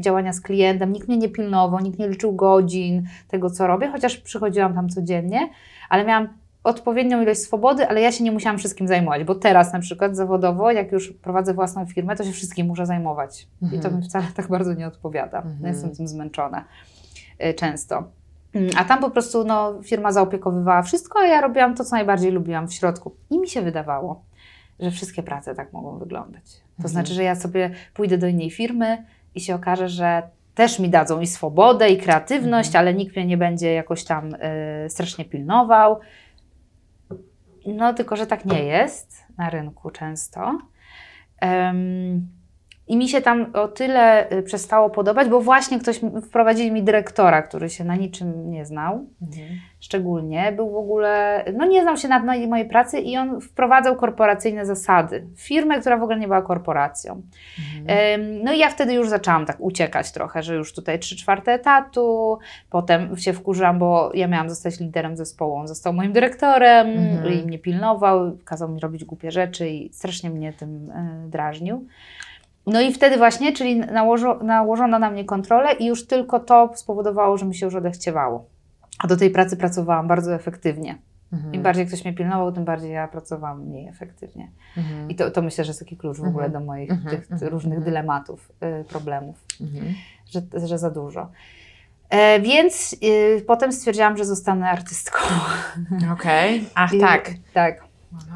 działania 0.00 0.32
z 0.32 0.40
klientem. 0.40 0.92
Nikt 0.92 1.08
mnie 1.08 1.16
nie 1.16 1.28
pilnował, 1.28 1.80
nikt 1.80 1.98
nie 1.98 2.08
liczył 2.08 2.32
godzin 2.32 3.06
tego, 3.28 3.50
co 3.50 3.66
robię, 3.66 3.88
chociaż 3.88 4.16
przychodziłam 4.16 4.74
tam 4.74 4.88
codziennie, 4.88 5.48
ale 5.88 6.04
miałam 6.04 6.28
odpowiednią 6.64 7.22
ilość 7.22 7.40
swobody, 7.40 7.88
ale 7.88 8.00
ja 8.00 8.12
się 8.12 8.24
nie 8.24 8.32
musiałam 8.32 8.58
wszystkim 8.58 8.88
zajmować, 8.88 9.24
bo 9.24 9.34
teraz 9.34 9.72
na 9.72 9.80
przykład 9.80 10.16
zawodowo, 10.16 10.70
jak 10.70 10.92
już 10.92 11.12
prowadzę 11.12 11.54
własną 11.54 11.86
firmę, 11.86 12.16
to 12.16 12.24
się 12.24 12.32
wszystkim 12.32 12.66
muszę 12.66 12.86
zajmować. 12.86 13.48
Mhm. 13.62 13.78
I 13.78 13.82
to 13.82 13.88
mhm. 13.88 14.02
mi 14.02 14.08
wcale 14.08 14.24
tak 14.36 14.48
bardzo 14.48 14.74
nie 14.74 14.86
odpowiada. 14.86 15.38
Mhm. 15.38 15.66
Jestem 15.66 15.90
tym 15.96 16.08
zmęczona 16.08 16.64
e, 17.38 17.54
często. 17.54 18.04
Mm, 18.54 18.70
a 18.76 18.84
tam 18.84 19.00
po 19.00 19.10
prostu 19.10 19.44
no, 19.44 19.82
firma 19.82 20.12
zaopiekowywała 20.12 20.82
wszystko, 20.82 21.18
a 21.20 21.26
ja 21.26 21.40
robiłam 21.40 21.74
to, 21.74 21.84
co 21.84 21.96
najbardziej 21.96 22.30
lubiłam 22.30 22.68
w 22.68 22.74
środku. 22.74 23.16
I 23.30 23.38
mi 23.38 23.48
się 23.48 23.62
wydawało, 23.62 24.24
że 24.80 24.90
wszystkie 24.90 25.22
prace 25.22 25.54
tak 25.54 25.72
mogą 25.72 25.98
wyglądać. 25.98 26.44
To 26.56 26.76
mhm. 26.76 26.88
znaczy, 26.88 27.14
że 27.14 27.22
ja 27.22 27.34
sobie 27.34 27.70
pójdę 27.94 28.18
do 28.18 28.26
innej 28.26 28.50
firmy 28.50 29.04
i 29.34 29.40
się 29.40 29.54
okaże, 29.54 29.88
że 29.88 30.22
też 30.54 30.78
mi 30.78 30.88
dadzą 30.88 31.20
i 31.20 31.26
swobodę, 31.26 31.90
i 31.90 31.98
kreatywność, 31.98 32.68
mhm. 32.68 32.82
ale 32.82 32.94
nikt 32.94 33.16
mnie 33.16 33.26
nie 33.26 33.36
będzie 33.36 33.72
jakoś 33.72 34.04
tam 34.04 34.34
y, 34.34 34.38
strasznie 34.88 35.24
pilnował. 35.24 36.00
No, 37.66 37.94
tylko 37.94 38.16
że 38.16 38.26
tak 38.26 38.44
nie 38.44 38.64
jest 38.64 39.24
na 39.38 39.50
rynku 39.50 39.90
często. 39.90 40.58
Um, 41.42 42.39
i 42.90 42.96
mi 42.96 43.08
się 43.08 43.20
tam 43.20 43.46
o 43.52 43.68
tyle 43.68 44.32
y, 44.32 44.42
przestało 44.42 44.90
podobać, 44.90 45.28
bo 45.28 45.40
właśnie 45.40 45.80
ktoś 45.80 46.00
wprowadzili 46.22 46.72
mi 46.72 46.82
dyrektora, 46.82 47.42
który 47.42 47.70
się 47.70 47.84
na 47.84 47.96
niczym 47.96 48.50
nie 48.50 48.66
znał. 48.66 49.06
Mhm. 49.22 49.48
Szczególnie 49.80 50.52
był 50.52 50.70
w 50.70 50.76
ogóle, 50.76 51.44
no 51.56 51.66
nie 51.66 51.82
znał 51.82 51.96
się 51.96 52.08
na 52.08 52.20
mojej 52.48 52.68
pracy 52.68 52.98
i 52.98 53.16
on 53.16 53.40
wprowadzał 53.40 53.96
korporacyjne 53.96 54.66
zasady. 54.66 55.26
Firmę, 55.36 55.80
która 55.80 55.96
w 55.96 56.02
ogóle 56.02 56.18
nie 56.18 56.26
była 56.26 56.42
korporacją. 56.42 57.22
Mhm. 57.58 58.44
No 58.44 58.52
i 58.52 58.58
ja 58.58 58.68
wtedy 58.68 58.94
już 58.94 59.08
zaczęłam 59.08 59.46
tak 59.46 59.56
uciekać 59.60 60.12
trochę, 60.12 60.42
że 60.42 60.54
już 60.54 60.72
tutaj 60.72 60.98
trzy 60.98 61.16
czwarte 61.16 61.52
etatu, 61.52 62.38
potem 62.70 63.16
się 63.16 63.32
wkurzyłam, 63.32 63.78
bo 63.78 64.10
ja 64.14 64.28
miałam 64.28 64.50
zostać 64.50 64.80
liderem 64.80 65.16
zespołu, 65.16 65.54
on 65.54 65.68
został 65.68 65.92
moim 65.92 66.12
dyrektorem 66.12 66.86
mhm. 66.88 67.32
i 67.34 67.46
mnie 67.46 67.58
pilnował, 67.58 68.38
kazał 68.44 68.68
mi 68.68 68.80
robić 68.80 69.04
głupie 69.04 69.30
rzeczy 69.30 69.68
i 69.68 69.92
strasznie 69.92 70.30
mnie 70.30 70.52
tym 70.52 70.90
e, 70.90 71.28
drażnił. 71.28 71.86
No 72.66 72.80
i 72.80 72.92
wtedy 72.92 73.16
właśnie, 73.16 73.52
czyli 73.52 73.76
nałożo, 73.76 74.38
nałożono 74.42 74.98
na 74.98 75.10
mnie 75.10 75.24
kontrolę 75.24 75.72
i 75.72 75.86
już 75.86 76.06
tylko 76.06 76.40
to 76.40 76.70
spowodowało, 76.74 77.38
że 77.38 77.46
mi 77.46 77.54
się 77.54 77.66
już 77.66 77.74
odechciewało. 77.74 78.46
A 78.98 79.06
do 79.06 79.16
tej 79.16 79.30
pracy 79.30 79.56
pracowałam 79.56 80.08
bardzo 80.08 80.34
efektywnie. 80.34 80.98
Mhm. 81.32 81.54
Im 81.54 81.62
bardziej 81.62 81.86
ktoś 81.86 82.04
mnie 82.04 82.14
pilnował, 82.14 82.52
tym 82.52 82.64
bardziej 82.64 82.92
ja 82.92 83.08
pracowałam 83.08 83.66
mniej 83.66 83.88
efektywnie. 83.88 84.50
Mhm. 84.76 85.10
I 85.10 85.14
to, 85.14 85.30
to 85.30 85.42
myślę, 85.42 85.64
że 85.64 85.70
jest 85.70 85.80
taki 85.80 85.96
klucz 85.96 86.18
w 86.18 86.24
ogóle 86.24 86.46
mhm. 86.46 86.52
do 86.52 86.66
moich 86.66 86.90
mhm. 86.90 87.16
tych, 87.16 87.32
mhm. 87.32 87.50
różnych 87.52 87.84
dylematów, 87.84 88.52
y, 88.80 88.84
problemów, 88.84 89.44
że, 90.30 90.66
że 90.66 90.78
za 90.78 90.90
dużo. 90.90 91.30
E, 92.08 92.40
więc 92.40 92.96
y, 93.02 93.44
potem 93.46 93.72
stwierdziłam, 93.72 94.16
że 94.16 94.24
zostanę 94.24 94.70
artystką. 94.70 95.18
Okej, 96.12 96.58
okay. 96.58 96.70
ach 96.74 96.92
I, 96.92 97.00
tak. 97.00 97.30
Tak. 97.54 97.84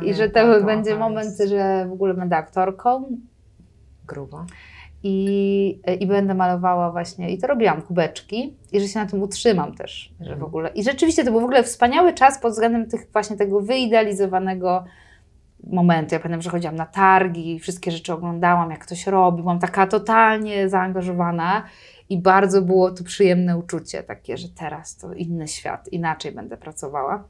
I 0.02 0.14
że 0.14 0.30
to 0.30 0.62
będzie 0.62 0.96
moment, 0.96 1.38
że 1.48 1.86
w 1.88 1.92
ogóle 1.92 2.14
będę 2.14 2.36
aktorką 2.36 3.16
Grubo. 4.06 4.44
i, 5.02 5.80
i 6.00 6.06
będę 6.06 6.34
malowała 6.34 6.90
właśnie, 6.92 7.30
i 7.30 7.38
to 7.38 7.46
robiłam, 7.46 7.82
kubeczki, 7.82 8.56
i 8.72 8.80
że 8.80 8.88
się 8.88 8.98
na 9.00 9.06
tym 9.06 9.22
utrzymam 9.22 9.74
też, 9.74 10.12
że 10.20 10.28
w 10.30 10.32
Mhm. 10.32 10.42
ogóle. 10.42 10.68
I 10.68 10.84
rzeczywiście 10.84 11.24
to 11.24 11.30
był 11.30 11.40
w 11.40 11.44
ogóle 11.44 11.62
wspaniały 11.62 12.12
czas 12.12 12.38
pod 12.38 12.52
względem 12.52 12.90
tych 12.90 13.06
właśnie 13.12 13.36
tego 13.36 13.60
wyidealizowanego 13.60 14.84
momentu. 15.66 16.14
Ja 16.14 16.20
pamiętam, 16.20 16.42
że 16.42 16.50
chodziłam 16.50 16.76
na 16.76 16.86
targi, 16.86 17.58
wszystkie 17.58 17.90
rzeczy 17.90 18.12
oglądałam, 18.12 18.70
jak 18.70 18.80
ktoś 18.86 19.06
robi, 19.06 19.42
byłam 19.42 19.58
taka 19.58 19.86
totalnie 19.86 20.68
zaangażowana 20.68 21.62
i 22.08 22.18
bardzo 22.22 22.62
było 22.62 22.90
to 22.90 23.04
przyjemne 23.04 23.58
uczucie, 23.58 24.02
takie, 24.02 24.36
że 24.36 24.48
teraz 24.48 24.96
to 24.96 25.12
inny 25.14 25.48
świat, 25.48 25.88
inaczej 25.92 26.32
będę 26.32 26.56
pracowała. 26.56 27.24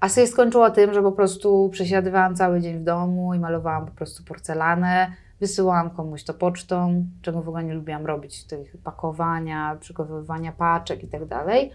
A 0.00 0.08
się 0.08 0.26
skończyło 0.26 0.70
tym, 0.70 0.94
że 0.94 1.02
po 1.02 1.12
prostu 1.12 1.68
przesiadywałam 1.72 2.36
cały 2.36 2.60
dzień 2.60 2.78
w 2.78 2.84
domu 2.84 3.34
i 3.34 3.38
malowałam 3.38 3.86
po 3.86 3.92
prostu 3.92 4.24
porcelanę, 4.24 5.12
wysyłałam 5.44 5.90
komuś 5.90 6.24
to 6.24 6.34
pocztą, 6.34 7.06
czego 7.22 7.42
w 7.42 7.48
ogóle 7.48 7.64
nie 7.64 7.74
lubiłam 7.74 8.06
robić, 8.06 8.44
tych 8.44 8.76
pakowania, 8.76 9.76
przygotowywania 9.80 10.52
paczek 10.52 11.04
i 11.04 11.08
tak 11.08 11.26
dalej. 11.26 11.70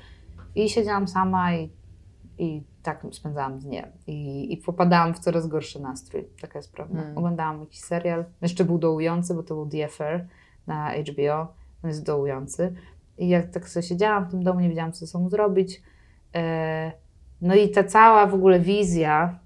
I 0.56 0.70
siedziałam 0.70 1.08
sama 1.08 1.54
i, 1.54 1.70
i 2.38 2.64
tak 2.84 3.06
spędzałam 3.12 3.60
dnie. 3.60 3.92
I, 4.08 4.54
I 4.54 4.58
popadałam 4.58 5.14
w 5.14 5.20
coraz 5.20 5.48
gorszy 5.48 5.82
nastrój, 5.82 6.28
taka 6.42 6.60
jest 6.60 6.74
prawda. 6.74 7.02
Mm. 7.02 7.18
Oglądałam 7.18 7.60
jakiś 7.60 7.80
serial, 7.80 8.26
jeszcze 8.42 8.66
był 8.66 8.78
dołujący, 8.78 9.34
bo 9.34 9.44
to 9.44 9.56
był 9.56 9.70
The 9.70 9.86
Affair 9.86 10.28
na 10.68 10.92
HBO, 10.94 11.54
on 11.84 11.90
jest 11.90 12.06
dołujący. 12.06 12.74
I 13.18 13.30
jak 13.30 13.50
tak 13.50 13.70
sobie 13.70 13.84
siedziałam 13.84 14.26
w 14.26 14.32
tym 14.32 14.44
domu, 14.44 14.60
nie 14.60 14.70
wiedziałam, 14.70 14.92
co 14.92 15.00
ze 15.00 15.08
sobą 15.08 15.30
zrobić. 15.30 15.82
E, 16.36 16.92
no 17.42 17.56
i 17.56 17.70
ta 17.70 17.84
cała 17.84 18.28
w 18.28 18.34
ogóle 18.34 18.60
wizja 18.60 19.40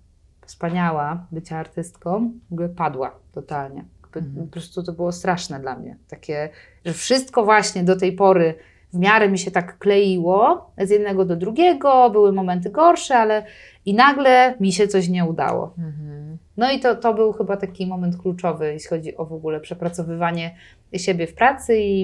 wspaniała 0.46 1.28
bycia 1.32 1.58
artystką 1.58 2.32
w 2.50 2.54
ogóle 2.54 2.70
padła 2.70 3.12
totalnie. 3.32 3.93
Mhm. 4.20 4.46
Po 4.46 4.52
prostu 4.52 4.84
to 4.84 4.94
było 4.94 5.12
straszne 5.12 5.60
dla 5.60 5.80
mnie. 5.80 5.98
Takie, 6.10 6.50
że 6.86 6.94
wszystko 6.94 7.46
właśnie 7.46 7.84
do 7.84 7.96
tej 7.96 8.14
pory 8.14 8.56
w 8.94 9.00
miarę 9.00 9.30
mi 9.30 9.40
się 9.40 9.52
tak 9.52 9.78
kleiło 9.78 10.72
z 10.78 10.90
jednego 10.90 11.26
do 11.26 11.36
drugiego, 11.36 12.10
były 12.10 12.32
momenty 12.32 12.70
gorsze, 12.70 13.18
ale 13.18 13.46
i 13.86 13.94
nagle 13.94 14.56
mi 14.60 14.74
się 14.74 14.88
coś 14.88 15.10
nie 15.10 15.26
udało. 15.26 15.74
Mhm. 15.78 16.38
No 16.58 16.72
i 16.72 16.80
to, 16.80 16.96
to 16.96 17.14
był 17.14 17.34
chyba 17.34 17.58
taki 17.58 17.88
moment 17.88 18.18
kluczowy, 18.18 18.74
jeśli 18.74 18.90
chodzi 18.90 19.18
o 19.18 19.26
w 19.26 19.34
ogóle 19.34 19.60
przepracowywanie 19.60 20.56
siebie 20.94 21.28
w 21.28 21.34
pracy 21.34 21.80
i, 21.80 22.02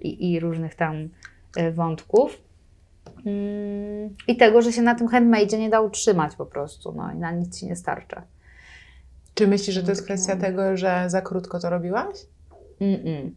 i, 0.00 0.32
i 0.32 0.40
różnych 0.40 0.74
tam 0.74 1.08
e, 1.56 1.72
wątków. 1.72 2.40
Mm, 3.26 4.16
I 4.28 4.36
tego, 4.36 4.62
że 4.62 4.72
się 4.72 4.82
na 4.82 4.94
tym 4.94 5.08
handmade 5.08 5.58
nie 5.58 5.70
da 5.70 5.80
utrzymać 5.80 6.36
po 6.36 6.46
prostu, 6.46 6.92
no 6.96 7.12
i 7.12 7.16
na 7.16 7.30
nic 7.30 7.60
ci 7.60 7.66
nie 7.66 7.76
starcza. 7.76 8.22
Czy 9.36 9.46
myślisz, 9.48 9.74
że 9.74 9.82
to 9.82 9.90
jest 9.90 10.04
kwestia 10.04 10.36
tego, 10.36 10.76
że 10.76 11.04
za 11.06 11.22
krótko 11.22 11.60
to 11.60 11.70
robiłaś? 11.70 12.16
Mm-mm. 12.80 13.30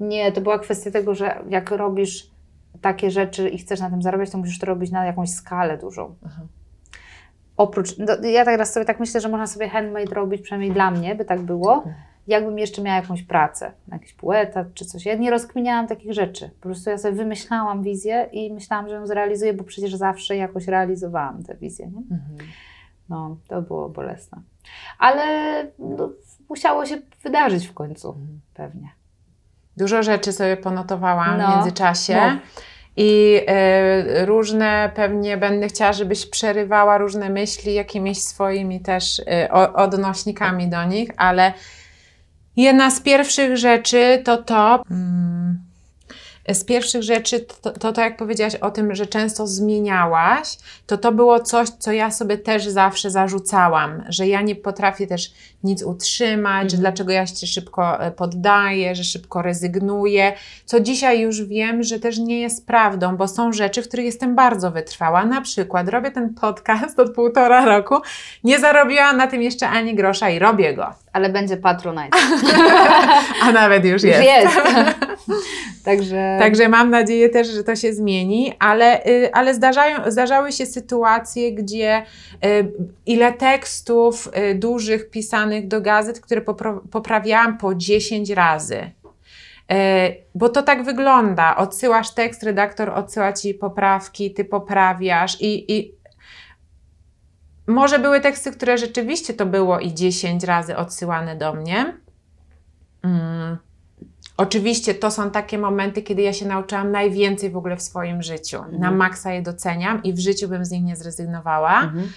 Nie, 0.00 0.32
to 0.32 0.40
była 0.40 0.58
kwestia 0.58 0.90
tego, 0.90 1.14
że 1.14 1.44
jak 1.48 1.70
robisz 1.70 2.30
takie 2.80 3.10
rzeczy 3.10 3.48
i 3.48 3.58
chcesz 3.58 3.80
na 3.80 3.90
tym 3.90 4.02
zarabiać, 4.02 4.30
to 4.30 4.38
musisz 4.38 4.58
to 4.58 4.66
robić 4.66 4.90
na 4.90 5.06
jakąś 5.06 5.30
skalę 5.30 5.78
dużą. 5.78 6.14
Aha. 6.26 6.42
Oprócz, 7.56 7.98
no, 7.98 8.28
ja 8.28 8.44
teraz 8.44 8.72
sobie 8.72 8.86
tak 8.86 9.00
myślę, 9.00 9.20
że 9.20 9.28
można 9.28 9.46
sobie 9.46 9.68
handmade 9.68 10.14
robić, 10.14 10.42
przynajmniej 10.42 10.72
dla 10.72 10.90
mnie 10.90 11.14
by 11.14 11.24
tak 11.24 11.40
było, 11.40 11.84
jakbym 12.26 12.58
jeszcze 12.58 12.82
miała 12.82 12.96
jakąś 12.96 13.22
pracę, 13.22 13.72
jakiś 13.92 14.12
pół 14.12 14.32
etat 14.32 14.66
czy 14.74 14.84
coś. 14.84 15.06
Ja 15.06 15.14
nie 15.14 15.30
rozkminiałam 15.30 15.86
takich 15.86 16.12
rzeczy. 16.12 16.50
Po 16.60 16.62
prostu 16.62 16.90
ja 16.90 16.98
sobie 16.98 17.14
wymyślałam 17.14 17.82
wizję 17.82 18.28
i 18.32 18.52
myślałam, 18.52 18.88
że 18.88 18.94
ją 18.94 19.06
zrealizuję, 19.06 19.52
bo 19.52 19.64
przecież 19.64 19.94
zawsze 19.94 20.36
jakoś 20.36 20.66
realizowałam 20.66 21.42
tę 21.42 21.54
wizję. 21.54 21.86
Nie? 21.86 21.98
Mhm. 21.98 22.48
No, 23.08 23.36
to 23.48 23.62
było 23.62 23.88
bolesne. 23.88 24.38
Ale 24.98 25.24
no, 25.78 26.10
musiało 26.48 26.86
się 26.86 26.98
wydarzyć 27.22 27.66
w 27.66 27.74
końcu, 27.74 28.16
pewnie. 28.54 28.88
Dużo 29.76 30.02
rzeczy 30.02 30.32
sobie 30.32 30.56
ponotowałam 30.56 31.38
No, 31.38 31.46
w 31.46 31.56
międzyczasie. 31.56 32.16
no. 32.16 32.38
I 32.96 33.40
e, 33.46 34.26
różne 34.26 34.90
pewnie 34.94 35.36
będę 35.36 35.68
chciała, 35.68 35.92
żebyś 35.92 36.26
przerywała 36.26 36.98
różne 36.98 37.30
myśli 37.30 37.74
jakimiś 37.74 38.22
swoimi 38.22 38.80
też 38.80 39.22
o, 39.50 39.72
odnośnikami 39.72 40.68
do 40.68 40.84
nich, 40.84 41.10
ale 41.16 41.52
jedna 42.56 42.90
z 42.90 43.00
pierwszych 43.00 43.56
rzeczy 43.56 44.22
to 44.24 44.36
to. 44.42 44.82
Mm, 44.90 45.65
z 46.52 46.64
pierwszych 46.64 47.02
rzeczy 47.02 47.40
to, 47.62 47.70
to, 47.70 47.92
to, 47.92 48.00
jak 48.00 48.16
powiedziałaś 48.16 48.54
o 48.54 48.70
tym, 48.70 48.94
że 48.94 49.06
często 49.06 49.46
zmieniałaś, 49.46 50.58
to 50.86 50.98
to 50.98 51.12
było 51.12 51.40
coś, 51.40 51.68
co 51.68 51.92
ja 51.92 52.10
sobie 52.10 52.38
też 52.38 52.66
zawsze 52.66 53.10
zarzucałam, 53.10 54.04
że 54.08 54.26
ja 54.26 54.42
nie 54.42 54.56
potrafię 54.56 55.06
też 55.06 55.32
nic 55.64 55.82
utrzymać, 55.82 56.70
że 56.70 56.76
Mhm. 56.76 56.80
dlaczego 56.80 57.12
ja 57.12 57.26
się 57.26 57.46
szybko 57.46 58.00
e, 58.00 58.10
poddaję, 58.10 58.94
że 58.94 59.04
szybko 59.04 59.42
rezygnuję, 59.42 60.32
co 60.64 60.80
dzisiaj 60.80 61.20
już 61.20 61.44
wiem, 61.44 61.82
że 61.82 62.00
też 62.00 62.18
nie 62.18 62.40
jest 62.40 62.66
prawdą, 62.66 63.16
bo 63.16 63.28
są 63.28 63.52
rzeczy, 63.52 63.82
w 63.82 63.88
których 63.88 64.06
jestem 64.06 64.34
bardzo 64.34 64.70
wytrwała. 64.70 65.24
Na 65.24 65.40
przykład 65.40 65.88
robię 65.88 66.10
ten 66.10 66.34
podcast 66.34 67.00
od 67.00 67.14
półtora 67.14 67.64
roku, 67.64 67.94
nie 68.44 68.58
zarobiłam 68.58 69.16
na 69.16 69.26
tym 69.26 69.42
jeszcze 69.42 69.68
ani 69.68 69.94
grosza 69.94 70.30
i 70.30 70.38
robię 70.38 70.74
go, 70.74 70.86
Ale 71.16 71.30
będzie 71.30 71.56
Patronite. 71.56 72.18
a 73.44 73.52
nawet 73.52 73.84
już 73.84 73.92
Już 73.92 74.02
jest. 74.02 74.22
jest. 74.22 74.56
Także... 75.84 76.36
Także 76.38 76.68
mam 76.68 76.90
nadzieję 76.90 77.28
też, 77.28 77.48
że 77.48 77.64
to 77.64 77.76
się 77.76 77.92
zmieni, 77.92 78.52
ale, 78.58 79.06
y, 79.06 79.32
ale 79.32 79.54
zdarzają, 79.54 79.96
zdarzały 80.06 80.52
się 80.52 80.66
sytuacje, 80.66 81.52
gdzie 81.52 82.02
y, 82.44 82.72
ile 83.06 83.32
tekstów 83.32 84.28
y, 84.50 84.54
dużych 84.54 85.10
pisanych 85.10 85.68
do 85.68 85.80
gazet, 85.80 86.20
które 86.20 86.40
poprawiałam 86.90 87.58
po 87.58 87.74
10 87.74 88.30
razy. 88.30 88.90
Bo 90.34 90.48
to 90.48 90.62
tak 90.62 90.82
wygląda. 90.84 91.56
Odsyłasz 91.56 92.10
tekst, 92.10 92.42
redaktor 92.42 92.90
odsyła 92.90 93.32
ci 93.32 93.54
poprawki, 93.54 94.34
ty 94.34 94.44
poprawiasz 94.44 95.40
i, 95.40 95.72
i 95.72 95.95
może 97.66 97.98
były 97.98 98.20
teksty, 98.20 98.52
które 98.52 98.78
rzeczywiście 98.78 99.34
to 99.34 99.46
było 99.46 99.80
i 99.80 99.94
10 99.94 100.44
razy 100.44 100.76
odsyłane 100.76 101.36
do 101.36 101.54
mnie. 101.54 101.96
Mm. 103.02 103.56
Oczywiście 104.36 104.94
to 104.94 105.10
są 105.10 105.30
takie 105.30 105.58
momenty, 105.58 106.02
kiedy 106.02 106.22
ja 106.22 106.32
się 106.32 106.46
nauczyłam 106.46 106.90
najwięcej 106.92 107.50
w 107.50 107.56
ogóle 107.56 107.76
w 107.76 107.82
swoim 107.82 108.22
życiu. 108.22 108.58
Na 108.60 108.66
Mhm. 108.74 108.96
maksa 108.96 109.32
je 109.32 109.42
doceniam 109.42 110.02
i 110.02 110.12
w 110.12 110.18
życiu 110.18 110.48
bym 110.48 110.64
z 110.64 110.70
nich 110.70 110.84
nie 110.84 110.96
zrezygnowała, 110.96 111.82
Mhm. 111.82 112.08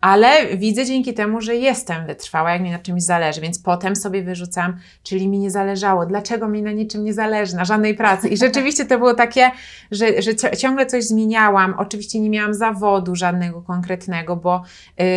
Ale 0.00 0.56
widzę 0.56 0.86
dzięki 0.86 1.14
temu, 1.14 1.40
że 1.40 1.56
jestem 1.56 2.06
wytrwała, 2.06 2.52
jak 2.52 2.62
mi 2.62 2.70
na 2.70 2.78
czymś 2.78 3.02
zależy, 3.02 3.40
więc 3.40 3.58
potem 3.58 3.96
sobie 3.96 4.22
wyrzucam, 4.22 4.76
czyli 5.02 5.28
mi 5.28 5.38
nie 5.38 5.50
zależało. 5.50 6.06
Dlaczego 6.06 6.48
mi 6.48 6.62
na 6.62 6.72
niczym 6.72 7.04
nie 7.04 7.14
zależy, 7.14 7.56
na 7.56 7.64
żadnej 7.64 7.94
pracy? 7.94 8.28
I 8.28 8.36
rzeczywiście 8.36 8.84
to 8.84 8.98
było 8.98 9.14
takie, 9.14 9.50
że, 9.90 10.22
że 10.22 10.34
ciągle 10.56 10.86
coś 10.86 11.04
zmieniałam. 11.04 11.74
Oczywiście 11.78 12.20
nie 12.20 12.30
miałam 12.30 12.54
zawodu 12.54 13.14
żadnego 13.14 13.62
konkretnego, 13.62 14.36
bo 14.36 14.62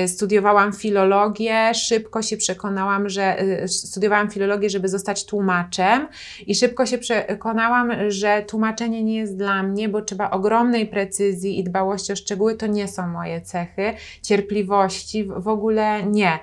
y, 0.04 0.08
studiowałam 0.08 0.74
filologię, 0.74 1.74
szybko 1.74 2.22
się 2.22 2.38
przekonałam, 2.38 3.10
że 3.10 3.42
y, 3.64 3.68
studiowałam 3.68 4.30
filologię, 4.30 4.70
żeby 4.70 4.90
zostać 4.90 5.26
tłumaczem 5.26 6.08
i 6.48 6.56
szybko 6.56 6.86
się 6.86 6.98
przekonałam, 6.98 7.92
że 8.08 8.44
tłumaczenie 8.48 9.04
nie 9.04 9.16
jest 9.16 9.38
dla 9.38 9.64
mnie, 9.64 9.90
bo 9.90 10.02
trzeba 10.02 10.32
ogromnej 10.32 10.88
precyzji 10.88 11.60
i 11.60 11.64
dbałości 11.64 12.14
o 12.14 12.16
szczegóły, 12.16 12.56
to 12.56 12.68
nie 12.68 12.88
są 12.88 13.08
moje 13.08 13.42
cechy, 13.42 13.94
cierpliwości 14.22 14.73
w, 15.28 15.48
ogóle 15.48 16.04
nie. 16.04 16.40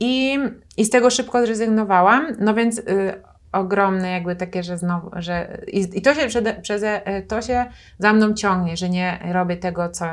I, 0.00 0.38
I 0.76 0.84
z 0.84 0.90
tego 0.90 1.10
szybko 1.10 1.46
zrezygnowałam, 1.46 2.26
no 2.40 2.54
więc 2.54 2.78
y, 2.78 3.22
ogromne 3.52 4.10
jakby 4.10 4.36
takie, 4.36 4.62
że 4.62 4.78
znowu, 4.78 5.10
że 5.16 5.58
i, 5.66 5.98
i 5.98 6.02
to 6.02 6.14
się 6.14 6.26
przede, 6.26 6.54
przez, 6.54 6.82
y, 6.82 7.22
to 7.28 7.42
się 7.42 7.66
za 7.98 8.12
mną 8.12 8.34
ciągnie, 8.34 8.76
że 8.76 8.88
nie 8.88 9.18
robię 9.32 9.56
tego, 9.56 9.88
co 9.88 10.04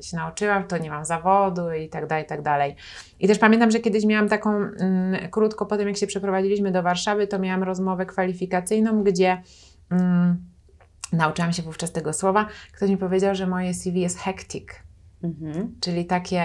się 0.00 0.16
nauczyłam, 0.16 0.64
to 0.64 0.78
nie 0.78 0.90
mam 0.90 1.04
zawodu 1.04 1.72
i 1.72 1.88
tak 1.88 2.06
dalej, 2.06 2.24
i 2.24 2.26
tak 2.26 2.42
dalej. 2.42 2.76
I 3.20 3.28
też 3.28 3.38
pamiętam, 3.38 3.70
że 3.70 3.78
kiedyś 3.80 4.04
miałam 4.04 4.28
taką, 4.28 4.50
mm, 4.50 5.30
krótko 5.30 5.66
po 5.66 5.76
tym 5.76 5.88
jak 5.88 5.96
się 5.96 6.06
przeprowadziliśmy 6.06 6.72
do 6.72 6.82
Warszawy, 6.82 7.26
to 7.26 7.38
miałam 7.38 7.62
rozmowę 7.62 8.06
kwalifikacyjną, 8.06 9.02
gdzie 9.02 9.42
mm, 9.90 10.36
nauczyłam 11.12 11.52
się 11.52 11.62
wówczas 11.62 11.92
tego 11.92 12.12
słowa. 12.12 12.46
Ktoś 12.72 12.90
mi 12.90 12.96
powiedział, 12.96 13.34
że 13.34 13.46
moje 13.46 13.74
CV 13.74 14.00
jest 14.00 14.18
hectic, 14.18 14.87
Mhm. 15.22 15.74
czyli 15.80 16.06
takie, 16.06 16.44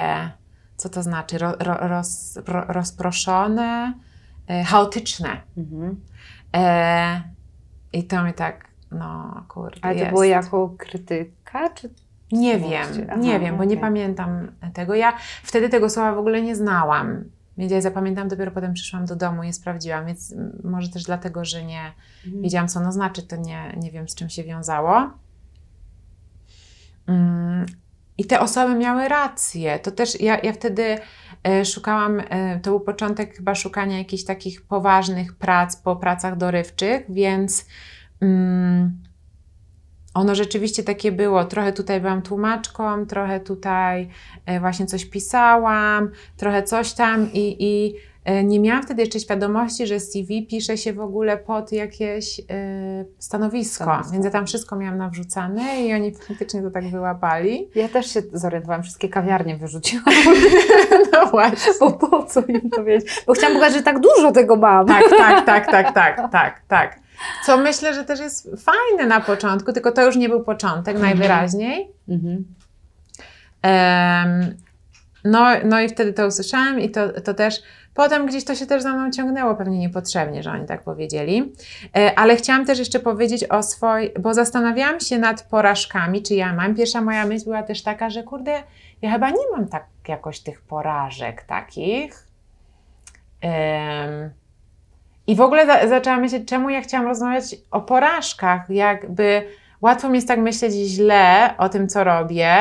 co 0.77 0.89
to 0.89 1.03
znaczy, 1.03 1.37
ro, 1.37 1.51
ro, 1.59 1.87
roz, 1.87 2.39
ro, 2.45 2.65
rozproszone, 2.67 3.93
e, 4.47 4.63
chaotyczne. 4.63 5.41
Mhm. 5.57 6.01
E, 6.55 7.21
I 7.93 8.03
to 8.03 8.23
mi 8.23 8.33
tak, 8.33 8.67
no 8.91 9.43
kurde, 9.47 9.79
Ale 9.81 9.93
to 9.93 9.99
jest. 9.99 10.11
było 10.11 10.23
jako 10.23 10.69
krytyka, 10.77 11.69
czy 11.69 11.89
Nie 12.31 12.59
wiem, 12.59 12.87
Aha, 13.09 13.15
nie 13.15 13.39
wiem, 13.39 13.57
bo 13.57 13.63
nie 13.63 13.77
pamiętam 13.77 14.51
tego. 14.73 14.95
Ja 14.95 15.17
wtedy 15.43 15.69
tego 15.69 15.89
słowa 15.89 16.15
w 16.15 16.17
ogóle 16.17 16.41
nie 16.41 16.55
znałam. 16.55 17.23
Więc 17.57 17.71
ja 17.71 17.81
zapamiętam, 17.81 18.27
dopiero 18.27 18.51
potem 18.51 18.73
przyszłam 18.73 19.05
do 19.05 19.15
domu 19.15 19.43
i 19.43 19.47
je 19.47 19.53
sprawdziłam, 19.53 20.05
więc 20.05 20.35
może 20.63 20.89
też 20.89 21.03
dlatego, 21.03 21.45
że 21.45 21.63
nie 21.63 21.91
wiedziałam, 22.25 22.67
co 22.67 22.79
ono 22.79 22.91
znaczy, 22.91 23.23
to 23.23 23.35
nie, 23.35 23.75
nie 23.77 23.91
wiem, 23.91 24.09
z 24.09 24.15
czym 24.15 24.29
się 24.29 24.43
wiązało. 24.43 25.11
Mm, 27.07 27.65
I 28.17 28.25
te 28.25 28.39
osoby 28.39 28.75
miały 28.75 29.07
rację. 29.07 29.79
To 29.79 29.91
też 29.91 30.21
ja, 30.21 30.39
ja 30.43 30.53
wtedy 30.53 30.97
e, 31.43 31.65
szukałam, 31.65 32.19
e, 32.29 32.59
to 32.59 32.69
był 32.69 32.79
początek 32.79 33.35
chyba 33.35 33.55
szukania 33.55 33.97
jakichś 33.97 34.23
takich 34.23 34.61
poważnych 34.61 35.35
prac 35.35 35.75
po 35.75 35.95
pracach 35.95 36.37
dorywczych, 36.37 37.03
więc 37.09 37.65
mm, 38.21 39.03
ono 40.13 40.35
rzeczywiście 40.35 40.83
takie 40.83 41.11
było. 41.11 41.45
Trochę 41.45 41.73
tutaj 41.73 42.01
byłam 42.01 42.21
tłumaczką, 42.21 43.05
trochę 43.05 43.39
tutaj 43.39 44.09
e, 44.45 44.59
właśnie 44.59 44.85
coś 44.85 45.05
pisałam, 45.05 46.09
trochę 46.37 46.63
coś 46.63 46.93
tam 46.93 47.33
i, 47.33 47.55
i 47.59 47.95
nie 48.43 48.59
miałam 48.59 48.83
wtedy 48.83 49.01
jeszcze 49.01 49.19
świadomości, 49.19 49.87
że 49.87 49.99
CV 49.99 50.47
pisze 50.47 50.77
się 50.77 50.93
w 50.93 50.99
ogóle 50.99 51.37
pod 51.37 51.71
jakieś 51.71 52.39
y, 52.39 52.43
stanowisko, 53.19 53.83
stanowisko, 53.83 54.11
więc 54.13 54.25
ja 54.25 54.31
tam 54.31 54.47
wszystko 54.47 54.75
miałam 54.75 54.97
nawrzucane 54.97 55.81
i 55.81 55.93
oni 55.93 56.13
faktycznie 56.15 56.61
to 56.61 56.71
tak 56.71 56.89
wyłapali. 56.89 57.69
Ja 57.75 57.89
też 57.89 58.13
się 58.13 58.21
zorientowałam, 58.33 58.83
wszystkie 58.83 59.09
kawiarnie 59.09 59.57
wyrzuciłam. 59.57 60.05
no 61.13 61.25
właśnie. 61.25 61.73
Bo 61.79 61.91
po 61.91 62.23
co 62.23 62.41
im 62.41 62.69
to 62.69 62.83
wiedzieć? 62.83 63.23
Bo 63.27 63.33
chciałam 63.33 63.55
pokazać, 63.55 63.77
że 63.77 63.83
tak 63.83 63.99
dużo 63.99 64.31
tego 64.31 64.55
mam. 64.55 64.87
Tak, 64.87 65.03
tak, 65.09 65.45
tak, 65.45 65.71
tak, 65.71 65.93
tak, 65.93 66.31
tak, 66.31 66.61
tak. 66.67 66.99
Co 67.45 67.57
myślę, 67.57 67.93
że 67.93 68.03
też 68.03 68.19
jest 68.19 68.49
fajne 68.63 69.07
na 69.07 69.21
początku, 69.21 69.73
tylko 69.73 69.91
to 69.91 70.05
już 70.05 70.15
nie 70.15 70.29
był 70.29 70.43
początek 70.43 70.95
mhm. 70.95 71.11
najwyraźniej. 71.11 71.91
Mhm. 72.09 72.45
Um, 73.63 74.57
no, 75.25 75.47
no 75.65 75.81
i 75.81 75.89
wtedy 75.89 76.13
to 76.13 76.27
usłyszałam 76.27 76.79
i 76.79 76.91
to, 76.91 77.21
to 77.21 77.33
też 77.33 77.61
potem 77.93 78.25
gdzieś 78.25 78.45
to 78.45 78.55
się 78.55 78.65
też 78.65 78.83
za 78.83 78.93
mną 78.93 79.11
ciągnęło, 79.11 79.55
pewnie 79.55 79.79
niepotrzebnie, 79.79 80.43
że 80.43 80.51
oni 80.51 80.65
tak 80.65 80.83
powiedzieli. 80.83 81.53
E, 81.95 82.19
ale 82.19 82.35
chciałam 82.35 82.65
też 82.65 82.79
jeszcze 82.79 82.99
powiedzieć 82.99 83.43
o 83.43 83.63
swojej, 83.63 84.13
bo 84.19 84.33
zastanawiałam 84.33 84.99
się 84.99 85.19
nad 85.19 85.43
porażkami, 85.43 86.21
czy 86.21 86.35
ja 86.35 86.53
mam. 86.53 86.75
Pierwsza 86.75 87.01
moja 87.01 87.25
myśl 87.25 87.43
była 87.43 87.63
też 87.63 87.83
taka, 87.83 88.09
że 88.09 88.23
kurde, 88.23 88.63
ja 89.01 89.11
chyba 89.11 89.29
nie 89.29 89.51
mam 89.55 89.67
tak 89.67 89.85
jakoś 90.07 90.39
tych 90.39 90.61
porażek 90.61 91.43
takich. 91.43 92.27
I 95.27 95.35
w 95.35 95.41
ogóle 95.41 95.65
za, 95.65 95.87
zaczęłam 95.87 96.21
myśleć, 96.21 96.47
czemu 96.47 96.69
ja 96.69 96.81
chciałam 96.81 97.07
rozmawiać 97.07 97.55
o 97.71 97.81
porażkach. 97.81 98.69
Jakby 98.69 99.45
łatwo 99.81 100.09
mi 100.09 100.15
jest 100.15 100.27
tak 100.27 100.39
myśleć 100.39 100.73
źle 100.73 101.53
o 101.57 101.69
tym, 101.69 101.87
co 101.87 102.03
robię, 102.03 102.57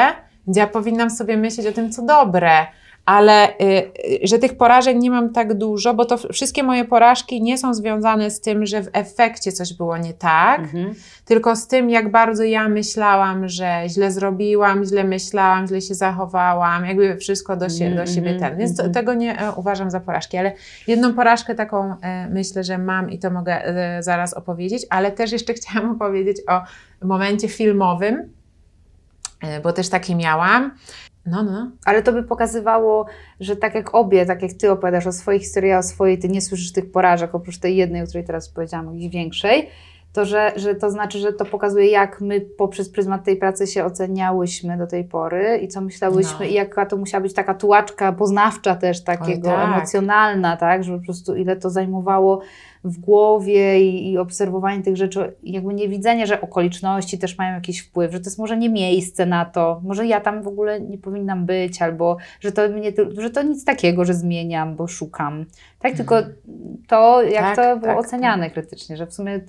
ja 0.46 0.66
powinnam 0.66 1.10
sobie 1.10 1.36
myśleć 1.36 1.66
o 1.66 1.72
tym, 1.72 1.92
co 1.92 2.02
dobre 2.02 2.66
ale 3.06 3.48
y, 3.48 3.64
y, 4.22 4.26
że 4.26 4.38
tych 4.38 4.56
porażek 4.56 4.96
nie 4.96 5.10
mam 5.10 5.32
tak 5.32 5.54
dużo, 5.54 5.94
bo 5.94 6.04
to 6.04 6.16
wszystkie 6.32 6.62
moje 6.62 6.84
porażki 6.84 7.42
nie 7.42 7.58
są 7.58 7.74
związane 7.74 8.30
z 8.30 8.40
tym, 8.40 8.66
że 8.66 8.82
w 8.82 8.88
efekcie 8.92 9.52
coś 9.52 9.74
było 9.74 9.98
nie 9.98 10.14
tak, 10.14 10.60
mhm. 10.60 10.94
tylko 11.24 11.56
z 11.56 11.66
tym, 11.66 11.90
jak 11.90 12.10
bardzo 12.10 12.44
ja 12.44 12.68
myślałam, 12.68 13.48
że 13.48 13.82
źle 13.88 14.12
zrobiłam, 14.12 14.84
źle 14.84 15.04
myślałam, 15.04 15.66
źle 15.66 15.80
się 15.80 15.94
zachowałam, 15.94 16.84
jakby 16.84 17.16
wszystko 17.16 17.56
do, 17.56 17.66
do 17.96 18.06
siebie 18.06 18.30
mhm, 18.30 18.38
ten. 18.38 18.58
Więc 18.58 18.76
to, 18.76 18.82
mhm. 18.82 18.94
tego 18.94 19.14
nie 19.14 19.40
e, 19.40 19.52
uważam 19.52 19.90
za 19.90 20.00
porażki, 20.00 20.36
ale 20.36 20.52
jedną 20.86 21.14
porażkę 21.14 21.54
taką 21.54 21.94
e, 22.00 22.28
myślę, 22.28 22.64
że 22.64 22.78
mam 22.78 23.10
i 23.10 23.18
to 23.18 23.30
mogę 23.30 23.64
e, 23.64 24.02
zaraz 24.02 24.34
opowiedzieć, 24.34 24.86
ale 24.90 25.12
też 25.12 25.32
jeszcze 25.32 25.54
chciałam 25.58 25.90
opowiedzieć 25.90 26.36
o 26.48 26.62
momencie 27.06 27.48
filmowym, 27.48 28.32
bo 29.62 29.72
też 29.72 29.88
taki 29.88 30.16
miałam. 30.16 30.70
No, 31.26 31.42
no. 31.42 31.70
Ale 31.84 32.02
to 32.02 32.12
by 32.12 32.22
pokazywało, 32.22 33.06
że 33.40 33.56
tak 33.56 33.74
jak 33.74 33.94
obie, 33.94 34.26
tak 34.26 34.42
jak 34.42 34.52
ty 34.52 34.70
opowiadasz 34.70 35.06
o 35.06 35.12
swojej 35.12 35.40
historii, 35.40 35.72
o 35.72 35.82
swojej, 35.82 36.18
ty 36.18 36.28
nie 36.28 36.40
słyszysz 36.40 36.72
tych 36.72 36.90
porażek, 36.90 37.34
oprócz 37.34 37.58
tej 37.58 37.76
jednej, 37.76 38.02
o 38.02 38.06
której 38.06 38.26
teraz 38.26 38.48
powiedziałam, 38.48 38.86
jakiejś 38.86 39.12
większej, 39.12 39.68
to 40.12 40.24
że, 40.24 40.52
że 40.56 40.74
to 40.74 40.90
znaczy, 40.90 41.18
że 41.18 41.32
to 41.32 41.44
pokazuje, 41.44 41.86
jak 41.86 42.20
my 42.20 42.40
poprzez 42.40 42.88
pryzmat 42.88 43.24
tej 43.24 43.36
pracy 43.36 43.66
się 43.66 43.84
oceniałyśmy 43.84 44.78
do 44.78 44.86
tej 44.86 45.04
pory 45.04 45.58
i 45.62 45.68
co 45.68 45.80
myślałyśmy 45.80 46.38
no. 46.40 46.44
i 46.44 46.52
jaka 46.52 46.86
to 46.86 46.96
musiała 46.96 47.22
być 47.22 47.34
taka 47.34 47.54
tułaczka 47.54 48.12
poznawcza 48.12 48.74
też, 48.74 49.04
takiego 49.04 49.48
Oj, 49.48 49.56
tak. 49.56 49.68
emocjonalna, 49.68 50.56
tak, 50.56 50.84
że 50.84 50.98
po 50.98 51.04
prostu 51.04 51.36
ile 51.36 51.56
to 51.56 51.70
zajmowało 51.70 52.40
w 52.84 52.98
głowie 52.98 53.80
i, 53.80 54.10
i 54.12 54.18
obserwowanie 54.18 54.82
tych 54.82 54.96
rzeczy, 54.96 55.32
jakby 55.42 55.74
nie 55.74 55.88
widzenie, 55.88 56.26
że 56.26 56.40
okoliczności 56.40 57.18
też 57.18 57.38
mają 57.38 57.54
jakiś 57.54 57.80
wpływ, 57.80 58.12
że 58.12 58.20
to 58.20 58.24
jest 58.24 58.38
może 58.38 58.56
nie 58.56 58.70
miejsce 58.70 59.26
na 59.26 59.44
to, 59.44 59.80
może 59.84 60.06
ja 60.06 60.20
tam 60.20 60.42
w 60.42 60.48
ogóle 60.48 60.80
nie 60.80 60.98
powinnam 60.98 61.46
być, 61.46 61.82
albo 61.82 62.16
że 62.40 62.52
to, 62.52 62.68
mnie, 62.68 62.92
że 63.18 63.30
to 63.30 63.42
nic 63.42 63.64
takiego, 63.64 64.04
że 64.04 64.14
zmieniam, 64.14 64.76
bo 64.76 64.86
szukam. 64.86 65.46
Tak, 65.78 65.94
tylko 65.94 66.18
mhm. 66.18 66.36
to, 66.88 67.22
jak 67.22 67.44
tak, 67.44 67.56
to 67.56 67.76
było 67.76 67.94
tak, 67.94 68.06
oceniane 68.06 68.44
tak. 68.44 68.52
krytycznie, 68.52 68.96
że 68.96 69.06
w 69.06 69.14
sumie 69.14 69.40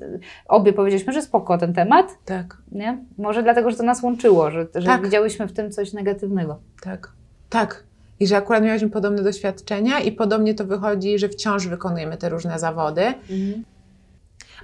obie 0.47 0.73
powiedzieliśmy, 0.73 1.13
że 1.13 1.21
spoko 1.21 1.57
ten 1.57 1.73
temat. 1.73 2.17
Tak. 2.25 2.57
Nie? 2.71 2.97
Może 3.17 3.43
dlatego, 3.43 3.71
że 3.71 3.77
to 3.77 3.83
nas 3.83 4.03
łączyło, 4.03 4.51
że, 4.51 4.67
że 4.75 4.87
tak. 4.87 5.03
widziałyśmy 5.03 5.47
w 5.47 5.53
tym 5.53 5.71
coś 5.71 5.93
negatywnego. 5.93 6.59
Tak, 6.81 7.11
tak 7.49 7.92
i 8.23 8.27
że 8.27 8.37
akurat 8.37 8.63
miałyśmy 8.63 8.89
podobne 8.89 9.23
doświadczenia 9.23 9.99
i 9.99 10.11
podobnie 10.11 10.53
to 10.53 10.65
wychodzi, 10.65 11.19
że 11.19 11.29
wciąż 11.29 11.67
wykonujemy 11.67 12.17
te 12.17 12.29
różne 12.29 12.59
zawody. 12.59 13.01
Mhm. 13.01 13.63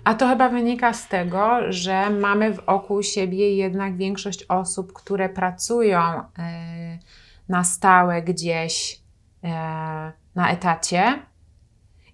A 0.04 0.14
to 0.14 0.28
chyba 0.28 0.50
wynika 0.50 0.94
z 0.94 1.08
tego, 1.08 1.60
że 1.70 2.10
mamy 2.10 2.54
wokół 2.54 3.04
siebie 3.04 3.56
jednak 3.56 3.98
większość 3.98 4.46
osób, 4.50 4.94
które 4.94 5.30
pracują 5.30 6.00
y, 6.00 6.22
na 7.50 7.64
stałe 7.64 8.22
gdzieś 8.22 9.02
y, 9.44 9.48
na 10.36 10.52
etacie. 10.52 11.20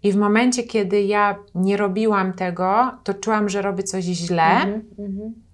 I 0.03 0.11
w 0.11 0.15
momencie, 0.15 0.63
kiedy 0.63 1.01
ja 1.01 1.35
nie 1.55 1.77
robiłam 1.77 2.33
tego, 2.33 2.91
to 3.03 3.13
czułam, 3.13 3.49
że 3.49 3.61
robię 3.61 3.83
coś 3.83 4.03
źle. 4.03 4.51
Mhm, 4.51 4.85
mhm 4.99 5.44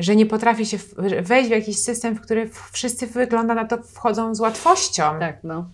że 0.00 0.16
nie 0.16 0.26
potrafi 0.26 0.66
się 0.66 0.78
wejść 1.22 1.48
w 1.48 1.52
jakiś 1.52 1.82
system, 1.82 2.14
w 2.16 2.20
który 2.20 2.50
wszyscy 2.72 3.06
wygląda 3.06 3.54
na 3.54 3.64
to 3.64 3.82
wchodzą 3.82 4.34
z 4.34 4.40
łatwością. 4.40 5.02
Tak, 5.20 5.38
no. 5.44 5.68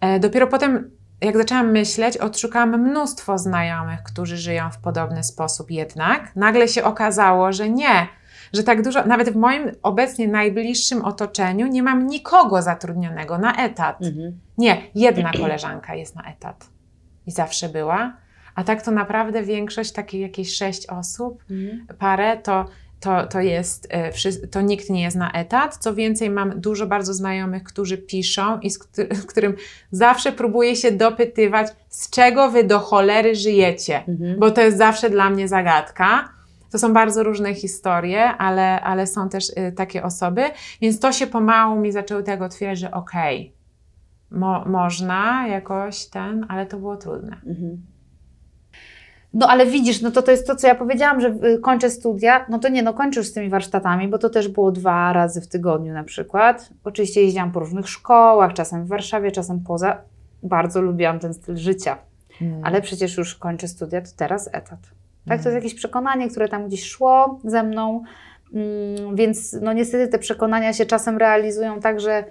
E, 0.00 0.20
dopiero 0.20 0.46
potem, 0.46 0.90
jak 1.20 1.36
zaczęłam 1.36 1.70
myśleć, 1.70 2.16
odszukałam 2.16 2.80
mnóstwo 2.88 3.38
znajomych, 3.38 4.02
którzy 4.02 4.36
żyją 4.36 4.70
w 4.70 4.78
podobny 4.78 5.24
sposób 5.24 5.70
jednak. 5.70 6.36
Nagle 6.36 6.68
się 6.68 6.84
okazało, 6.84 7.52
że 7.52 7.70
nie, 7.70 8.08
że 8.52 8.62
tak 8.62 8.82
dużo, 8.82 9.06
nawet 9.06 9.30
w 9.30 9.36
moim 9.36 9.70
obecnie 9.82 10.28
najbliższym 10.28 11.04
otoczeniu 11.04 11.66
nie 11.66 11.82
mam 11.82 12.06
nikogo 12.06 12.62
zatrudnionego 12.62 13.38
na 13.38 13.56
etat. 13.56 14.02
Mhm. 14.02 14.38
Nie, 14.58 14.82
jedna 14.94 15.32
koleżanka 15.42 15.94
jest 15.94 16.16
na 16.16 16.22
etat 16.22 16.68
i 17.26 17.30
zawsze 17.30 17.68
była. 17.68 18.16
A 18.54 18.64
tak 18.64 18.82
to 18.82 18.90
naprawdę 18.90 19.42
większość, 19.42 19.92
takie 19.92 20.20
jakieś 20.20 20.56
sześć 20.56 20.86
osób, 20.86 21.44
mhm. 21.50 21.86
parę, 21.98 22.36
to 22.36 22.64
to, 23.02 23.26
to 23.26 23.40
jest, 23.40 23.88
e, 23.90 24.12
to 24.50 24.60
nikt 24.60 24.90
nie 24.90 25.02
jest 25.02 25.16
na 25.16 25.32
etat. 25.32 25.76
Co 25.76 25.94
więcej, 25.94 26.30
mam 26.30 26.60
dużo 26.60 26.86
bardzo 26.86 27.14
znajomych, 27.14 27.64
którzy 27.64 27.98
piszą 27.98 28.60
i 28.60 28.70
z 28.70 28.78
którym 29.26 29.54
zawsze 29.90 30.32
próbuję 30.32 30.76
się 30.76 30.92
dopytywać, 30.92 31.68
z 31.88 32.10
czego 32.10 32.50
wy 32.50 32.64
do 32.64 32.78
cholery 32.78 33.34
żyjecie, 33.34 34.02
mhm. 34.08 34.38
bo 34.38 34.50
to 34.50 34.60
jest 34.60 34.78
zawsze 34.78 35.10
dla 35.10 35.30
mnie 35.30 35.48
zagadka. 35.48 36.28
To 36.70 36.78
są 36.78 36.92
bardzo 36.92 37.22
różne 37.22 37.54
historie, 37.54 38.24
ale, 38.24 38.80
ale 38.80 39.06
są 39.06 39.28
też 39.28 39.50
y, 39.50 39.72
takie 39.76 40.02
osoby, 40.02 40.42
więc 40.80 41.00
to 41.00 41.12
się 41.12 41.26
pomału 41.26 41.80
mi 41.80 41.92
zaczęło 41.92 42.22
tego 42.22 42.44
otwierać, 42.44 42.78
że 42.78 42.90
okej, 42.90 43.52
okay, 44.28 44.38
mo, 44.40 44.64
można 44.64 45.48
jakoś 45.48 46.06
ten, 46.06 46.46
ale 46.48 46.66
to 46.66 46.78
było 46.78 46.96
trudne. 46.96 47.36
Mhm. 47.46 47.91
No 49.34 49.46
ale 49.48 49.66
widzisz, 49.66 50.00
no 50.00 50.10
to 50.10 50.22
to 50.22 50.30
jest 50.30 50.46
to, 50.46 50.56
co 50.56 50.66
ja 50.66 50.74
powiedziałam, 50.74 51.20
że 51.20 51.28
y, 51.28 51.58
kończę 51.58 51.90
studia, 51.90 52.46
no 52.48 52.58
to 52.58 52.68
nie, 52.68 52.82
no 52.82 52.94
kończysz 52.94 53.26
z 53.26 53.32
tymi 53.32 53.48
warsztatami, 53.48 54.08
bo 54.08 54.18
to 54.18 54.30
też 54.30 54.48
było 54.48 54.72
dwa 54.72 55.12
razy 55.12 55.40
w 55.40 55.48
tygodniu 55.48 55.92
na 55.92 56.04
przykład. 56.04 56.70
Oczywiście 56.84 57.22
jeździłam 57.22 57.52
po 57.52 57.60
różnych 57.60 57.88
szkołach, 57.88 58.52
czasem 58.52 58.84
w 58.84 58.88
Warszawie, 58.88 59.32
czasem 59.32 59.60
poza. 59.60 59.98
Bardzo 60.42 60.82
lubiłam 60.82 61.18
ten 61.18 61.34
styl 61.34 61.56
życia. 61.56 61.98
Hmm. 62.38 62.60
Ale 62.64 62.82
przecież 62.82 63.16
już 63.16 63.34
kończę 63.34 63.68
studia, 63.68 64.00
to 64.00 64.08
teraz 64.16 64.48
etat. 64.48 64.78
Tak, 64.80 65.26
to 65.26 65.32
jest 65.32 65.44
hmm. 65.44 65.62
jakieś 65.62 65.74
przekonanie, 65.74 66.30
które 66.30 66.48
tam 66.48 66.66
gdzieś 66.68 66.84
szło 66.84 67.40
ze 67.44 67.62
mną, 67.62 68.02
mm, 68.54 69.16
więc 69.16 69.56
no 69.62 69.72
niestety 69.72 70.08
te 70.08 70.18
przekonania 70.18 70.72
się 70.72 70.86
czasem 70.86 71.18
realizują 71.18 71.80
tak, 71.80 72.00
że 72.00 72.24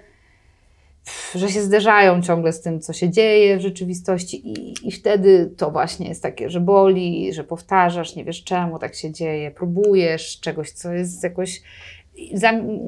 że 1.34 1.48
się 1.48 1.62
zderzają 1.62 2.22
ciągle 2.22 2.52
z 2.52 2.60
tym, 2.60 2.80
co 2.80 2.92
się 2.92 3.10
dzieje 3.10 3.56
w 3.56 3.60
rzeczywistości, 3.60 4.48
i, 4.48 4.88
i 4.88 4.92
wtedy 4.92 5.54
to 5.56 5.70
właśnie 5.70 6.08
jest 6.08 6.22
takie, 6.22 6.50
że 6.50 6.60
boli, 6.60 7.32
że 7.34 7.44
powtarzasz, 7.44 8.16
nie 8.16 8.24
wiesz 8.24 8.44
czemu 8.44 8.78
tak 8.78 8.94
się 8.94 9.12
dzieje, 9.12 9.50
próbujesz 9.50 10.40
czegoś, 10.40 10.70
co 10.70 10.92
jest 10.92 11.22
jakoś. 11.22 11.62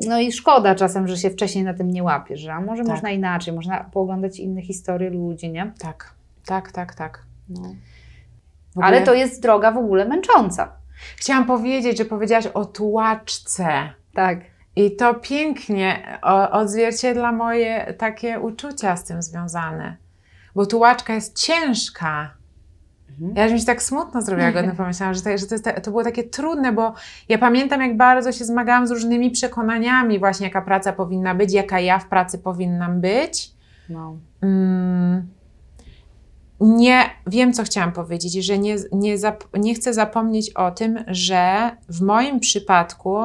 No 0.06 0.20
i 0.20 0.32
szkoda 0.32 0.74
czasem, 0.74 1.08
że 1.08 1.16
się 1.16 1.30
wcześniej 1.30 1.64
na 1.64 1.74
tym 1.74 1.90
nie 1.90 2.02
łapiesz, 2.02 2.40
że 2.40 2.52
a 2.52 2.60
może 2.60 2.82
tak. 2.82 2.92
można 2.92 3.10
inaczej, 3.10 3.54
można 3.54 3.84
pooglądać 3.84 4.38
inne 4.38 4.62
historie 4.62 5.10
ludzi, 5.10 5.50
nie? 5.50 5.72
Tak, 5.78 6.14
tak, 6.46 6.72
tak, 6.72 6.94
tak. 6.94 7.24
No. 7.48 7.60
Ogóle... 7.60 8.86
Ale 8.86 9.02
to 9.02 9.14
jest 9.14 9.42
droga 9.42 9.72
w 9.72 9.78
ogóle 9.78 10.04
męcząca. 10.04 10.72
Chciałam 11.16 11.46
powiedzieć, 11.46 11.98
że 11.98 12.04
powiedziałaś 12.04 12.46
o 12.46 12.64
tułaczce. 12.64 13.66
Tak. 14.14 14.53
I 14.76 14.96
to 14.96 15.14
pięknie 15.14 16.18
odzwierciedla 16.52 17.32
moje 17.32 17.94
takie 17.98 18.40
uczucia 18.40 18.96
z 18.96 19.04
tym 19.04 19.22
związane. 19.22 19.96
Bo 20.54 20.66
tułaczka 20.66 21.14
jest 21.14 21.38
ciężka. 21.38 22.34
Mhm. 23.10 23.36
Ja 23.36 23.54
mi 23.54 23.60
się 23.60 23.66
tak 23.66 23.82
smutno 23.82 24.22
zrobiła, 24.22 24.46
jak 24.46 24.56
o 24.56 24.62
tym 24.62 24.76
pomyślałam, 24.84 25.14
że, 25.14 25.22
to, 25.22 25.38
że 25.38 25.46
to, 25.46 25.54
jest, 25.54 25.68
to 25.82 25.90
było 25.90 26.04
takie 26.04 26.24
trudne, 26.24 26.72
bo 26.72 26.94
ja 27.28 27.38
pamiętam, 27.38 27.80
jak 27.80 27.96
bardzo 27.96 28.32
się 28.32 28.44
zmagałam 28.44 28.86
z 28.86 28.90
różnymi 28.90 29.30
przekonaniami, 29.30 30.18
właśnie 30.18 30.46
jaka 30.46 30.62
praca 30.62 30.92
powinna 30.92 31.34
być, 31.34 31.52
jaka 31.52 31.80
ja 31.80 31.98
w 31.98 32.08
pracy 32.08 32.38
powinnam 32.38 33.00
być. 33.00 33.50
No. 33.88 34.16
Mm, 34.42 35.28
nie 36.60 37.10
wiem, 37.26 37.52
co 37.52 37.62
chciałam 37.62 37.92
powiedzieć, 37.92 38.46
że 38.46 38.58
nie, 38.58 38.76
nie, 38.92 39.18
zap, 39.18 39.44
nie 39.58 39.74
chcę 39.74 39.94
zapomnieć 39.94 40.50
o 40.50 40.70
tym, 40.70 41.04
że 41.06 41.70
w 41.88 42.00
moim 42.00 42.40
przypadku 42.40 43.18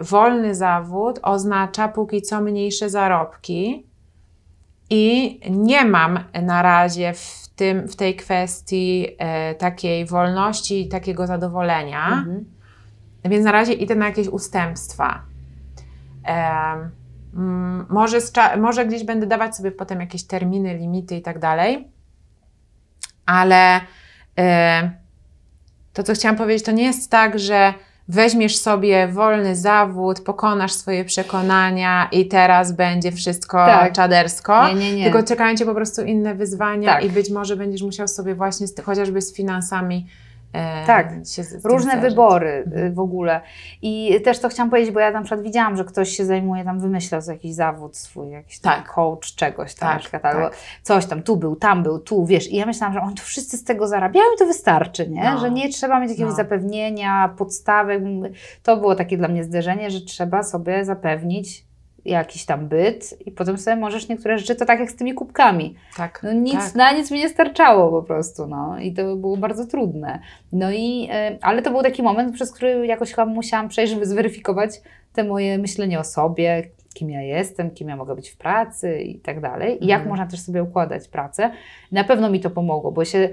wolny 0.00 0.54
zawód 0.54 1.20
oznacza 1.22 1.88
póki 1.88 2.22
co 2.22 2.40
mniejsze 2.40 2.90
zarobki 2.90 3.86
i 4.90 5.40
nie 5.50 5.84
mam 5.84 6.18
na 6.42 6.62
razie 6.62 7.12
w, 7.12 7.48
tym, 7.56 7.88
w 7.88 7.96
tej 7.96 8.16
kwestii 8.16 9.06
e, 9.18 9.54
takiej 9.54 10.06
wolności 10.06 10.80
i 10.80 10.88
takiego 10.88 11.26
zadowolenia, 11.26 12.06
mhm. 12.06 12.44
więc 13.24 13.44
na 13.44 13.52
razie 13.52 13.72
idę 13.72 13.94
na 13.94 14.06
jakieś 14.06 14.28
ustępstwa. 14.28 15.22
E, 16.26 17.04
Mm, 17.36 17.86
może, 17.88 18.18
może 18.58 18.86
gdzieś 18.86 19.04
będę 19.04 19.26
dawać 19.26 19.56
sobie 19.56 19.70
potem 19.72 20.00
jakieś 20.00 20.24
terminy, 20.24 20.74
limity 20.78 21.16
i 21.16 21.22
tak 21.22 21.38
dalej, 21.38 21.88
ale 23.26 23.80
to, 25.92 26.02
co 26.02 26.14
chciałam 26.14 26.36
powiedzieć, 26.36 26.64
to 26.64 26.72
nie 26.72 26.84
jest 26.84 27.10
tak, 27.10 27.38
że 27.38 27.74
weźmiesz 28.08 28.56
sobie 28.56 29.08
wolny 29.08 29.56
zawód, 29.56 30.20
pokonasz 30.20 30.72
swoje 30.72 31.04
przekonania 31.04 32.08
i 32.12 32.28
teraz 32.28 32.72
będzie 32.72 33.12
wszystko 33.12 33.66
tak. 33.66 33.92
czadersko, 33.92 34.68
nie, 34.68 34.74
nie, 34.74 34.96
nie. 34.96 35.04
tylko 35.04 35.22
czekają 35.22 35.56
Cię 35.56 35.66
po 35.66 35.74
prostu 35.74 36.02
inne 36.02 36.34
wyzwania 36.34 36.94
tak. 36.94 37.04
i 37.04 37.10
być 37.10 37.30
może 37.30 37.56
będziesz 37.56 37.82
musiał 37.82 38.08
sobie 38.08 38.34
właśnie 38.34 38.66
z, 38.66 38.80
chociażby 38.80 39.22
z 39.22 39.34
finansami 39.34 40.06
tak, 40.86 41.12
różne 41.64 42.00
wybory 42.00 42.64
y, 42.76 42.92
w 42.92 43.00
ogóle. 43.00 43.40
I 43.82 44.20
też 44.24 44.38
to 44.38 44.48
chciałam 44.48 44.70
powiedzieć, 44.70 44.94
bo 44.94 45.00
ja 45.00 45.10
na 45.10 45.22
przykład 45.22 45.42
widziałam, 45.42 45.76
że 45.76 45.84
ktoś 45.84 46.08
się 46.08 46.24
zajmuje, 46.24 46.64
tam 46.64 46.80
wymyślał 46.80 47.20
jakiś 47.28 47.54
zawód 47.54 47.96
swój, 47.96 48.30
jakiś 48.30 48.58
tak. 48.58 48.92
coach 48.92 49.34
czegoś 49.34 49.74
tam, 49.74 49.88
tak, 49.88 50.00
przykład, 50.00 50.22
tak. 50.22 50.34
albo 50.34 50.50
coś 50.82 51.06
tam, 51.06 51.22
tu 51.22 51.36
był, 51.36 51.56
tam 51.56 51.82
był, 51.82 51.98
tu, 51.98 52.26
wiesz. 52.26 52.52
I 52.52 52.56
ja 52.56 52.66
myślałam, 52.66 52.94
że 52.94 53.00
oni 53.00 53.14
to 53.14 53.22
wszyscy 53.22 53.56
z 53.56 53.64
tego 53.64 53.88
zarabiają 53.88 54.26
i 54.34 54.38
to 54.38 54.46
wystarczy, 54.46 55.08
nie? 55.08 55.24
No. 55.24 55.38
Że 55.38 55.50
nie 55.50 55.68
trzeba 55.68 56.00
mieć 56.00 56.10
jakiegoś 56.10 56.30
no. 56.30 56.36
zapewnienia, 56.36 57.34
podstawek. 57.38 58.02
To 58.62 58.76
było 58.76 58.94
takie 58.94 59.16
dla 59.16 59.28
mnie 59.28 59.44
zderzenie, 59.44 59.90
że 59.90 60.00
trzeba 60.00 60.42
sobie 60.42 60.84
zapewnić 60.84 61.64
jakiś 62.04 62.44
tam 62.44 62.68
byt 62.68 63.26
i 63.26 63.30
potem 63.30 63.58
sobie 63.58 63.76
możesz 63.76 64.08
niektóre 64.08 64.38
rzeczy, 64.38 64.54
to 64.54 64.64
tak 64.64 64.80
jak 64.80 64.90
z 64.90 64.96
tymi 64.96 65.14
kubkami. 65.14 65.74
Tak. 65.96 66.20
No 66.22 66.32
nic, 66.32 66.54
tak. 66.54 66.74
na 66.74 66.92
nic 66.92 67.10
mi 67.10 67.18
nie 67.18 67.28
starczało 67.28 68.00
po 68.00 68.06
prostu, 68.06 68.46
no 68.46 68.78
i 68.78 68.92
to 68.92 69.16
było 69.16 69.36
bardzo 69.36 69.66
trudne. 69.66 70.18
No 70.52 70.72
i, 70.72 71.08
e, 71.12 71.38
ale 71.42 71.62
to 71.62 71.70
był 71.70 71.82
taki 71.82 72.02
moment, 72.02 72.34
przez 72.34 72.52
który 72.52 72.86
jakoś 72.86 73.10
chyba 73.10 73.26
musiałam 73.26 73.68
przejść, 73.68 73.92
żeby 73.92 74.06
zweryfikować 74.06 74.70
te 75.12 75.24
moje 75.24 75.58
myślenie 75.58 76.00
o 76.00 76.04
sobie, 76.04 76.62
kim 76.94 77.10
ja 77.10 77.22
jestem, 77.22 77.70
kim 77.70 77.88
ja 77.88 77.96
mogę 77.96 78.14
być 78.14 78.30
w 78.30 78.36
pracy 78.36 78.98
i 78.98 79.20
tak 79.20 79.40
dalej. 79.40 79.84
I 79.84 79.86
jak 79.86 80.00
mhm. 80.00 80.08
można 80.08 80.26
też 80.26 80.40
sobie 80.40 80.62
układać 80.62 81.08
pracę. 81.08 81.50
Na 81.92 82.04
pewno 82.04 82.30
mi 82.30 82.40
to 82.40 82.50
pomogło, 82.50 82.92
bo 82.92 83.04
się 83.04 83.28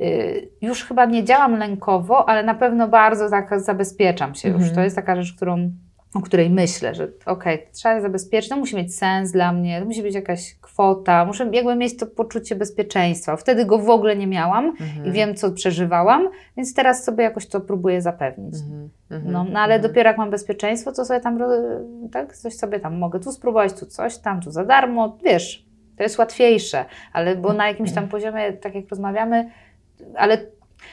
y, 0.00 0.48
już 0.62 0.84
chyba 0.84 1.04
nie 1.04 1.24
działam 1.24 1.56
lękowo, 1.56 2.28
ale 2.28 2.42
na 2.42 2.54
pewno 2.54 2.88
bardzo 2.88 3.30
tak 3.30 3.60
zabezpieczam 3.60 4.34
się 4.34 4.48
już. 4.48 4.56
Mhm. 4.56 4.74
To 4.74 4.80
jest 4.80 4.96
taka 4.96 5.22
rzecz, 5.22 5.36
którą 5.36 5.70
o 6.14 6.20
której 6.20 6.50
myślę, 6.50 6.94
że 6.94 7.04
okej, 7.04 7.54
okay, 7.54 7.72
trzeba 7.72 8.00
zabezpieczyć, 8.00 8.50
to 8.50 8.56
musi 8.56 8.76
mieć 8.76 8.96
sens 8.96 9.32
dla 9.32 9.52
mnie, 9.52 9.80
to 9.80 9.86
musi 9.86 10.02
być 10.02 10.14
jakaś 10.14 10.56
kwota, 10.60 11.24
muszę 11.24 11.50
jakby 11.52 11.76
mieć 11.76 11.96
to 11.96 12.06
poczucie 12.06 12.56
bezpieczeństwa. 12.56 13.36
Wtedy 13.36 13.64
go 13.64 13.78
w 13.78 13.90
ogóle 13.90 14.16
nie 14.16 14.26
miałam 14.26 14.64
mhm. 14.66 15.06
i 15.06 15.12
wiem, 15.12 15.34
co 15.34 15.52
przeżywałam, 15.52 16.28
więc 16.56 16.74
teraz 16.74 17.04
sobie 17.04 17.24
jakoś 17.24 17.46
to 17.46 17.60
próbuję 17.60 18.02
zapewnić. 18.02 18.54
Mhm. 18.54 18.90
mhm. 19.10 19.32
No, 19.32 19.44
no 19.44 19.60
ale 19.60 19.74
mhm. 19.74 19.90
dopiero 19.92 20.08
jak 20.08 20.18
mam 20.18 20.30
bezpieczeństwo, 20.30 20.92
to 20.92 21.04
sobie 21.04 21.20
tam, 21.20 21.38
tak, 22.12 22.36
coś 22.36 22.54
sobie 22.54 22.80
tam 22.80 22.98
mogę 22.98 23.20
tu 23.20 23.32
spróbować, 23.32 23.72
tu 23.72 23.86
coś 23.86 24.18
tam, 24.18 24.40
tu 24.40 24.50
za 24.50 24.64
darmo, 24.64 25.18
wiesz, 25.24 25.66
to 25.96 26.02
jest 26.02 26.18
łatwiejsze, 26.18 26.84
ale 27.12 27.36
bo 27.36 27.52
na 27.52 27.68
jakimś 27.68 27.92
tam 27.92 28.08
poziomie, 28.08 28.52
tak 28.52 28.74
jak 28.74 28.88
rozmawiamy, 28.88 29.50
ale 30.16 30.38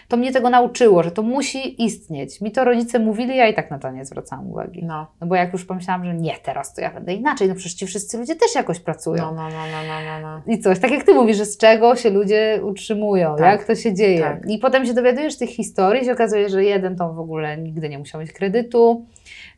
to 0.08 0.18
mnie 0.18 0.32
tego 0.32 0.50
nauczyło, 0.50 1.04
że 1.04 1.12
to 1.12 1.22
musi 1.22 1.84
istnieć. 1.84 2.42
Mi 2.42 2.52
to 2.52 2.64
rodzice 2.64 3.00
mówili, 3.00 3.38
ja 3.38 3.48
i 3.48 3.54
tak 3.54 3.72
na 3.72 3.80
to 3.80 3.92
nie 3.92 4.06
zwracałam 4.06 4.50
uwagi. 4.50 4.84
No. 4.86 5.08
no 5.22 5.28
bo 5.28 5.36
jak 5.36 5.54
już 5.54 5.66
pomyślałam, 5.66 6.06
że 6.06 6.14
nie, 6.14 6.38
teraz 6.44 6.74
to 6.74 6.82
ja 6.82 6.94
będę 6.94 7.14
inaczej, 7.14 7.48
no 7.48 7.56
przecież 7.56 7.74
ci 7.74 7.88
wszyscy 7.88 8.18
ludzie 8.18 8.36
też 8.36 8.56
jakoś 8.56 8.80
pracują. 8.80 9.24
No, 9.24 9.32
no, 9.32 9.50
no, 9.50 9.66
no, 9.72 9.84
no, 9.88 10.22
no. 10.22 10.42
no. 10.46 10.54
I 10.54 10.60
coś, 10.60 10.80
tak 10.80 10.92
jak 10.92 11.04
ty 11.04 11.14
mówisz, 11.14 11.38
że 11.38 11.46
z 11.46 11.58
czego 11.58 11.96
się 11.96 12.10
ludzie 12.10 12.62
utrzymują, 12.64 13.36
tak. 13.36 13.46
jak 13.46 13.68
to 13.68 13.76
się 13.76 13.94
dzieje. 13.94 14.22
Tak. 14.22 14.50
I 14.50 14.58
potem 14.58 14.86
się 14.86 14.94
dowiadujesz 14.94 15.38
tych 15.38 15.50
historii, 15.50 16.06
się 16.06 16.12
okazuje, 16.12 16.50
że 16.50 16.64
jeden 16.64 16.96
to 16.96 17.14
w 17.14 17.20
ogóle 17.20 17.58
nigdy 17.58 17.90
nie 17.90 18.00
musiał 18.00 18.22
mieć 18.22 18.32
kredytu, 18.32 19.06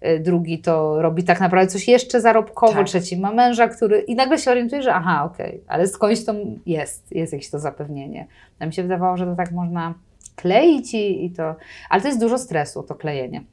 y, 0.05 0.19
drugi 0.19 0.59
to 0.59 1.01
robi 1.01 1.23
tak 1.23 1.39
naprawdę 1.39 1.71
coś 1.71 1.87
jeszcze 1.87 2.21
zarobkowo, 2.21 2.73
tak. 2.73 2.87
trzeci 2.87 3.17
ma 3.17 3.31
męża, 3.31 3.67
który... 3.67 3.99
I 3.99 4.15
nagle 4.15 4.37
się 4.37 4.51
orientuje, 4.51 4.81
że 4.81 4.93
aha, 4.93 5.23
okej, 5.33 5.47
okay, 5.47 5.61
ale 5.67 5.87
skądś 5.87 6.25
to 6.25 6.33
jest, 6.65 7.15
jest 7.15 7.33
jakieś 7.33 7.49
to 7.49 7.59
zapewnienie. 7.59 8.27
A 8.59 8.65
mi 8.65 8.73
się 8.73 8.83
wydawało, 8.83 9.17
że 9.17 9.25
to 9.25 9.35
tak 9.35 9.51
można 9.51 9.93
kleić 10.41 10.93
i, 10.93 11.25
i 11.25 11.31
to. 11.31 11.55
Ale 11.89 12.01
to 12.01 12.07
jest 12.07 12.19
dużo 12.19 12.37
stresu, 12.37 12.83
to 12.83 12.95
klejenie. 12.95 13.43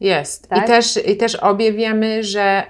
Jest. 0.00 0.48
Tak? 0.48 0.64
I, 0.64 0.66
też, 0.66 1.06
I 1.06 1.16
też 1.16 1.34
obie 1.34 1.72
wiemy, 1.72 2.24
że 2.24 2.64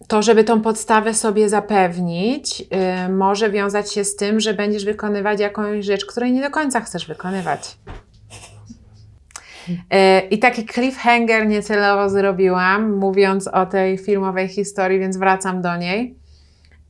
y, 0.00 0.08
to, 0.08 0.22
żeby 0.22 0.44
tą 0.44 0.60
podstawę 0.60 1.14
sobie 1.14 1.48
zapewnić, 1.48 2.60
y, 3.06 3.12
może 3.12 3.50
wiązać 3.50 3.92
się 3.92 4.04
z 4.04 4.16
tym, 4.16 4.40
że 4.40 4.54
będziesz 4.54 4.84
wykonywać 4.84 5.40
jakąś 5.40 5.84
rzecz, 5.84 6.06
której 6.06 6.32
nie 6.32 6.42
do 6.42 6.50
końca 6.50 6.80
chcesz 6.80 7.06
wykonywać. 7.06 7.76
Y, 9.68 10.28
I 10.30 10.38
taki 10.38 10.66
cliffhanger 10.66 11.46
niecelowo 11.46 12.10
zrobiłam, 12.10 12.96
mówiąc 12.96 13.48
o 13.48 13.66
tej 13.66 13.98
filmowej 13.98 14.48
historii, 14.48 14.98
więc 14.98 15.16
wracam 15.16 15.62
do 15.62 15.76
niej. 15.76 16.21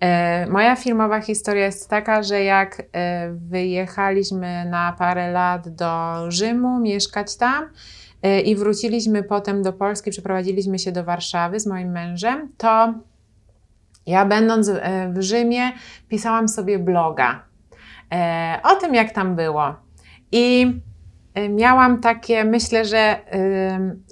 E, 0.03 0.47
moja 0.47 0.77
filmowa 0.77 1.21
historia 1.21 1.65
jest 1.65 1.91
taka, 1.91 2.23
że 2.23 2.43
jak 2.43 2.83
e, 2.93 3.33
wyjechaliśmy 3.33 4.65
na 4.65 4.93
parę 4.99 5.33
lat 5.33 5.69
do 5.69 6.25
Rzymu, 6.31 6.81
mieszkać 6.81 7.37
tam 7.37 7.69
e, 8.23 8.41
i 8.41 8.57
wróciliśmy 8.57 9.23
potem 9.23 9.63
do 9.63 9.73
Polski, 9.73 10.11
przeprowadziliśmy 10.11 10.79
się 10.79 10.93
do 10.93 11.05
Warszawy 11.05 11.61
z 11.61 11.67
moim 11.67 11.91
mężem, 11.91 12.53
to 12.57 12.95
ja 14.07 14.25
będąc 14.27 14.71
w 15.15 15.23
Rzymie 15.23 15.73
pisałam 16.09 16.49
sobie 16.49 16.79
bloga 16.79 17.43
o 18.63 18.77
tym, 18.77 18.95
jak 18.95 19.13
tam 19.13 19.37
było. 19.37 19.75
I 20.33 20.73
miałam 21.51 22.01
takie, 22.01 22.45
myślę, 22.45 22.85
że 22.85 23.19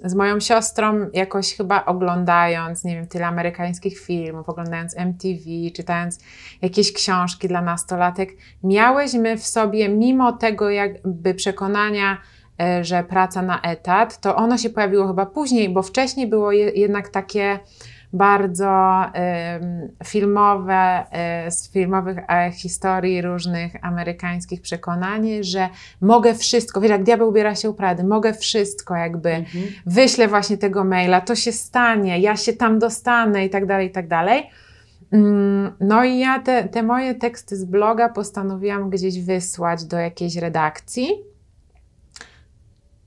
z 0.05 0.15
moją 0.15 0.41
siostrą 0.41 1.11
jakoś 1.13 1.57
chyba 1.57 1.85
oglądając, 1.85 2.85
nie 2.85 2.95
wiem, 2.95 3.07
tyle 3.07 3.27
amerykańskich 3.27 4.01
filmów, 4.01 4.49
oglądając 4.49 4.97
MTV, 4.97 5.41
czytając 5.77 6.19
jakieś 6.63 6.93
książki 6.93 7.49
dla 7.49 7.63
nastolatek, 7.63 8.31
miałyśmy 8.65 9.37
w 9.37 9.47
sobie, 9.47 9.89
mimo 9.89 10.33
tego 10.33 10.71
jakby 10.71 11.35
przekonania, 11.35 12.19
y, 12.63 12.85
że 12.85 13.05
praca 13.05 13.43
na 13.43 13.61
etat, 13.61 14.21
to 14.21 14.37
ono 14.37 14.59
się 14.59 14.71
pojawiło 14.71 15.07
chyba 15.07 15.27
później, 15.27 15.69
bo 15.69 15.83
wcześniej 15.83 16.27
było 16.27 16.53
jednak 16.53 17.09
takie 17.09 17.59
bardzo 18.13 19.03
filmowe, 20.05 21.05
y, 21.47 21.51
z 21.51 21.73
filmowych 21.73 22.19
y, 22.19 22.53
historii 22.53 23.23
różnych 23.23 23.85
amerykańskich 23.85 24.61
przekonanie, 24.61 25.45
że 25.45 25.69
mogę 26.01 26.35
wszystko, 26.35 26.81
wiesz, 26.81 26.91
jak 26.91 27.03
diabeł 27.03 27.29
ubiera 27.29 27.55
się 27.55 27.71
u 27.71 27.75
Prady, 27.75 28.05
mogę 28.05 28.35
wszystko 28.35 28.97
jakby, 28.97 29.31
mhm. 29.31 29.65
wyślę 29.87 30.29
właśnie 30.29 30.59
tego 30.59 30.85
maila, 30.85 31.21
to 31.21 31.35
się 31.35 31.53
stanie, 31.53 32.19
ja 32.19 32.37
się 32.37 32.53
tam 32.53 32.79
dostanę 32.79 33.45
i 33.45 33.51
tak 33.51 33.67
dalej, 33.67 33.89
i 33.89 33.91
tak 33.91 34.09
dalej. 34.09 34.51
Mm, 35.13 35.73
no 35.81 36.05
i 36.05 36.19
ja 36.19 36.39
te, 36.39 36.69
te 36.69 36.83
moje 36.83 37.15
teksty 37.15 37.57
z 37.57 37.65
bloga 37.65 38.09
postanowiłam 38.09 38.91
gdzieś 38.91 39.25
wysłać 39.25 39.85
do 39.85 39.99
jakiejś 39.99 40.37
redakcji. 40.37 41.09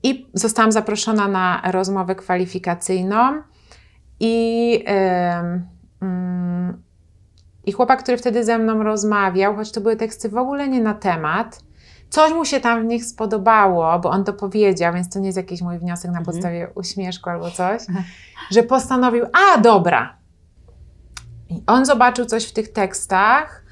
I 0.02 0.26
zostałam 0.34 0.72
zaproszona 0.72 1.28
na 1.28 1.62
rozmowę 1.72 2.14
kwalifikacyjną. 2.14 3.42
I, 4.20 4.70
yy, 6.00 6.08
I 7.64 7.72
chłopak, 7.72 8.02
który 8.02 8.16
wtedy 8.16 8.44
ze 8.44 8.58
mną 8.58 8.82
rozmawiał, 8.82 9.56
choć 9.56 9.72
to 9.72 9.80
były 9.80 9.96
teksty 9.96 10.28
w 10.28 10.36
ogóle 10.36 10.68
nie 10.68 10.80
na 10.80 10.94
temat, 10.94 11.64
coś 12.10 12.32
mu 12.32 12.44
się 12.44 12.60
tam 12.60 12.82
w 12.82 12.84
nich 12.84 13.04
spodobało, 13.04 13.98
bo 13.98 14.10
on 14.10 14.24
to 14.24 14.32
powiedział, 14.32 14.94
więc 14.94 15.08
to 15.08 15.18
nie 15.18 15.26
jest 15.26 15.38
jakiś 15.38 15.62
mój 15.62 15.78
wniosek 15.78 16.10
na 16.10 16.18
mhm. 16.18 16.24
podstawie 16.24 16.68
uśmieszku 16.74 17.30
albo 17.30 17.50
coś, 17.50 17.82
że 18.50 18.62
postanowił, 18.62 19.24
a 19.32 19.60
dobra. 19.60 20.16
I 21.50 21.62
on 21.66 21.86
zobaczył 21.86 22.24
coś 22.24 22.44
w 22.44 22.52
tych 22.52 22.72
tekstach 22.72 23.64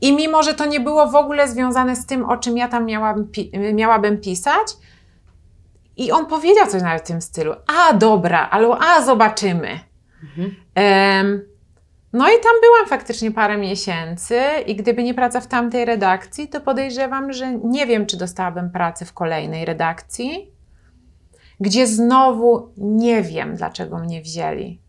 i 0.00 0.16
mimo, 0.16 0.42
że 0.42 0.54
to 0.54 0.66
nie 0.66 0.80
było 0.80 1.06
w 1.06 1.14
ogóle 1.14 1.48
związane 1.48 1.96
z 1.96 2.06
tym, 2.06 2.24
o 2.24 2.36
czym 2.36 2.56
ja 2.56 2.68
tam 2.68 2.86
miałabym, 2.86 3.30
miałabym 3.74 4.20
pisać, 4.20 4.76
i 5.96 6.12
on 6.12 6.26
powiedział 6.26 6.66
coś 6.66 6.82
nawet 6.82 7.02
w 7.02 7.06
tym 7.06 7.20
stylu. 7.20 7.52
A, 7.66 7.92
dobra, 7.92 8.48
albo 8.50 8.82
a, 8.82 9.02
zobaczymy. 9.02 9.80
Mhm. 10.22 10.56
Um, 10.76 11.42
no 12.12 12.28
i 12.28 12.32
tam 12.42 12.52
byłam 12.62 12.86
faktycznie 12.88 13.30
parę 13.30 13.58
miesięcy 13.58 14.40
i 14.66 14.76
gdyby 14.76 15.02
nie 15.02 15.14
praca 15.14 15.40
w 15.40 15.46
tamtej 15.46 15.84
redakcji, 15.84 16.48
to 16.48 16.60
podejrzewam, 16.60 17.32
że 17.32 17.54
nie 17.54 17.86
wiem, 17.86 18.06
czy 18.06 18.16
dostałabym 18.16 18.70
pracę 18.70 19.04
w 19.04 19.12
kolejnej 19.12 19.64
redakcji, 19.64 20.50
gdzie 21.60 21.86
znowu 21.86 22.72
nie 22.76 23.22
wiem, 23.22 23.56
dlaczego 23.56 23.98
mnie 23.98 24.22
wzięli. 24.22 24.80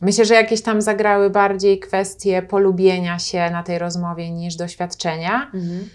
Myślę, 0.00 0.24
że 0.24 0.34
jakieś 0.34 0.62
tam 0.62 0.82
zagrały 0.82 1.30
bardziej 1.30 1.80
kwestie 1.80 2.42
polubienia 2.42 3.18
się 3.18 3.50
na 3.50 3.62
tej 3.62 3.78
rozmowie 3.78 4.30
niż 4.30 4.56
doświadczenia. 4.56 5.50
Mhm. 5.54 5.88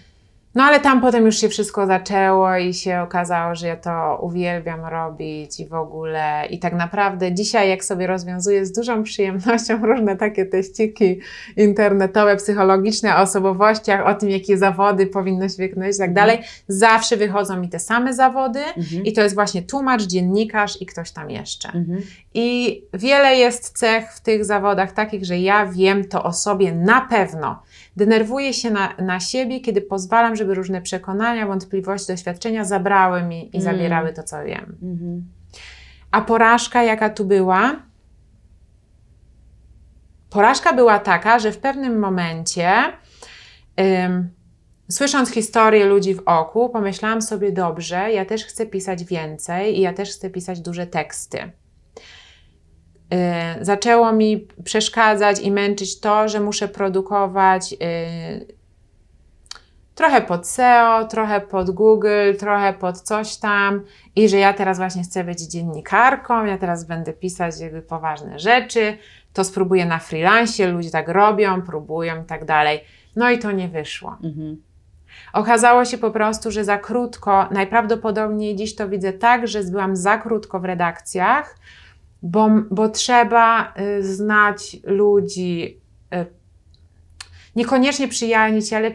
No 0.54 0.64
ale 0.64 0.80
tam 0.80 1.00
potem 1.00 1.26
już 1.26 1.36
się 1.36 1.48
wszystko 1.48 1.86
zaczęło 1.86 2.56
i 2.56 2.74
się 2.74 3.00
okazało, 3.00 3.54
że 3.54 3.66
ja 3.66 3.76
to 3.76 4.18
uwielbiam 4.22 4.84
robić 4.84 5.60
i 5.60 5.66
w 5.66 5.74
ogóle. 5.74 6.46
I 6.50 6.58
tak 6.58 6.72
naprawdę 6.74 7.34
dzisiaj, 7.34 7.68
jak 7.68 7.84
sobie 7.84 8.06
rozwiązuję 8.06 8.66
z 8.66 8.72
dużą 8.72 9.02
przyjemnością 9.02 9.82
różne 9.86 10.16
takie 10.16 10.46
teściki 10.46 11.20
internetowe, 11.56 12.36
psychologiczne 12.36 13.16
o 13.16 13.20
osobowościach, 13.20 14.06
o 14.06 14.14
tym, 14.14 14.30
jakie 14.30 14.58
zawody 14.58 15.06
powinno 15.06 15.48
się 15.48 15.56
wykonać 15.56 15.94
i 15.96 15.98
tak 15.98 16.14
dalej, 16.14 16.38
zawsze 16.68 17.16
wychodzą 17.16 17.56
mi 17.56 17.68
te 17.68 17.78
same 17.78 18.14
zawody 18.14 18.60
Mhm. 18.76 19.04
i 19.04 19.12
to 19.12 19.22
jest 19.22 19.34
właśnie 19.34 19.62
tłumacz, 19.62 20.02
dziennikarz 20.02 20.82
i 20.82 20.86
ktoś 20.86 21.10
tam 21.10 21.30
jeszcze. 21.30 21.68
Mhm. 21.68 22.02
I 22.34 22.82
wiele 22.94 23.36
jest 23.36 23.78
cech 23.78 24.12
w 24.12 24.20
tych 24.20 24.44
zawodach 24.44 24.92
takich, 24.92 25.24
że 25.24 25.38
ja 25.38 25.66
wiem 25.66 26.08
to 26.08 26.22
o 26.22 26.32
sobie 26.32 26.72
na 26.72 27.00
pewno. 27.00 27.62
Denerwuję 27.96 28.52
się 28.54 28.70
na, 28.70 28.94
na 28.98 29.20
siebie, 29.20 29.60
kiedy 29.60 29.80
pozwalam, 29.80 30.36
żeby 30.36 30.54
różne 30.54 30.82
przekonania, 30.82 31.46
wątpliwości, 31.46 32.12
doświadczenia 32.12 32.64
zabrały 32.64 33.22
mi 33.22 33.44
i 33.56 33.60
Mm. 33.60 33.62
zabierały 33.62 34.12
to, 34.12 34.22
co 34.22 34.44
wiem. 34.44 34.76
Mhm. 34.82 35.24
A 36.10 36.20
porażka, 36.20 36.82
jaka 36.82 37.10
tu 37.10 37.24
była? 37.24 37.76
Porażka 40.30 40.72
była 40.72 40.98
taka, 40.98 41.38
że 41.38 41.52
w 41.52 41.58
pewnym 41.58 41.98
momencie, 41.98 42.72
ym, 43.80 44.30
słysząc 44.90 45.30
historię 45.30 45.84
ludzi 45.84 46.14
w 46.14 46.22
oku, 46.26 46.68
pomyślałam 46.70 47.22
sobie, 47.22 47.52
dobrze, 47.52 48.12
ja 48.12 48.24
też 48.24 48.44
chcę 48.44 48.66
pisać 48.66 49.04
więcej 49.04 49.78
i 49.78 49.80
ja 49.80 49.92
też 49.92 50.10
chcę 50.10 50.30
pisać 50.30 50.60
duże 50.60 50.86
teksty. 50.86 51.50
Yy, 53.12 53.64
zaczęło 53.64 54.12
mi 54.12 54.48
przeszkadzać 54.64 55.40
i 55.40 55.50
męczyć 55.50 56.00
to, 56.00 56.28
że 56.28 56.40
muszę 56.40 56.68
produkować 56.68 57.72
yy, 57.72 57.78
trochę 59.94 60.22
pod 60.22 60.46
SEO, 60.46 61.04
trochę 61.04 61.40
pod 61.40 61.70
Google, 61.70 62.36
trochę 62.38 62.72
pod 62.72 63.00
coś 63.00 63.36
tam 63.36 63.80
i 64.16 64.28
że 64.28 64.36
ja 64.36 64.52
teraz 64.52 64.78
właśnie 64.78 65.02
chcę 65.02 65.24
być 65.24 65.40
dziennikarką, 65.40 66.44
ja 66.44 66.58
teraz 66.58 66.84
będę 66.84 67.12
pisać 67.12 67.60
jakby 67.60 67.82
poważne 67.82 68.38
rzeczy, 68.38 68.98
to 69.32 69.44
spróbuję 69.44 69.86
na 69.86 69.98
freelancie, 69.98 70.68
ludzie 70.68 70.90
tak 70.90 71.08
robią, 71.08 71.62
próbują 71.62 72.22
i 72.22 72.24
tak 72.24 72.44
dalej. 72.44 72.80
No 73.16 73.30
i 73.30 73.38
to 73.38 73.52
nie 73.52 73.68
wyszło. 73.68 74.16
Mhm. 74.24 74.62
Okazało 75.32 75.84
się 75.84 75.98
po 75.98 76.10
prostu, 76.10 76.50
że 76.50 76.64
za 76.64 76.78
krótko, 76.78 77.48
najprawdopodobniej 77.50 78.56
dziś 78.56 78.74
to 78.74 78.88
widzę 78.88 79.12
tak, 79.12 79.48
że 79.48 79.64
byłam 79.64 79.96
za 79.96 80.18
krótko 80.18 80.60
w 80.60 80.64
redakcjach, 80.64 81.56
bo, 82.22 82.50
bo 82.70 82.88
trzeba 82.88 83.74
y, 83.98 84.14
znać 84.14 84.76
ludzi, 84.84 85.80
y, 86.14 86.26
niekoniecznie 87.56 88.08
przyjaźnić, 88.08 88.72
ale 88.72 88.90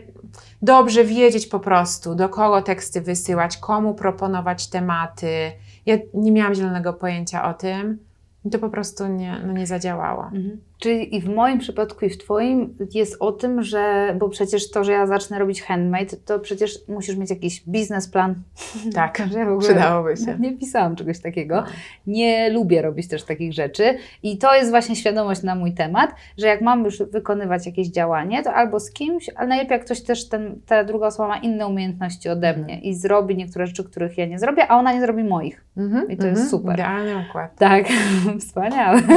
dobrze 0.61 1.03
wiedzieć 1.03 1.47
po 1.47 1.59
prostu, 1.59 2.15
do 2.15 2.29
kogo 2.29 2.61
teksty 2.61 3.01
wysyłać, 3.01 3.57
komu 3.57 3.93
proponować 3.93 4.67
tematy. 4.67 5.51
Ja 5.85 5.97
nie 6.13 6.31
miałam 6.31 6.55
zielonego 6.55 6.93
pojęcia 6.93 7.49
o 7.49 7.53
tym 7.53 7.99
i 8.45 8.49
to 8.49 8.59
po 8.59 8.69
prostu 8.69 9.07
nie, 9.07 9.41
no 9.45 9.53
nie 9.53 9.67
zadziałało. 9.67 10.23
Mhm. 10.23 10.61
Czyli 10.79 11.15
i 11.15 11.21
w 11.21 11.29
moim 11.29 11.59
przypadku, 11.59 12.05
i 12.05 12.09
w 12.09 12.17
Twoim 12.17 12.77
jest 12.93 13.17
o 13.19 13.31
tym, 13.31 13.63
że, 13.63 14.15
bo 14.19 14.29
przecież 14.29 14.71
to, 14.71 14.83
że 14.83 14.91
ja 14.91 15.07
zacznę 15.07 15.39
robić 15.39 15.61
handmade, 15.61 16.17
to 16.25 16.39
przecież 16.39 16.79
musisz 16.87 17.15
mieć 17.15 17.29
jakiś 17.29 17.63
biznesplan. 17.67 18.35
Tak, 18.93 19.17
Że 19.33 19.45
w 19.45 19.49
ogóle 19.49 19.59
przydałoby 19.59 20.17
się. 20.17 20.37
Nie 20.39 20.57
pisałam 20.57 20.95
czegoś 20.95 21.19
takiego. 21.19 21.55
No. 21.55 21.67
Nie 22.07 22.49
lubię 22.49 22.81
robić 22.81 23.07
też 23.07 23.23
takich 23.23 23.53
rzeczy. 23.53 23.97
I 24.23 24.37
to 24.37 24.55
jest 24.55 24.69
właśnie 24.69 24.95
świadomość 24.95 25.43
na 25.43 25.55
mój 25.55 25.73
temat, 25.73 26.15
że 26.37 26.47
jak 26.47 26.61
mam 26.61 26.83
już 26.85 26.97
wykonywać 27.03 27.65
jakieś 27.65 27.87
działanie, 27.87 28.43
to 28.43 28.53
albo 28.53 28.79
z 28.79 28.91
kimś, 28.91 29.29
ale 29.35 29.47
najlepiej 29.47 29.71
jak 29.77 29.85
ktoś 29.85 30.01
też, 30.01 30.29
ten, 30.29 30.61
ta 30.65 30.83
druga 30.83 31.07
osoba 31.07 31.27
ma 31.27 31.37
inne 31.37 31.67
umiejętności 31.67 32.29
ode 32.29 32.47
Mhm. 32.47 32.65
mnie 32.65 32.79
i 32.79 32.93
zrobi 32.95 33.35
niektóre 33.35 33.67
rzeczy, 33.67 33.83
których 33.83 34.17
ja 34.17 34.25
nie 34.25 34.39
zrobię, 34.39 34.67
a 34.67 34.77
ona 34.77 34.93
nie 34.93 35.01
zrobi 35.01 35.23
moich. 35.23 35.63
Mhm, 35.77 36.11
I 36.11 36.17
to 36.17 36.27
jest 36.27 36.49
super. 36.49 36.73
Idealny 36.73 37.25
układ. 37.29 37.55
Tak, 37.55 37.85
wspaniałe. 38.47 39.01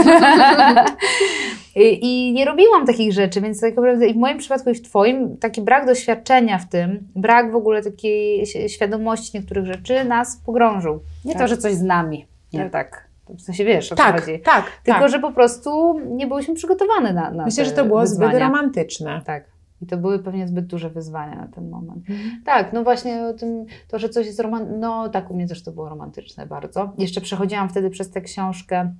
I, 1.77 1.99
I 2.03 2.33
nie 2.33 2.45
robiłam 2.45 2.87
takich 2.87 3.13
rzeczy, 3.13 3.41
więc 3.41 3.61
tak 3.61 3.77
naprawdę 3.77 4.07
i 4.07 4.15
w 4.15 4.17
moim 4.17 4.39
przypadku 4.39 4.71
i 4.71 4.75
w 4.75 4.83
Twoim 4.83 5.37
taki 5.37 5.61
brak 5.63 5.87
doświadczenia 5.87 6.59
w 6.59 6.69
tym, 6.69 7.09
brak 7.17 7.53
w 7.53 7.55
ogóle 7.55 7.83
takiej 7.83 8.47
świadomości 8.69 9.31
niektórych 9.39 9.67
rzeczy 9.67 10.05
nas 10.05 10.37
pogrążył. 10.47 11.01
Nie 11.25 11.33
Tak. 11.33 11.43
to, 11.43 11.49
że 11.49 11.57
coś 11.57 11.73
z 11.75 11.83
nami, 11.83 12.27
nie 12.53 12.71
tak. 12.71 13.11
W 13.39 13.41
sensie 13.43 13.65
wiesz, 13.65 13.93
o 13.93 13.97
co 13.97 14.03
Tak, 14.03 14.21
chodzi. 14.21 14.41
tak, 14.41 14.65
Tylko, 14.85 15.01
tak. 15.01 15.11
że 15.11 15.19
po 15.21 15.33
prostu 15.33 16.01
nie 16.07 16.27
byliśmy 16.27 16.55
przygotowane 16.55 17.13
na, 17.13 17.31
na 17.31 17.45
Myślę, 17.45 17.65
że 17.65 17.71
to 17.73 17.85
było 17.85 18.01
wyzwania. 18.01 18.31
zbyt 18.31 18.43
romantyczne. 18.43 19.23
Tak. 19.25 19.45
I 19.83 19.87
to 19.87 19.97
były 19.97 20.19
pewnie 20.19 20.49
zbyt 20.49 20.67
duże 20.67 20.91
wyzwania 20.91 21.37
na 21.37 21.49
ten 21.49 21.71
moment. 21.71 22.11
Mhm. 22.11 22.43
Tak, 22.45 22.73
no 22.73 22.85
właśnie 22.85 23.23
o 23.27 23.33
tym, 23.33 23.67
to, 23.89 23.99
że 23.99 24.09
coś 24.09 24.27
jest 24.27 24.41
romantyczne, 24.41 24.79
no 24.79 25.09
tak, 25.09 25.31
u 25.31 25.35
mnie 25.35 25.49
też 25.49 25.63
to 25.63 25.73
było 25.73 25.89
romantyczne 25.89 26.47
bardzo. 26.47 26.93
Jeszcze 26.99 27.21
przechodziłam 27.21 27.69
wtedy 27.69 27.91
przez 27.91 28.11
tę 28.11 28.21
książkę, 28.21 28.95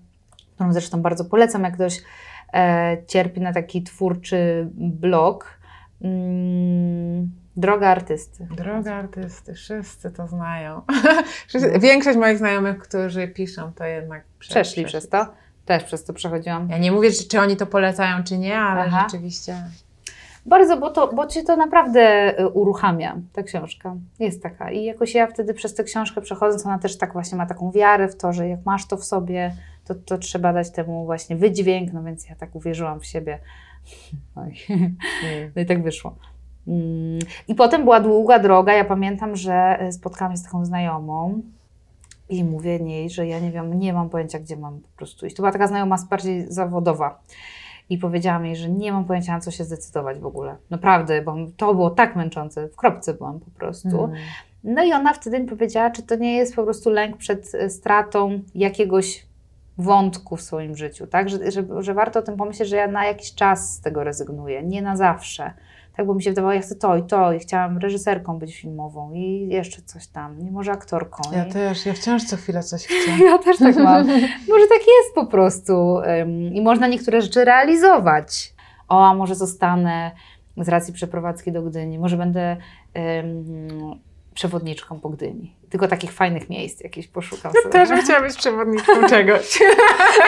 którą 0.55 0.73
zresztą 0.73 1.03
bardzo 1.03 1.25
polecam, 1.25 1.63
jak 1.65 1.75
ktoś 1.75 1.99
cierpi 3.07 3.41
na 3.41 3.53
taki 3.53 3.83
twórczy 3.83 4.69
blok. 4.75 5.59
Mm, 6.03 7.31
Droga 7.57 7.89
artysty. 7.89 8.49
Droga 8.57 8.95
artysty, 8.95 9.55
wszyscy 9.55 10.11
to 10.11 10.27
znają. 10.29 10.83
Wszyscy- 11.49 11.79
Większość 11.79 12.19
moich 12.19 12.39
znajomych, 12.39 12.79
którzy 12.79 13.29
piszą, 13.29 13.73
to 13.73 13.85
jednak 13.85 14.25
prze- 14.39 14.51
Przeszli 14.51 14.85
przez 14.85 15.09
to. 15.09 15.27
Też 15.65 15.85
przez 15.85 16.05
to 16.05 16.13
przechodziłam. 16.13 16.69
Ja 16.71 16.79
nie 16.79 16.93
mówię, 16.93 17.11
czy, 17.11 17.29
czy 17.29 17.41
oni 17.41 17.57
to 17.57 17.67
polecają, 17.67 18.25
czy 18.25 18.39
nie, 18.39 18.59
ale 18.59 18.81
Aha. 18.81 19.07
rzeczywiście. 19.11 19.57
Bardzo, 20.47 20.77
bo, 20.77 20.91
to, 20.91 21.13
bo 21.13 21.27
Cię 21.27 21.43
to 21.43 21.57
naprawdę 21.57 22.35
y, 22.41 22.49
uruchamia, 22.49 23.17
ta 23.33 23.43
książka. 23.43 23.95
Jest 24.19 24.43
taka. 24.43 24.71
I 24.71 24.85
jakoś 24.85 25.15
ja 25.15 25.27
wtedy 25.27 25.55
przez 25.55 25.75
tę 25.75 25.85
książkę 25.85 26.21
przechodząc, 26.21 26.67
ona 26.67 26.79
też 26.79 26.99
tak 26.99 27.13
właśnie 27.13 27.39
ma 27.39 27.47
taką 27.47 27.71
wiarę 27.71 28.09
w 28.09 28.17
to, 28.17 28.33
że 28.33 28.49
jak 28.49 28.61
masz 28.67 28.87
to 28.87 28.97
w 28.97 29.05
sobie, 29.05 29.55
to, 29.91 30.01
to 30.05 30.19
trzeba 30.19 30.53
dać 30.53 30.71
temu 30.71 31.05
właśnie 31.05 31.37
wydźwięk, 31.37 31.93
no 31.93 32.03
więc 32.03 32.29
ja 32.29 32.35
tak 32.35 32.57
uwierzyłam 32.57 33.01
w 33.01 33.07
siebie. 33.07 33.39
Oj. 34.37 34.55
No 35.57 35.63
i 35.63 35.67
tak 35.67 35.83
wyszło. 35.83 36.15
Mm, 36.69 37.19
I 37.49 37.55
potem 37.55 37.85
była 37.85 38.01
długa 38.01 38.39
droga. 38.39 38.73
Ja 38.73 38.85
pamiętam, 38.85 39.37
że 39.37 39.87
y, 39.89 39.93
spotkałam 39.93 40.33
się 40.33 40.39
z 40.39 40.43
taką 40.43 40.65
znajomą 40.65 41.43
i 42.29 42.45
mówię 42.45 42.77
jej, 42.77 43.11
że 43.11 43.27
ja 43.27 43.41
nie 43.41 43.51
wiem, 43.51 43.79
nie 43.79 43.93
mam 43.93 44.11
pojęcia, 44.11 44.39
gdzie 44.39 44.57
mam 44.57 44.81
po 44.81 44.89
prostu 44.97 45.27
iść. 45.27 45.37
To 45.37 45.43
była 45.43 45.53
taka 45.53 45.67
znajoma 45.67 45.97
bardziej 46.11 46.53
zawodowa. 46.53 47.21
I 47.91 47.99
powiedziałam 47.99 48.47
jej, 48.47 48.57
że 48.57 48.71
nie 48.71 48.93
mam 48.93 49.05
pojęcia, 49.05 49.33
na 49.33 49.41
co 49.41 49.51
się 49.51 49.65
zdecydować 49.65 50.19
w 50.19 50.27
ogóle. 50.27 50.57
Naprawdę, 50.71 51.23
bo 51.23 51.37
to 51.57 51.75
było 51.75 51.91
tak 51.91 52.17
męczące. 52.17 52.69
W 52.69 52.77
kropce 52.77 53.15
byłam 53.15 53.41
po 53.41 53.51
prostu. 53.51 54.05
Mm. 54.05 54.17
No 54.65 54.85
i 54.85 54.93
ona 54.93 55.15
wtedy 55.15 55.41
mi 55.41 55.47
powiedziała, 55.47 55.91
czy 55.91 56.03
to 56.03 56.17
nie 56.17 56.37
jest 56.37 56.57
po 56.57 56.65
prostu 56.65 56.91
lęk 56.91 57.17
przed 57.17 57.55
e, 57.55 57.71
stratą 57.71 58.41
jakiegoś 58.55 59.27
wątku 59.81 60.37
w 60.37 60.43
swoim 60.43 60.77
życiu, 60.77 61.07
tak? 61.07 61.29
Że, 61.29 61.51
że, 61.51 61.65
że 61.79 61.95
warto 61.95 62.19
o 62.19 62.23
tym 62.23 62.37
pomyśleć, 62.37 62.69
że 62.69 62.77
ja 62.77 62.89
na 62.89 63.07
jakiś 63.07 63.35
czas 63.35 63.75
z 63.75 63.81
tego 63.81 64.05
rezygnuję, 64.05 64.63
nie 64.63 64.83
na 64.83 64.97
zawsze. 64.97 65.53
Tak, 65.97 66.07
bo 66.07 66.15
mi 66.15 66.23
się 66.23 66.31
wydawało, 66.31 66.53
ja 66.53 66.61
chcę 66.61 66.75
to 66.75 66.97
i 66.97 67.03
to, 67.03 67.33
i 67.33 67.39
chciałam 67.39 67.79
reżyserką 67.79 68.39
być 68.39 68.61
filmową 68.61 69.13
i 69.13 69.49
jeszcze 69.49 69.83
coś 69.83 70.07
tam, 70.07 70.45
nie 70.45 70.51
może 70.51 70.73
aktorką. 70.73 71.23
Ja 71.33 71.47
i... 71.47 71.53
też, 71.53 71.87
ja 71.87 71.93
wciąż 71.93 72.25
co 72.25 72.37
chwilę 72.37 72.63
coś 72.63 72.87
chcę. 72.87 73.25
Ja 73.25 73.39
też 73.39 73.59
tak 73.59 73.77
mam. 73.77 74.07
Może 74.53 74.67
tak 74.69 74.81
jest 74.81 75.15
po 75.15 75.27
prostu 75.27 75.97
i 76.53 76.61
można 76.61 76.87
niektóre 76.87 77.23
rzeczy 77.23 77.45
realizować. 77.45 78.55
O, 78.89 79.07
a 79.07 79.15
może 79.15 79.35
zostanę 79.35 80.11
z 80.57 80.69
racji 80.69 80.95
przeprowadzki 80.95 81.53
do 81.53 81.63
Gdyni, 81.63 81.99
może 81.99 82.17
będę 82.17 82.57
ym, 83.21 84.01
przewodniczką 84.41 85.01
po 85.01 85.09
Gdyni. 85.09 85.57
Tylko 85.71 85.89
takich 85.89 86.13
fajnych 86.13 86.51
miejsc 86.51 86.81
jakieś 86.81 87.09
poszukam 87.09 87.53
sobie. 87.53 87.73
Też 87.73 87.89
bym 87.89 87.99
chciała 87.99 88.21
być 88.21 88.37
przewodniczką 88.37 88.93
czegoś. 89.09 89.59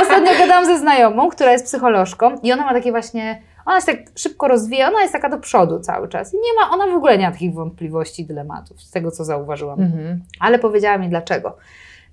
Ostatnio 0.02 0.32
gadałam 0.38 0.66
ze 0.66 0.78
znajomą, 0.78 1.28
która 1.28 1.52
jest 1.52 1.64
psycholożką 1.64 2.34
i 2.42 2.52
ona 2.52 2.64
ma 2.64 2.72
takie 2.72 2.90
właśnie, 2.90 3.42
ona 3.66 3.80
się 3.80 3.86
tak 3.86 3.98
szybko 4.16 4.48
rozwija, 4.48 4.88
ona 4.88 5.00
jest 5.00 5.12
taka 5.12 5.28
do 5.28 5.38
przodu 5.38 5.80
cały 5.80 6.08
czas 6.08 6.34
i 6.34 6.36
nie 6.36 6.60
ma, 6.60 6.70
ona 6.70 6.86
w 6.92 6.96
ogóle 6.96 7.18
nie 7.18 7.26
ma 7.26 7.32
takich 7.32 7.54
wątpliwości, 7.54 8.26
dylematów, 8.26 8.82
z 8.82 8.90
tego 8.90 9.10
co 9.10 9.24
zauważyłam. 9.24 9.80
Mhm. 9.80 10.22
Ale 10.40 10.58
powiedziała 10.58 10.98
mi 10.98 11.08
dlaczego. 11.08 11.56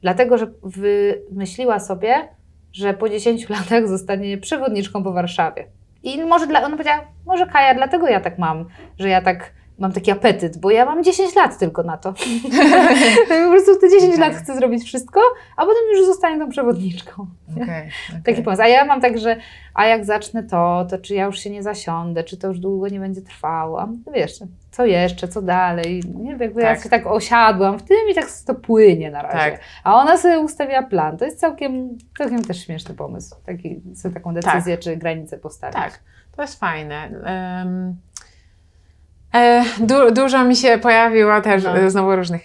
Dlatego, 0.02 0.38
że 0.38 0.48
wymyśliła 0.64 1.80
sobie, 1.80 2.28
że 2.74 2.94
po 2.94 3.10
10 3.10 3.50
latach 3.60 3.88
zostanie 3.88 4.38
przewodniczką 4.38 5.04
po 5.04 5.14
Warszawie. 5.14 5.68
I 6.04 6.24
może 6.24 6.48
dla, 6.48 6.60
ona 6.60 6.70
powiedziała, 6.70 7.02
może 7.26 7.48
Kaja, 7.48 7.76
dlatego 7.76 8.08
ja 8.08 8.20
tak 8.20 8.38
mam, 8.38 8.66
że 9.00 9.10
ja 9.10 9.22
tak 9.22 9.59
mam 9.80 9.92
taki 9.92 10.12
apetyt, 10.12 10.58
bo 10.58 10.72
ja 10.72 10.86
mam 10.86 11.04
10 11.04 11.36
lat 11.36 11.58
tylko 11.58 11.84
na 11.84 11.98
to. 11.98 12.14
po 13.46 13.52
prostu 13.52 13.80
te 13.82 13.90
10 13.90 14.14
okay. 14.14 14.30
lat 14.30 14.36
chcę 14.36 14.56
zrobić 14.56 14.84
wszystko, 14.84 15.22
a 15.58 15.62
potem 15.62 15.84
już 15.92 16.06
zostaję 16.06 16.40
tą 16.40 16.50
przewodniczką. 16.50 17.28
Okay, 17.52 17.64
okay. 17.64 18.22
Taki 18.26 18.42
pomysł. 18.42 18.62
A 18.62 18.68
ja 18.68 18.86
mam 18.86 19.02
tak, 19.02 19.18
że 19.18 19.36
a 19.74 19.86
jak 19.86 20.06
zacznę 20.06 20.44
to, 20.44 20.88
to 20.90 20.98
czy 20.98 21.16
ja 21.16 21.26
już 21.26 21.40
się 21.40 21.50
nie 21.50 21.64
zasiądę, 21.64 22.24
czy 22.24 22.38
to 22.38 22.48
już 22.48 22.60
długo 22.60 22.88
nie 22.88 23.00
będzie 23.00 23.22
trwało. 23.22 23.82
A 23.82 23.88
wiesz, 24.14 24.40
co 24.72 24.86
jeszcze, 24.86 25.28
co 25.28 25.42
dalej. 25.42 26.04
Nie 26.16 26.30
wiem, 26.30 26.40
jakby 26.40 26.62
tak. 26.62 26.78
ja 26.78 26.84
się 26.84 26.90
tak 26.90 27.08
osiadłam 27.08 27.80
w 27.80 27.84
tym 27.84 27.98
i 28.12 28.16
tak 28.16 28.26
to 28.46 28.56
płynie 28.56 29.12
na 29.12 29.22
razie. 29.22 29.52
Tak. 29.52 29.60
A 29.84 29.96
ona 29.96 30.18
sobie 30.18 30.40
ustawia 30.40 30.84
plan. 30.84 31.18
To 31.18 31.26
jest 31.26 31.40
całkiem, 31.40 31.98
całkiem 32.18 32.44
też 32.44 32.66
śmieszny 32.66 32.96
pomysł. 32.96 33.36
Taki, 33.46 33.82
sobie 33.96 34.14
taką 34.14 34.34
decyzję, 34.34 34.78
tak. 34.78 34.84
czy 34.84 34.98
granicę 34.98 35.38
postawić. 35.38 35.76
Tak, 35.76 36.00
to 36.36 36.42
jest 36.42 36.60
fajne. 36.60 37.10
Um, 37.10 37.96
du, 39.80 40.12
dużo 40.12 40.44
mi 40.44 40.56
się 40.56 40.78
pojawiło 40.78 41.42
też 41.42 41.64
no. 41.64 41.90
znowu 41.90 42.16
różnych. 42.16 42.42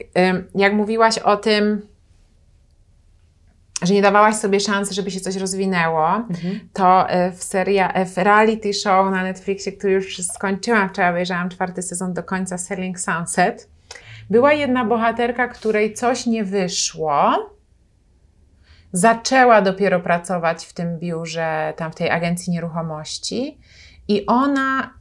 jak 0.54 0.72
mówiłaś 0.72 1.18
o 1.18 1.36
tym, 1.36 1.82
że 3.82 3.94
nie 3.94 4.02
dawałaś 4.02 4.34
sobie 4.34 4.60
szansy, 4.60 4.94
żeby 4.94 5.10
się 5.10 5.20
coś 5.20 5.36
rozwinęło, 5.36 6.16
mhm. 6.16 6.60
to 6.72 7.08
e, 7.08 7.32
w, 7.32 7.42
seria, 7.42 7.92
e, 7.92 8.06
w 8.06 8.18
reality 8.18 8.74
show 8.74 9.10
na 9.10 9.22
Netflixie, 9.22 9.72
który 9.72 9.92
już 9.92 10.18
skończyłam, 10.22 10.88
wczoraj 10.88 11.10
obejrzałam 11.10 11.48
czwarty 11.48 11.82
sezon 11.82 12.12
do 12.12 12.22
końca, 12.22 12.58
Selling 12.58 13.00
Sunset, 13.00 13.68
była 14.30 14.52
jedna 14.52 14.84
bohaterka, 14.84 15.48
której 15.48 15.94
coś 15.94 16.26
nie 16.26 16.44
wyszło, 16.44 17.50
zaczęła 18.92 19.62
dopiero 19.62 20.00
pracować 20.00 20.66
w 20.66 20.72
tym 20.72 20.98
biurze, 20.98 21.74
tam 21.76 21.92
w 21.92 21.94
tej 21.94 22.10
agencji 22.10 22.52
nieruchomości 22.52 23.58
i 24.08 24.26
ona, 24.26 24.94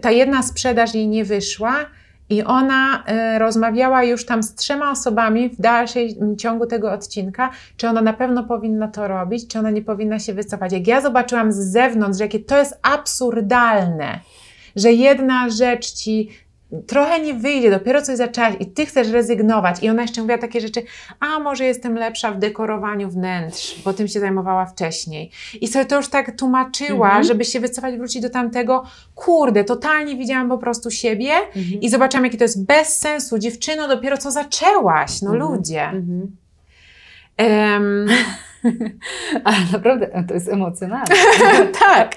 ta 0.00 0.10
jedna 0.10 0.42
sprzedaż 0.42 0.94
jej 0.94 1.08
nie 1.08 1.24
wyszła, 1.24 1.86
i 2.30 2.42
ona 2.42 3.04
y, 3.34 3.38
rozmawiała 3.38 4.04
już 4.04 4.26
tam 4.26 4.42
z 4.42 4.54
trzema 4.54 4.90
osobami 4.90 5.48
w 5.48 5.60
dalszym 5.60 6.36
ciągu 6.36 6.66
tego 6.66 6.92
odcinka, 6.92 7.50
czy 7.76 7.88
ona 7.88 8.02
na 8.02 8.12
pewno 8.12 8.44
powinna 8.44 8.88
to 8.88 9.08
robić, 9.08 9.48
czy 9.48 9.58
ona 9.58 9.70
nie 9.70 9.82
powinna 9.82 10.18
się 10.18 10.34
wycofać. 10.34 10.72
Jak 10.72 10.86
ja 10.86 11.00
zobaczyłam 11.00 11.52
z 11.52 11.56
zewnątrz, 11.56 12.20
jakie 12.20 12.40
to 12.40 12.58
jest 12.58 12.78
absurdalne, 12.82 14.20
że 14.76 14.92
jedna 14.92 15.50
rzecz 15.50 15.92
ci 15.92 16.30
trochę 16.86 17.20
nie 17.20 17.34
wyjdzie, 17.34 17.70
dopiero 17.70 18.02
coś 18.02 18.16
zaczęłaś 18.16 18.54
i 18.60 18.66
ty 18.66 18.86
chcesz 18.86 19.08
rezygnować. 19.08 19.82
I 19.82 19.88
ona 19.88 20.02
jeszcze 20.02 20.20
mówiła 20.20 20.38
takie 20.38 20.60
rzeczy, 20.60 20.82
a 21.20 21.38
może 21.38 21.64
jestem 21.64 21.94
lepsza 21.94 22.30
w 22.30 22.38
dekorowaniu 22.38 23.10
wnętrz, 23.10 23.82
bo 23.84 23.92
tym 23.92 24.08
się 24.08 24.20
zajmowała 24.20 24.66
wcześniej. 24.66 25.30
I 25.60 25.68
sobie 25.68 25.84
to 25.84 25.96
już 25.96 26.08
tak 26.08 26.36
tłumaczyła, 26.36 27.06
mhm. 27.06 27.24
żeby 27.24 27.44
się 27.44 27.60
wycofać, 27.60 27.96
wrócić 27.96 28.22
do 28.22 28.30
tamtego. 28.30 28.84
Kurde, 29.14 29.64
totalnie 29.64 30.16
widziałam 30.16 30.48
po 30.48 30.58
prostu 30.58 30.90
siebie 30.90 31.32
mhm. 31.34 31.80
i 31.80 31.88
zobaczyłam, 31.88 32.24
jakie 32.24 32.38
to 32.38 32.44
jest 32.44 32.66
bez 32.66 32.98
sensu. 32.98 33.38
Dziewczyno, 33.38 33.88
dopiero 33.88 34.18
co 34.18 34.30
zaczęłaś, 34.30 35.22
no 35.22 35.34
mhm. 35.34 35.52
ludzie. 35.52 35.92
Um, 37.38 38.06
Ale 39.44 39.56
naprawdę 39.72 40.24
to 40.28 40.34
jest 40.34 40.48
emocjonalne. 40.48 41.14
tak. 41.80 42.16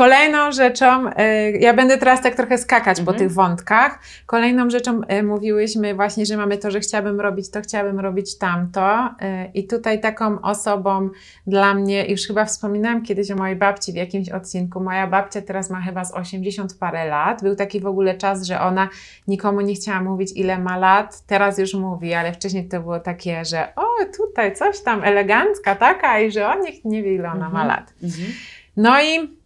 Kolejną 0.00 0.52
rzeczą, 0.52 1.08
y, 1.08 1.12
ja 1.60 1.74
będę 1.74 1.98
teraz 1.98 2.22
tak 2.22 2.34
trochę 2.34 2.58
skakać 2.58 2.98
mhm. 2.98 3.06
po 3.06 3.12
tych 3.12 3.32
wątkach. 3.32 3.98
Kolejną 4.26 4.70
rzeczą 4.70 5.00
y, 5.02 5.22
mówiłyśmy 5.22 5.94
właśnie, 5.94 6.26
że 6.26 6.36
mamy 6.36 6.58
to, 6.58 6.70
że 6.70 6.80
chciałabym 6.80 7.20
robić 7.20 7.50
to, 7.50 7.60
chciałabym 7.60 8.00
robić 8.00 8.38
tamto. 8.38 9.06
Y, 9.06 9.50
I 9.54 9.66
tutaj 9.66 10.00
taką 10.00 10.40
osobą 10.40 11.10
dla 11.46 11.74
mnie, 11.74 12.06
już 12.06 12.26
chyba 12.26 12.44
wspominałam 12.44 13.02
kiedyś 13.02 13.30
o 13.30 13.36
mojej 13.36 13.56
babci 13.56 13.92
w 13.92 13.94
jakimś 13.94 14.28
odcinku. 14.28 14.80
Moja 14.80 15.06
babcia 15.06 15.42
teraz 15.42 15.70
ma 15.70 15.80
chyba 15.80 16.04
z 16.04 16.14
80 16.14 16.74
parę 16.78 17.08
lat. 17.08 17.42
Był 17.42 17.56
taki 17.56 17.80
w 17.80 17.86
ogóle 17.86 18.14
czas, 18.14 18.46
że 18.46 18.60
ona 18.60 18.88
nikomu 19.28 19.60
nie 19.60 19.74
chciała 19.74 20.02
mówić, 20.02 20.32
ile 20.36 20.58
ma 20.58 20.78
lat. 20.78 21.22
Teraz 21.26 21.58
już 21.58 21.74
mówi, 21.74 22.14
ale 22.14 22.32
wcześniej 22.32 22.68
to 22.68 22.80
było 22.80 23.00
takie, 23.00 23.44
że 23.44 23.72
o, 23.76 23.86
tutaj 24.16 24.56
coś 24.56 24.80
tam 24.80 25.04
elegancka 25.04 25.74
taka 25.74 26.20
i 26.20 26.32
że 26.32 26.48
on 26.48 26.60
niech 26.60 26.84
nie 26.84 27.02
wie, 27.02 27.14
ile 27.14 27.28
ona 27.28 27.46
mhm. 27.46 27.52
ma 27.52 27.64
lat. 27.64 27.94
Mhm. 28.02 28.32
No 28.76 29.02
i 29.02 29.39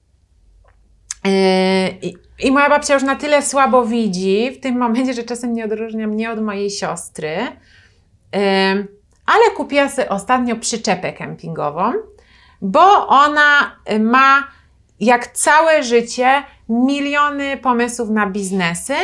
Yy, 1.25 2.13
I, 2.39 2.53
moja 2.53 2.69
babcia 2.69 2.95
już 2.95 3.03
na 3.03 3.17
tyle 3.17 3.43
słabo 3.43 3.87
widzi 3.87 4.51
w 4.51 4.61
tym 4.61 4.79
momencie, 4.79 5.15
że 5.15 5.23
czasem 5.23 5.55
nie 5.55 5.65
odróżnia 5.65 6.07
mnie 6.07 6.31
od 6.31 6.43
mojej 6.43 6.71
siostry. 6.71 7.37
Yy, 8.33 8.41
ale 9.27 9.51
kupiła 9.57 9.89
sobie 9.89 10.09
ostatnio 10.09 10.57
przyczepę 10.57 11.13
kempingową, 11.13 11.93
bo 12.63 13.09
ona 13.09 13.77
ma 14.01 14.49
jak 15.01 15.27
całe 15.27 15.83
życie 15.83 16.43
miliony 16.69 17.57
pomysłów 17.57 18.11
na 18.11 18.27
biznesy, 18.27 18.95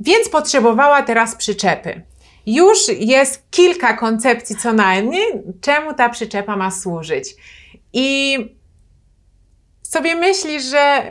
więc 0.00 0.28
potrzebowała 0.28 1.02
teraz 1.02 1.36
przyczepy. 1.36 2.02
Już 2.46 2.78
jest 2.98 3.50
kilka 3.50 3.96
koncepcji 3.96 4.56
co 4.56 4.72
najmniej, 4.72 5.26
czemu 5.60 5.94
ta 5.94 6.08
przyczepa 6.08 6.56
ma 6.56 6.70
służyć. 6.70 7.34
I 7.92 8.38
sobie 9.90 10.16
myślisz, 10.16 10.62
że 10.62 11.02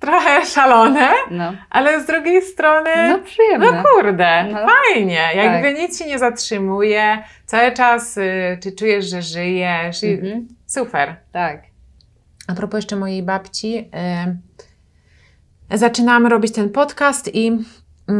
trochę 0.00 0.46
szalone, 0.46 1.08
no. 1.30 1.52
ale 1.70 2.02
z 2.02 2.06
drugiej 2.06 2.42
strony, 2.42 2.90
no, 3.08 3.18
przyjemne. 3.18 3.72
no 3.72 3.82
kurde, 3.82 4.44
no. 4.44 4.58
fajnie, 4.66 5.28
jakby 5.34 5.68
tak. 5.68 5.78
nic 5.78 5.98
się 5.98 6.06
nie 6.06 6.18
zatrzymuje, 6.18 7.22
cały 7.46 7.72
czas 7.72 8.16
y, 8.16 8.58
czy 8.62 8.72
czujesz, 8.72 9.10
że 9.10 9.22
żyjesz 9.22 10.04
mhm. 10.04 10.48
super. 10.66 11.16
Tak. 11.32 11.62
A 12.48 12.54
propos 12.54 12.78
jeszcze 12.78 12.96
mojej 12.96 13.22
babci, 13.22 13.90
y, 15.70 16.28
robić 16.28 16.52
ten 16.52 16.70
podcast 16.70 17.34
i 17.34 17.52
y, 17.52 18.12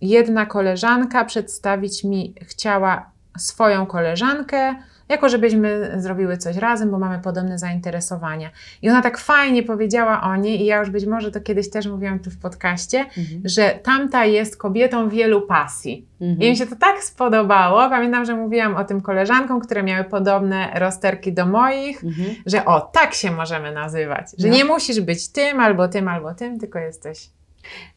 jedna 0.00 0.46
koleżanka 0.46 1.24
przedstawić 1.24 2.04
mi 2.04 2.34
chciała 2.42 3.10
swoją 3.38 3.86
koleżankę, 3.86 4.74
jako 5.10 5.28
żebyśmy 5.28 5.92
zrobiły 5.96 6.36
coś 6.36 6.56
razem, 6.56 6.90
bo 6.90 6.98
mamy 6.98 7.18
podobne 7.18 7.58
zainteresowania. 7.58 8.50
I 8.82 8.90
ona 8.90 9.02
tak 9.02 9.18
fajnie 9.18 9.62
powiedziała 9.62 10.22
o 10.22 10.36
niej, 10.36 10.60
i 10.60 10.64
ja 10.64 10.78
już 10.78 10.90
być 10.90 11.06
może 11.06 11.30
to 11.30 11.40
kiedyś 11.40 11.70
też 11.70 11.86
mówiłam 11.86 12.18
tu 12.18 12.30
w 12.30 12.38
podcaście, 12.38 12.98
mhm. 12.98 13.42
że 13.44 13.78
tamta 13.82 14.24
jest 14.24 14.56
kobietą 14.56 15.08
wielu 15.08 15.42
pasji. 15.42 16.06
Mhm. 16.20 16.40
I 16.40 16.50
mi 16.50 16.56
się 16.56 16.66
to 16.66 16.76
tak 16.76 17.02
spodobało. 17.02 17.90
Pamiętam, 17.90 18.24
że 18.24 18.34
mówiłam 18.36 18.76
o 18.76 18.84
tym 18.84 19.00
koleżankom, 19.00 19.60
które 19.60 19.82
miały 19.82 20.04
podobne 20.04 20.70
rozterki 20.74 21.32
do 21.32 21.46
moich, 21.46 22.04
mhm. 22.04 22.28
że 22.46 22.64
o, 22.64 22.80
tak 22.80 23.14
się 23.14 23.30
możemy 23.30 23.72
nazywać. 23.72 24.26
Że 24.38 24.48
no. 24.48 24.54
nie 24.54 24.64
musisz 24.64 25.00
być 25.00 25.28
tym, 25.28 25.60
albo 25.60 25.88
tym, 25.88 26.08
albo 26.08 26.34
tym, 26.34 26.58
tylko 26.58 26.78
jesteś 26.78 27.30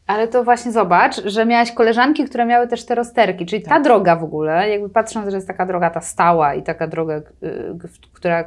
ale 0.06 0.28
to 0.28 0.44
właśnie 0.44 0.72
zobacz, 0.72 1.24
że 1.24 1.46
miałaś 1.46 1.72
koleżanki, 1.72 2.24
które 2.24 2.46
miały 2.46 2.68
też 2.68 2.84
te 2.84 2.94
rozterki, 2.94 3.46
czyli 3.46 3.62
tak. 3.62 3.74
ta 3.74 3.80
droga 3.80 4.16
w 4.16 4.24
ogóle, 4.24 4.70
jakby 4.70 4.88
patrząc, 4.88 5.30
że 5.30 5.36
jest 5.36 5.48
taka 5.48 5.66
droga 5.66 5.90
ta 5.90 6.00
stała 6.00 6.54
i 6.54 6.62
taka 6.62 6.86
droga, 6.86 7.16
y, 7.16 7.22
która 8.12 8.40
y, 8.40 8.46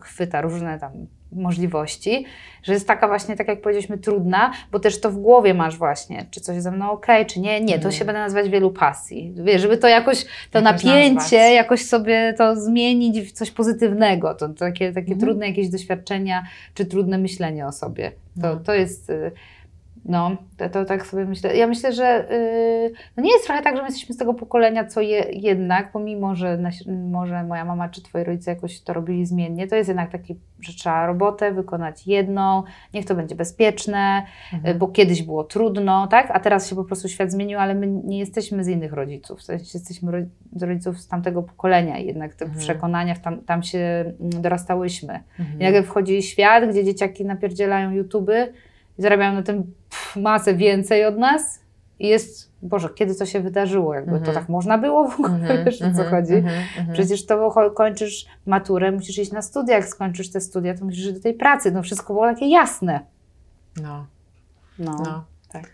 chwyta 0.00 0.40
różne 0.40 0.78
tam 0.78 0.92
możliwości, 1.32 2.26
że 2.62 2.72
jest 2.72 2.88
taka 2.88 3.08
właśnie, 3.08 3.36
tak 3.36 3.48
jak 3.48 3.60
powiedzieliśmy, 3.60 3.98
trudna, 3.98 4.52
bo 4.72 4.78
też 4.80 5.00
to 5.00 5.10
w 5.10 5.18
głowie 5.18 5.54
masz 5.54 5.76
właśnie, 5.76 6.26
czy 6.30 6.40
coś 6.40 6.62
ze 6.62 6.70
mną 6.70 6.90
ok, 6.90 7.06
czy 7.26 7.40
nie, 7.40 7.60
nie, 7.60 7.78
to 7.78 7.90
się 7.90 8.04
będę 8.04 8.20
nazywać 8.20 8.48
wielu 8.48 8.70
pasji. 8.70 9.34
Wiesz, 9.44 9.62
żeby 9.62 9.78
to 9.78 9.88
jakoś, 9.88 10.24
to 10.50 10.58
jakoś 10.58 10.84
napięcie, 10.84 11.14
nazwać. 11.14 11.54
jakoś 11.54 11.84
sobie 11.84 12.34
to 12.38 12.56
zmienić 12.56 13.20
w 13.20 13.32
coś 13.32 13.50
pozytywnego, 13.50 14.34
to, 14.34 14.48
to 14.48 14.54
takie, 14.54 14.92
takie 14.92 15.12
mhm. 15.12 15.20
trudne 15.20 15.48
jakieś 15.48 15.68
doświadczenia, 15.68 16.44
czy 16.74 16.86
trudne 16.86 17.18
myślenie 17.18 17.66
o 17.66 17.72
sobie. 17.72 18.12
To, 18.40 18.54
no. 18.54 18.56
to 18.56 18.74
jest 18.74 19.10
y, 19.10 19.32
no, 20.08 20.36
to, 20.56 20.68
to, 20.68 20.84
tak 20.84 21.06
sobie 21.06 21.24
myślę. 21.24 21.56
Ja 21.56 21.66
myślę, 21.66 21.92
że 21.92 22.26
yy, 22.30 22.92
no 23.16 23.22
nie 23.22 23.32
jest 23.32 23.44
trochę 23.46 23.62
tak, 23.62 23.76
że 23.76 23.82
my 23.82 23.88
jesteśmy 23.88 24.14
z 24.14 24.18
tego 24.18 24.34
pokolenia, 24.34 24.84
co 24.84 25.00
je, 25.00 25.18
jednak, 25.32 25.92
pomimo, 25.92 26.34
że 26.34 26.58
może 27.10 27.44
moja 27.44 27.64
mama 27.64 27.88
czy 27.88 28.02
twoi 28.02 28.24
rodzice 28.24 28.50
jakoś 28.50 28.80
to 28.80 28.92
robili 28.92 29.26
zmiennie, 29.26 29.66
to 29.66 29.76
jest 29.76 29.88
jednak 29.88 30.12
taki, 30.12 30.36
że 30.60 30.72
trzeba 30.72 31.06
robotę 31.06 31.52
wykonać 31.52 32.06
jedną, 32.06 32.62
niech 32.94 33.04
to 33.04 33.14
będzie 33.14 33.34
bezpieczne, 33.34 34.22
mhm. 34.52 34.78
bo 34.78 34.88
kiedyś 34.88 35.22
było 35.22 35.44
trudno, 35.44 36.06
tak? 36.06 36.30
A 36.30 36.40
teraz 36.40 36.70
się 36.70 36.76
po 36.76 36.84
prostu 36.84 37.08
świat 37.08 37.32
zmienił, 37.32 37.58
ale 37.58 37.74
my 37.74 37.86
nie 37.86 38.18
jesteśmy 38.18 38.64
z 38.64 38.68
innych 38.68 38.92
rodziców, 38.92 39.38
w 39.38 39.42
sensie 39.42 39.70
jesteśmy 39.74 40.28
z 40.52 40.62
rodziców 40.62 41.00
z 41.00 41.08
tamtego 41.08 41.42
pokolenia, 41.42 41.98
jednak 41.98 42.34
te 42.34 42.44
mhm. 42.44 42.60
przekonania, 42.60 43.14
tam, 43.14 43.40
tam 43.40 43.62
się 43.62 43.78
mm, 43.78 44.42
dorastałyśmy. 44.42 45.20
Mhm. 45.38 45.60
I 45.60 45.64
nagle 45.64 45.82
wchodzi 45.82 46.22
świat, 46.22 46.70
gdzie 46.70 46.84
dzieciaki 46.84 47.24
napierdzielają 47.24 47.90
YouTuby, 47.90 48.52
i 48.98 49.02
zarabiają 49.02 49.34
na 49.34 49.42
tym 49.42 49.62
pff, 49.62 50.16
masę 50.16 50.54
więcej 50.54 51.04
od 51.04 51.18
nas 51.18 51.60
i 51.98 52.08
jest, 52.08 52.52
Boże, 52.62 52.88
kiedy 52.94 53.14
to 53.14 53.26
się 53.26 53.40
wydarzyło? 53.40 53.94
Jakby 53.94 54.10
mm 54.10 54.22
-hmm. 54.22 54.24
to 54.24 54.30
mhm. 54.30 54.44
tak 54.44 54.48
można 54.52 54.78
było 54.78 55.08
w 55.08 55.14
ogóle, 55.14 55.28
mm 55.28 55.46
-hmm, 55.46 55.64
wiesz 55.64 55.76
o 55.76 55.78
co 55.78 55.86
mhm, 55.86 56.10
chodzi? 56.10 56.34
Mm 56.34 56.44
-hmm, 56.46 56.92
Przecież 56.92 57.26
to 57.26 57.50
kończysz 57.74 58.26
maturę, 58.46 58.92
musisz 58.92 59.18
iść 59.18 59.32
na 59.32 59.42
studia, 59.42 59.76
jak 59.76 59.86
skończysz 59.86 60.30
te 60.30 60.40
studia, 60.40 60.74
to 60.74 60.84
musisz 60.84 61.04
iść 61.04 61.14
do 61.14 61.20
tej 61.20 61.34
pracy, 61.34 61.72
no 61.72 61.82
wszystko 61.82 62.12
było 62.12 62.26
takie 62.26 62.48
jasne. 62.50 63.00
No. 63.82 64.06
No, 64.78 64.96
no. 65.04 65.24
tak. 65.52 65.70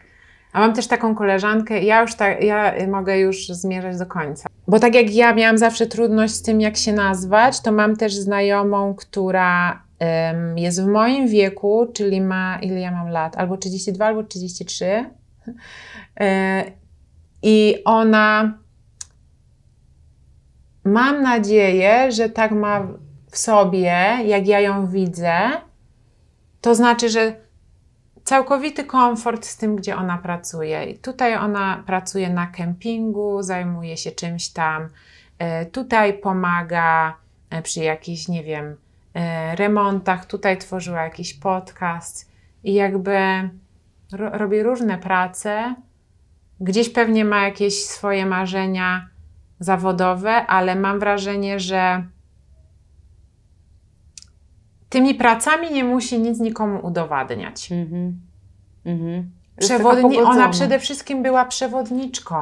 A 0.52 0.60
mam 0.60 0.74
też 0.74 0.86
taką 0.86 1.14
koleżankę, 1.14 1.82
ja 1.82 2.00
już 2.00 2.14
tak, 2.14 2.44
ja 2.44 2.74
mogę 2.88 3.18
już 3.18 3.46
zmierzać 3.46 3.98
do 3.98 4.06
końca. 4.06 4.48
Bo 4.68 4.78
tak 4.78 4.94
jak 4.94 5.14
ja 5.14 5.34
miałam 5.34 5.58
zawsze 5.58 5.86
trudność 5.86 6.34
z 6.34 6.42
tym, 6.42 6.60
jak 6.60 6.76
się 6.76 6.92
nazwać, 6.92 7.60
to 7.60 7.72
mam 7.72 7.96
też 7.96 8.14
znajomą, 8.14 8.94
która 8.94 9.81
jest 10.56 10.82
w 10.82 10.86
moim 10.86 11.28
wieku, 11.28 11.86
czyli 11.94 12.20
ma, 12.20 12.58
ile 12.62 12.80
ja 12.80 12.90
mam 12.90 13.08
lat? 13.08 13.36
Albo 13.36 13.56
32, 13.56 14.06
albo 14.06 14.22
33. 14.22 15.10
E, 16.20 16.64
I 17.42 17.76
ona, 17.84 18.58
mam 20.84 21.22
nadzieję, 21.22 22.12
że 22.12 22.28
tak 22.28 22.52
ma 22.52 22.88
w 23.30 23.38
sobie, 23.38 24.18
jak 24.26 24.46
ja 24.46 24.60
ją 24.60 24.86
widzę. 24.86 25.50
To 26.60 26.74
znaczy, 26.74 27.08
że 27.08 27.36
całkowity 28.24 28.84
komfort 28.84 29.46
z 29.46 29.56
tym, 29.56 29.76
gdzie 29.76 29.96
ona 29.96 30.18
pracuje. 30.18 30.94
Tutaj 30.94 31.36
ona 31.36 31.82
pracuje 31.86 32.30
na 32.30 32.46
kempingu, 32.46 33.42
zajmuje 33.42 33.96
się 33.96 34.10
czymś 34.10 34.48
tam. 34.48 34.88
E, 35.38 35.66
Tutaj 35.66 36.14
pomaga 36.14 37.16
e, 37.50 37.62
przy 37.62 37.80
jakichś, 37.80 38.28
nie 38.28 38.44
wiem, 38.44 38.76
remontach. 39.54 40.26
Tutaj 40.26 40.58
tworzyła 40.58 41.02
jakiś 41.02 41.34
podcast 41.34 42.30
i 42.64 42.74
jakby 42.74 43.16
ro 44.12 44.30
robi 44.30 44.62
różne 44.62 44.98
prace. 44.98 45.74
Gdzieś 46.60 46.88
pewnie 46.88 47.24
ma 47.24 47.42
jakieś 47.44 47.84
swoje 47.84 48.26
marzenia 48.26 49.08
zawodowe, 49.60 50.46
ale 50.46 50.76
mam 50.76 50.98
wrażenie, 51.00 51.60
że 51.60 52.06
tymi 54.88 55.14
pracami 55.14 55.70
nie 55.72 55.84
musi 55.84 56.18
nic 56.18 56.40
nikomu 56.40 56.86
udowadniać. 56.86 57.72
Mhm. 57.72 58.20
Mhm. 58.84 59.30
Jest 59.60 59.72
taka 59.72 59.84
Przewodni- 59.84 60.22
ona 60.22 60.48
przede 60.48 60.78
wszystkim 60.78 61.22
była 61.22 61.44
przewodniczką. 61.44 62.36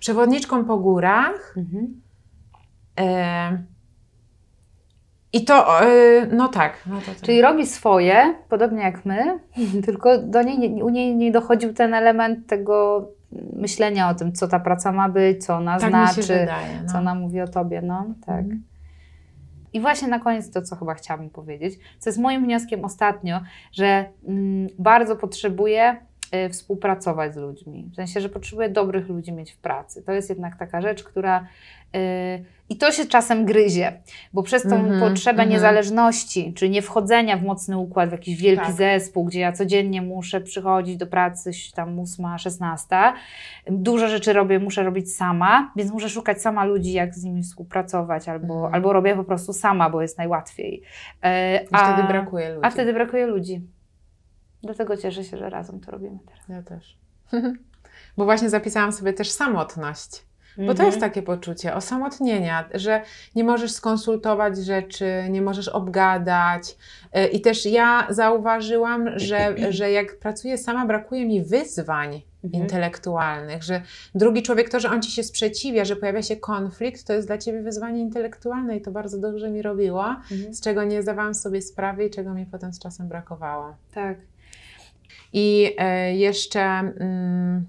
Przewodniczką 0.00 0.64
po 0.64 0.78
górach. 0.78 1.54
Mhm. 1.56 2.00
E, 2.98 3.62
I 5.32 5.44
to, 5.44 5.84
e, 5.84 6.26
no 6.26 6.48
tak. 6.48 6.82
No 6.86 6.96
to, 7.06 7.14
to. 7.20 7.26
Czyli 7.26 7.40
robi 7.42 7.66
swoje, 7.66 8.34
podobnie 8.48 8.82
jak 8.82 9.04
my, 9.04 9.38
tylko 9.86 10.18
do 10.18 10.42
niej, 10.42 10.58
nie- 10.70 10.84
u 10.84 10.88
niej 10.88 11.16
nie 11.16 11.32
dochodził 11.32 11.72
ten 11.74 11.94
element 11.94 12.46
tego 12.46 13.08
myślenia 13.56 14.08
o 14.08 14.14
tym, 14.14 14.32
co 14.32 14.48
ta 14.48 14.60
praca 14.60 14.92
ma 14.92 15.08
być, 15.08 15.44
co 15.46 15.56
ona 15.56 15.78
tak 15.78 15.90
znaczy, 15.90 16.22
wydaje. 16.22 16.80
No. 16.82 16.92
co 16.92 16.98
ona 16.98 17.14
mówi 17.14 17.40
o 17.40 17.48
tobie, 17.48 17.82
no 17.82 18.06
tak. 18.26 18.40
Mhm. 18.40 18.62
I 19.72 19.80
właśnie 19.80 20.08
na 20.08 20.18
koniec 20.18 20.50
to, 20.50 20.62
co 20.62 20.76
chyba 20.76 20.94
chciałabym 20.94 21.30
powiedzieć, 21.30 21.78
co 21.98 22.10
jest 22.10 22.18
moim 22.20 22.44
wnioskiem 22.44 22.84
ostatnio, 22.84 23.40
że 23.72 24.04
mm, 24.28 24.68
bardzo 24.78 25.16
potrzebuję 25.16 25.96
współpracować 26.50 27.34
z 27.34 27.36
ludźmi. 27.36 27.88
W 27.92 27.96
sensie, 27.96 28.20
że 28.20 28.28
potrzebuję 28.28 28.68
dobrych 28.68 29.08
ludzi 29.08 29.32
mieć 29.32 29.52
w 29.52 29.56
pracy. 29.58 30.02
To 30.02 30.12
jest 30.12 30.28
jednak 30.28 30.58
taka 30.58 30.80
rzecz, 30.80 31.04
która. 31.04 31.46
y, 31.96 32.44
I 32.68 32.76
to 32.76 32.92
się 32.92 33.06
czasem 33.06 33.44
gryzie, 33.44 33.92
bo 34.32 34.42
przez 34.42 34.62
tą 34.62 34.76
Mhm, 34.76 35.00
potrzebę 35.00 35.42
mhm. 35.42 35.48
niezależności, 35.50 36.52
czy 36.54 36.68
nie 36.68 36.82
wchodzenia 36.82 37.36
w 37.36 37.42
mocny 37.42 37.78
układ, 37.78 38.08
w 38.08 38.12
jakiś 38.12 38.36
wielki 38.42 38.66
Tak. 38.66 38.74
zespół, 38.74 39.24
gdzie 39.24 39.40
ja 39.40 39.52
codziennie 39.52 40.02
muszę 40.02 40.40
przychodzić 40.40 40.96
do 40.96 41.06
pracy 41.06 41.50
tam 41.74 42.00
8, 42.00 42.38
16, 42.38 42.96
dużo 43.66 44.08
rzeczy 44.08 44.32
robię, 44.32 44.58
muszę 44.58 44.82
robić 44.82 45.14
sama, 45.16 45.72
więc 45.76 45.92
muszę 45.92 46.08
szukać 46.08 46.42
sama 46.42 46.64
ludzi, 46.64 46.92
jak 46.92 47.14
z 47.14 47.24
nimi 47.24 47.42
współpracować, 47.42 48.28
albo, 48.28 48.54
Mhm. 48.54 48.74
albo 48.74 48.92
robię 48.92 49.16
po 49.16 49.24
prostu 49.24 49.52
sama, 49.52 49.90
bo 49.90 50.02
jest 50.02 50.18
najłatwiej. 50.18 50.82
E, 51.22 51.60
wtedy 51.66 52.08
brakuje 52.08 52.48
ludzi. 52.48 52.66
A 52.66 52.70
wtedy 52.70 52.92
brakuje 52.92 53.26
ludzi. 53.26 53.62
Dlatego 54.62 54.96
cieszę 54.96 55.24
się, 55.24 55.36
że 55.36 55.50
razem 55.50 55.80
to 55.80 55.90
robimy 55.90 56.18
teraz. 56.26 56.48
Ja 56.48 56.62
też. 56.62 56.96
Bo 58.16 58.24
właśnie 58.24 58.50
zapisałam 58.50 58.92
sobie 58.92 59.12
też 59.12 59.30
samotność. 59.30 60.24
Bo 60.56 60.64
to 60.64 60.70
Mhm. 60.70 60.86
jest 60.86 61.00
takie 61.00 61.22
poczucie 61.22 61.74
osamotnienia, 61.74 62.68
że 62.74 63.02
nie 63.34 63.44
możesz 63.44 63.72
skonsultować 63.72 64.56
rzeczy, 64.58 65.06
nie 65.30 65.42
możesz 65.42 65.68
obgadać. 65.68 66.76
E, 67.12 67.26
I 67.28 67.40
też 67.40 67.66
ja 67.66 68.06
zauważyłam, 68.10 69.18
że, 69.18 69.54
że 69.78 69.90
jak 69.90 70.18
pracuję 70.18 70.58
sama, 70.58 70.86
brakuje 70.86 71.26
mi 71.26 71.42
wyzwań 71.44 72.22
Mhm. 72.44 72.62
intelektualnych, 72.62 73.62
że 73.62 73.82
drugi 74.14 74.42
człowiek, 74.42 74.68
to, 74.68 74.80
że 74.80 74.90
on 74.90 75.02
ci 75.02 75.10
się 75.10 75.22
sprzeciwia, 75.22 75.84
że 75.84 75.96
pojawia 75.96 76.22
się 76.22 76.36
konflikt, 76.36 77.04
to 77.06 77.12
jest 77.12 77.28
dla 77.28 77.38
ciebie 77.38 77.62
wyzwanie 77.62 78.00
intelektualne 78.00 78.76
i 78.76 78.80
to 78.80 78.90
bardzo 78.90 79.18
dobrze 79.18 79.50
mi 79.50 79.62
robiło, 79.62 80.04
Mhm. 80.08 80.54
z 80.54 80.60
czego 80.60 80.84
nie 80.84 81.02
zdawałam 81.02 81.34
sobie 81.34 81.62
sprawy 81.62 82.04
i 82.04 82.10
czego 82.10 82.34
mi 82.34 82.46
potem 82.46 82.72
z 82.72 82.78
czasem 82.78 83.08
brakowało. 83.08 83.74
Tak. 83.94 84.18
I 85.32 85.74
e, 85.78 86.14
jeszcze 86.16 86.60
mm, 86.62 87.66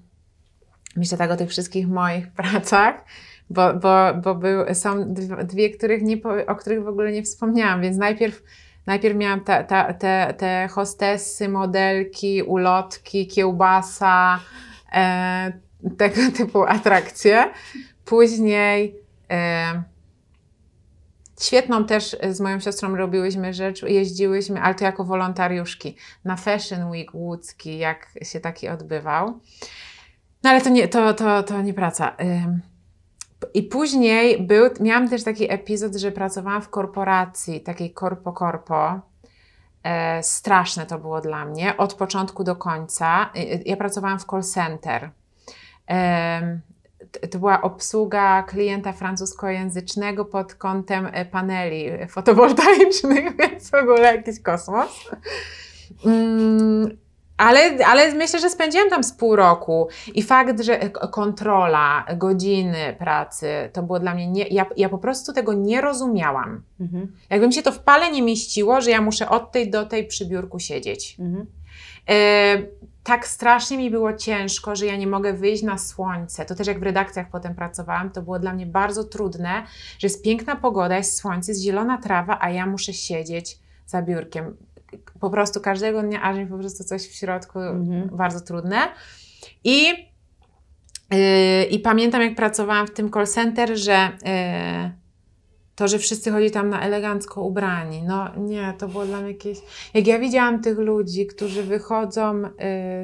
myślę 0.96 1.18
tak 1.18 1.30
o 1.30 1.36
tych 1.36 1.50
wszystkich 1.50 1.88
moich 1.88 2.32
pracach, 2.36 3.04
bo, 3.50 3.74
bo, 3.74 4.14
bo 4.14 4.34
był, 4.34 4.74
są 4.74 5.14
dwie, 5.44 5.70
których 5.70 6.02
nie, 6.02 6.16
o 6.46 6.56
których 6.56 6.84
w 6.84 6.88
ogóle 6.88 7.12
nie 7.12 7.22
wspomniałam, 7.22 7.82
więc 7.82 7.96
najpierw, 7.96 8.42
najpierw 8.86 9.16
miałam 9.16 9.40
ta, 9.40 9.64
ta, 9.64 9.92
te, 9.92 10.34
te 10.38 10.68
hostessy, 10.70 11.48
modelki, 11.48 12.42
ulotki, 12.42 13.26
kiełbasa, 13.26 14.40
e, 14.92 15.52
tego 15.98 16.20
typu 16.36 16.62
atrakcje. 16.62 17.50
Później 18.04 18.96
e, 19.30 19.82
świetną 21.40 21.84
też 21.84 22.16
z 22.30 22.40
moją 22.40 22.60
siostrą 22.60 22.96
robiłyśmy 22.96 23.54
rzecz, 23.54 23.82
jeździłyśmy, 23.82 24.60
ale 24.62 24.74
to 24.74 24.84
jako 24.84 25.04
wolontariuszki 25.04 25.96
na 26.24 26.36
Fashion 26.36 26.90
Week 26.90 27.14
łódzki, 27.14 27.78
jak 27.78 28.06
się 28.22 28.40
taki 28.40 28.68
odbywał. 28.68 29.40
No 30.42 30.50
ale 30.50 30.60
to 30.60 30.70
nie, 30.70 30.88
to, 30.88 31.14
to, 31.14 31.42
to 31.42 31.62
nie 31.62 31.74
praca. 31.74 32.16
I 33.54 33.62
później 33.62 34.46
był, 34.46 34.70
miałam 34.80 35.08
też 35.08 35.24
taki 35.24 35.52
epizod, 35.52 35.94
że 35.94 36.12
pracowałam 36.12 36.62
w 36.62 36.68
korporacji, 36.68 37.60
takiej 37.60 37.92
korpo-korpo. 37.92 39.00
E, 39.82 40.22
straszne 40.22 40.86
to 40.86 40.98
było 40.98 41.20
dla 41.20 41.44
mnie, 41.44 41.76
od 41.76 41.94
początku 41.94 42.44
do 42.44 42.56
końca. 42.56 43.30
Y, 43.36 43.62
Ja 43.66 43.76
pracowałam 43.76 44.18
w 44.18 44.24
call 44.24 44.42
center. 44.42 45.10
To 47.30 47.38
była 47.38 47.62
obsługa 47.62 48.42
klienta 48.42 48.92
francuskojęzycznego 48.92 50.24
pod 50.24 50.54
kątem 50.54 51.08
e, 51.12 51.24
paneli 51.24 51.90
fotowoltaicznych, 52.08 53.24
więc 53.38 53.70
w 53.70 53.74
ogóle 53.74 54.16
jakiś 54.16 54.40
kosmos. 54.40 55.10
Mm, 56.06 56.96
ale, 57.36 57.86
ale 57.86 58.14
myślę, 58.14 58.40
że 58.40 58.50
spędziłam 58.50 58.90
tam 58.90 59.04
z 59.04 59.12
pół 59.12 59.36
roku 59.36 59.88
i 60.14 60.22
fakt, 60.22 60.60
że 60.60 60.78
k- 60.78 61.06
kontrola, 61.08 62.04
godziny 62.16 62.96
pracy, 62.98 63.70
to 63.72 63.82
było 63.82 63.98
dla 64.00 64.14
mnie, 64.14 64.28
nie, 64.30 64.46
ja, 64.48 64.66
ja 64.76 64.88
po 64.88 64.98
prostu 64.98 65.32
tego 65.32 65.52
nie 65.52 65.80
rozumiałam. 65.80 66.62
Mhm. 66.80 67.12
Jakby 67.30 67.46
mi 67.46 67.52
się 67.52 67.62
to 67.62 67.72
w 67.72 67.78
pale 67.78 68.10
nie 68.10 68.22
mieściło, 68.22 68.80
że 68.80 68.90
ja 68.90 69.00
muszę 69.00 69.28
od 69.28 69.52
tej 69.52 69.70
do 69.70 69.86
tej 69.86 70.06
przy 70.06 70.26
biurku 70.26 70.58
siedzieć. 70.58 71.16
Mhm. 71.20 71.46
E, 72.10 72.62
tak 73.04 73.26
strasznie 73.26 73.78
mi 73.78 73.90
było 73.90 74.12
ciężko, 74.12 74.76
że 74.76 74.86
ja 74.86 74.96
nie 74.96 75.06
mogę 75.06 75.32
wyjść 75.32 75.62
na 75.62 75.78
słońce. 75.78 76.44
To 76.44 76.54
też 76.54 76.66
jak 76.66 76.80
w 76.80 76.82
redakcjach 76.82 77.30
potem 77.30 77.54
pracowałam, 77.54 78.10
to 78.10 78.22
było 78.22 78.38
dla 78.38 78.52
mnie 78.52 78.66
bardzo 78.66 79.04
trudne, 79.04 79.62
że 79.98 80.06
jest 80.06 80.24
piękna 80.24 80.56
pogoda, 80.56 80.96
jest 80.96 81.16
słońce, 81.16 81.52
jest 81.52 81.62
zielona 81.62 81.98
trawa, 81.98 82.38
a 82.40 82.50
ja 82.50 82.66
muszę 82.66 82.92
siedzieć 82.92 83.58
za 83.86 84.02
biurkiem. 84.02 84.56
Po 85.20 85.30
prostu 85.30 85.60
każdego 85.60 86.02
dnia, 86.02 86.22
aż 86.22 86.36
mi 86.36 86.46
po 86.46 86.58
prostu 86.58 86.84
coś 86.84 87.02
w 87.02 87.14
środku 87.14 87.58
Mhm. 87.58 88.16
bardzo 88.16 88.40
trudne. 88.40 88.78
I, 89.64 89.86
yy, 91.10 91.64
I 91.64 91.78
pamiętam, 91.78 92.22
jak 92.22 92.34
pracowałam 92.34 92.86
w 92.86 92.90
tym 92.90 93.10
call 93.10 93.26
center, 93.26 93.78
że 93.78 94.10
yy, 94.24 95.03
to, 95.74 95.88
że 95.88 95.98
wszyscy 95.98 96.30
chodzi 96.30 96.50
tam 96.50 96.68
na 96.68 96.80
elegancko 96.80 97.42
ubrani. 97.42 98.02
No 98.02 98.36
nie, 98.36 98.74
to 98.78 98.88
było 98.88 99.06
dla 99.06 99.20
mnie 99.20 99.32
jakieś. 99.32 99.58
Jak 99.94 100.06
ja 100.06 100.18
widziałam 100.18 100.62
tych 100.62 100.78
ludzi, 100.78 101.26
którzy 101.26 101.62
wychodzą 101.62 102.42
yy, 102.42 102.48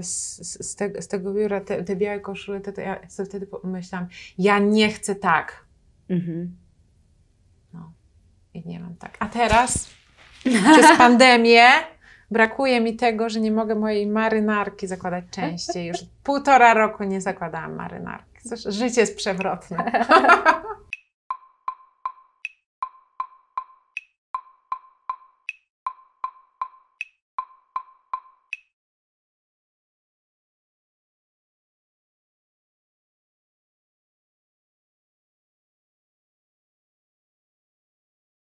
z, 0.02 0.36
z, 0.66 0.76
te, 0.76 1.02
z 1.02 1.08
tego 1.08 1.32
biura, 1.32 1.60
te, 1.60 1.84
te 1.84 1.96
białe 1.96 2.20
koszule, 2.20 2.60
to, 2.60 2.72
to 2.72 2.80
ja 2.80 3.08
sobie 3.08 3.28
wtedy 3.28 3.46
pomyślałam, 3.46 4.08
ja 4.38 4.58
nie 4.58 4.88
chcę 4.88 5.14
tak. 5.14 5.64
Mhm. 6.10 6.56
I 8.54 8.68
nie 8.68 8.80
mam 8.80 8.94
tak. 8.94 9.16
A 9.18 9.26
teraz, 9.26 9.90
przez 10.72 10.98
pandemię, 10.98 11.68
brakuje 12.30 12.80
mi 12.80 12.96
tego, 12.96 13.28
że 13.28 13.40
nie 13.40 13.52
mogę 13.52 13.74
mojej 13.74 14.06
marynarki 14.06 14.86
zakładać 14.86 15.24
częściej. 15.30 15.86
Już 15.86 15.98
półtora 16.24 16.74
roku 16.74 17.04
nie 17.04 17.20
zakładałam 17.20 17.74
marynarki. 17.74 18.26
Życie 18.66 19.00
jest 19.00 19.16
przewrotne. 19.16 19.76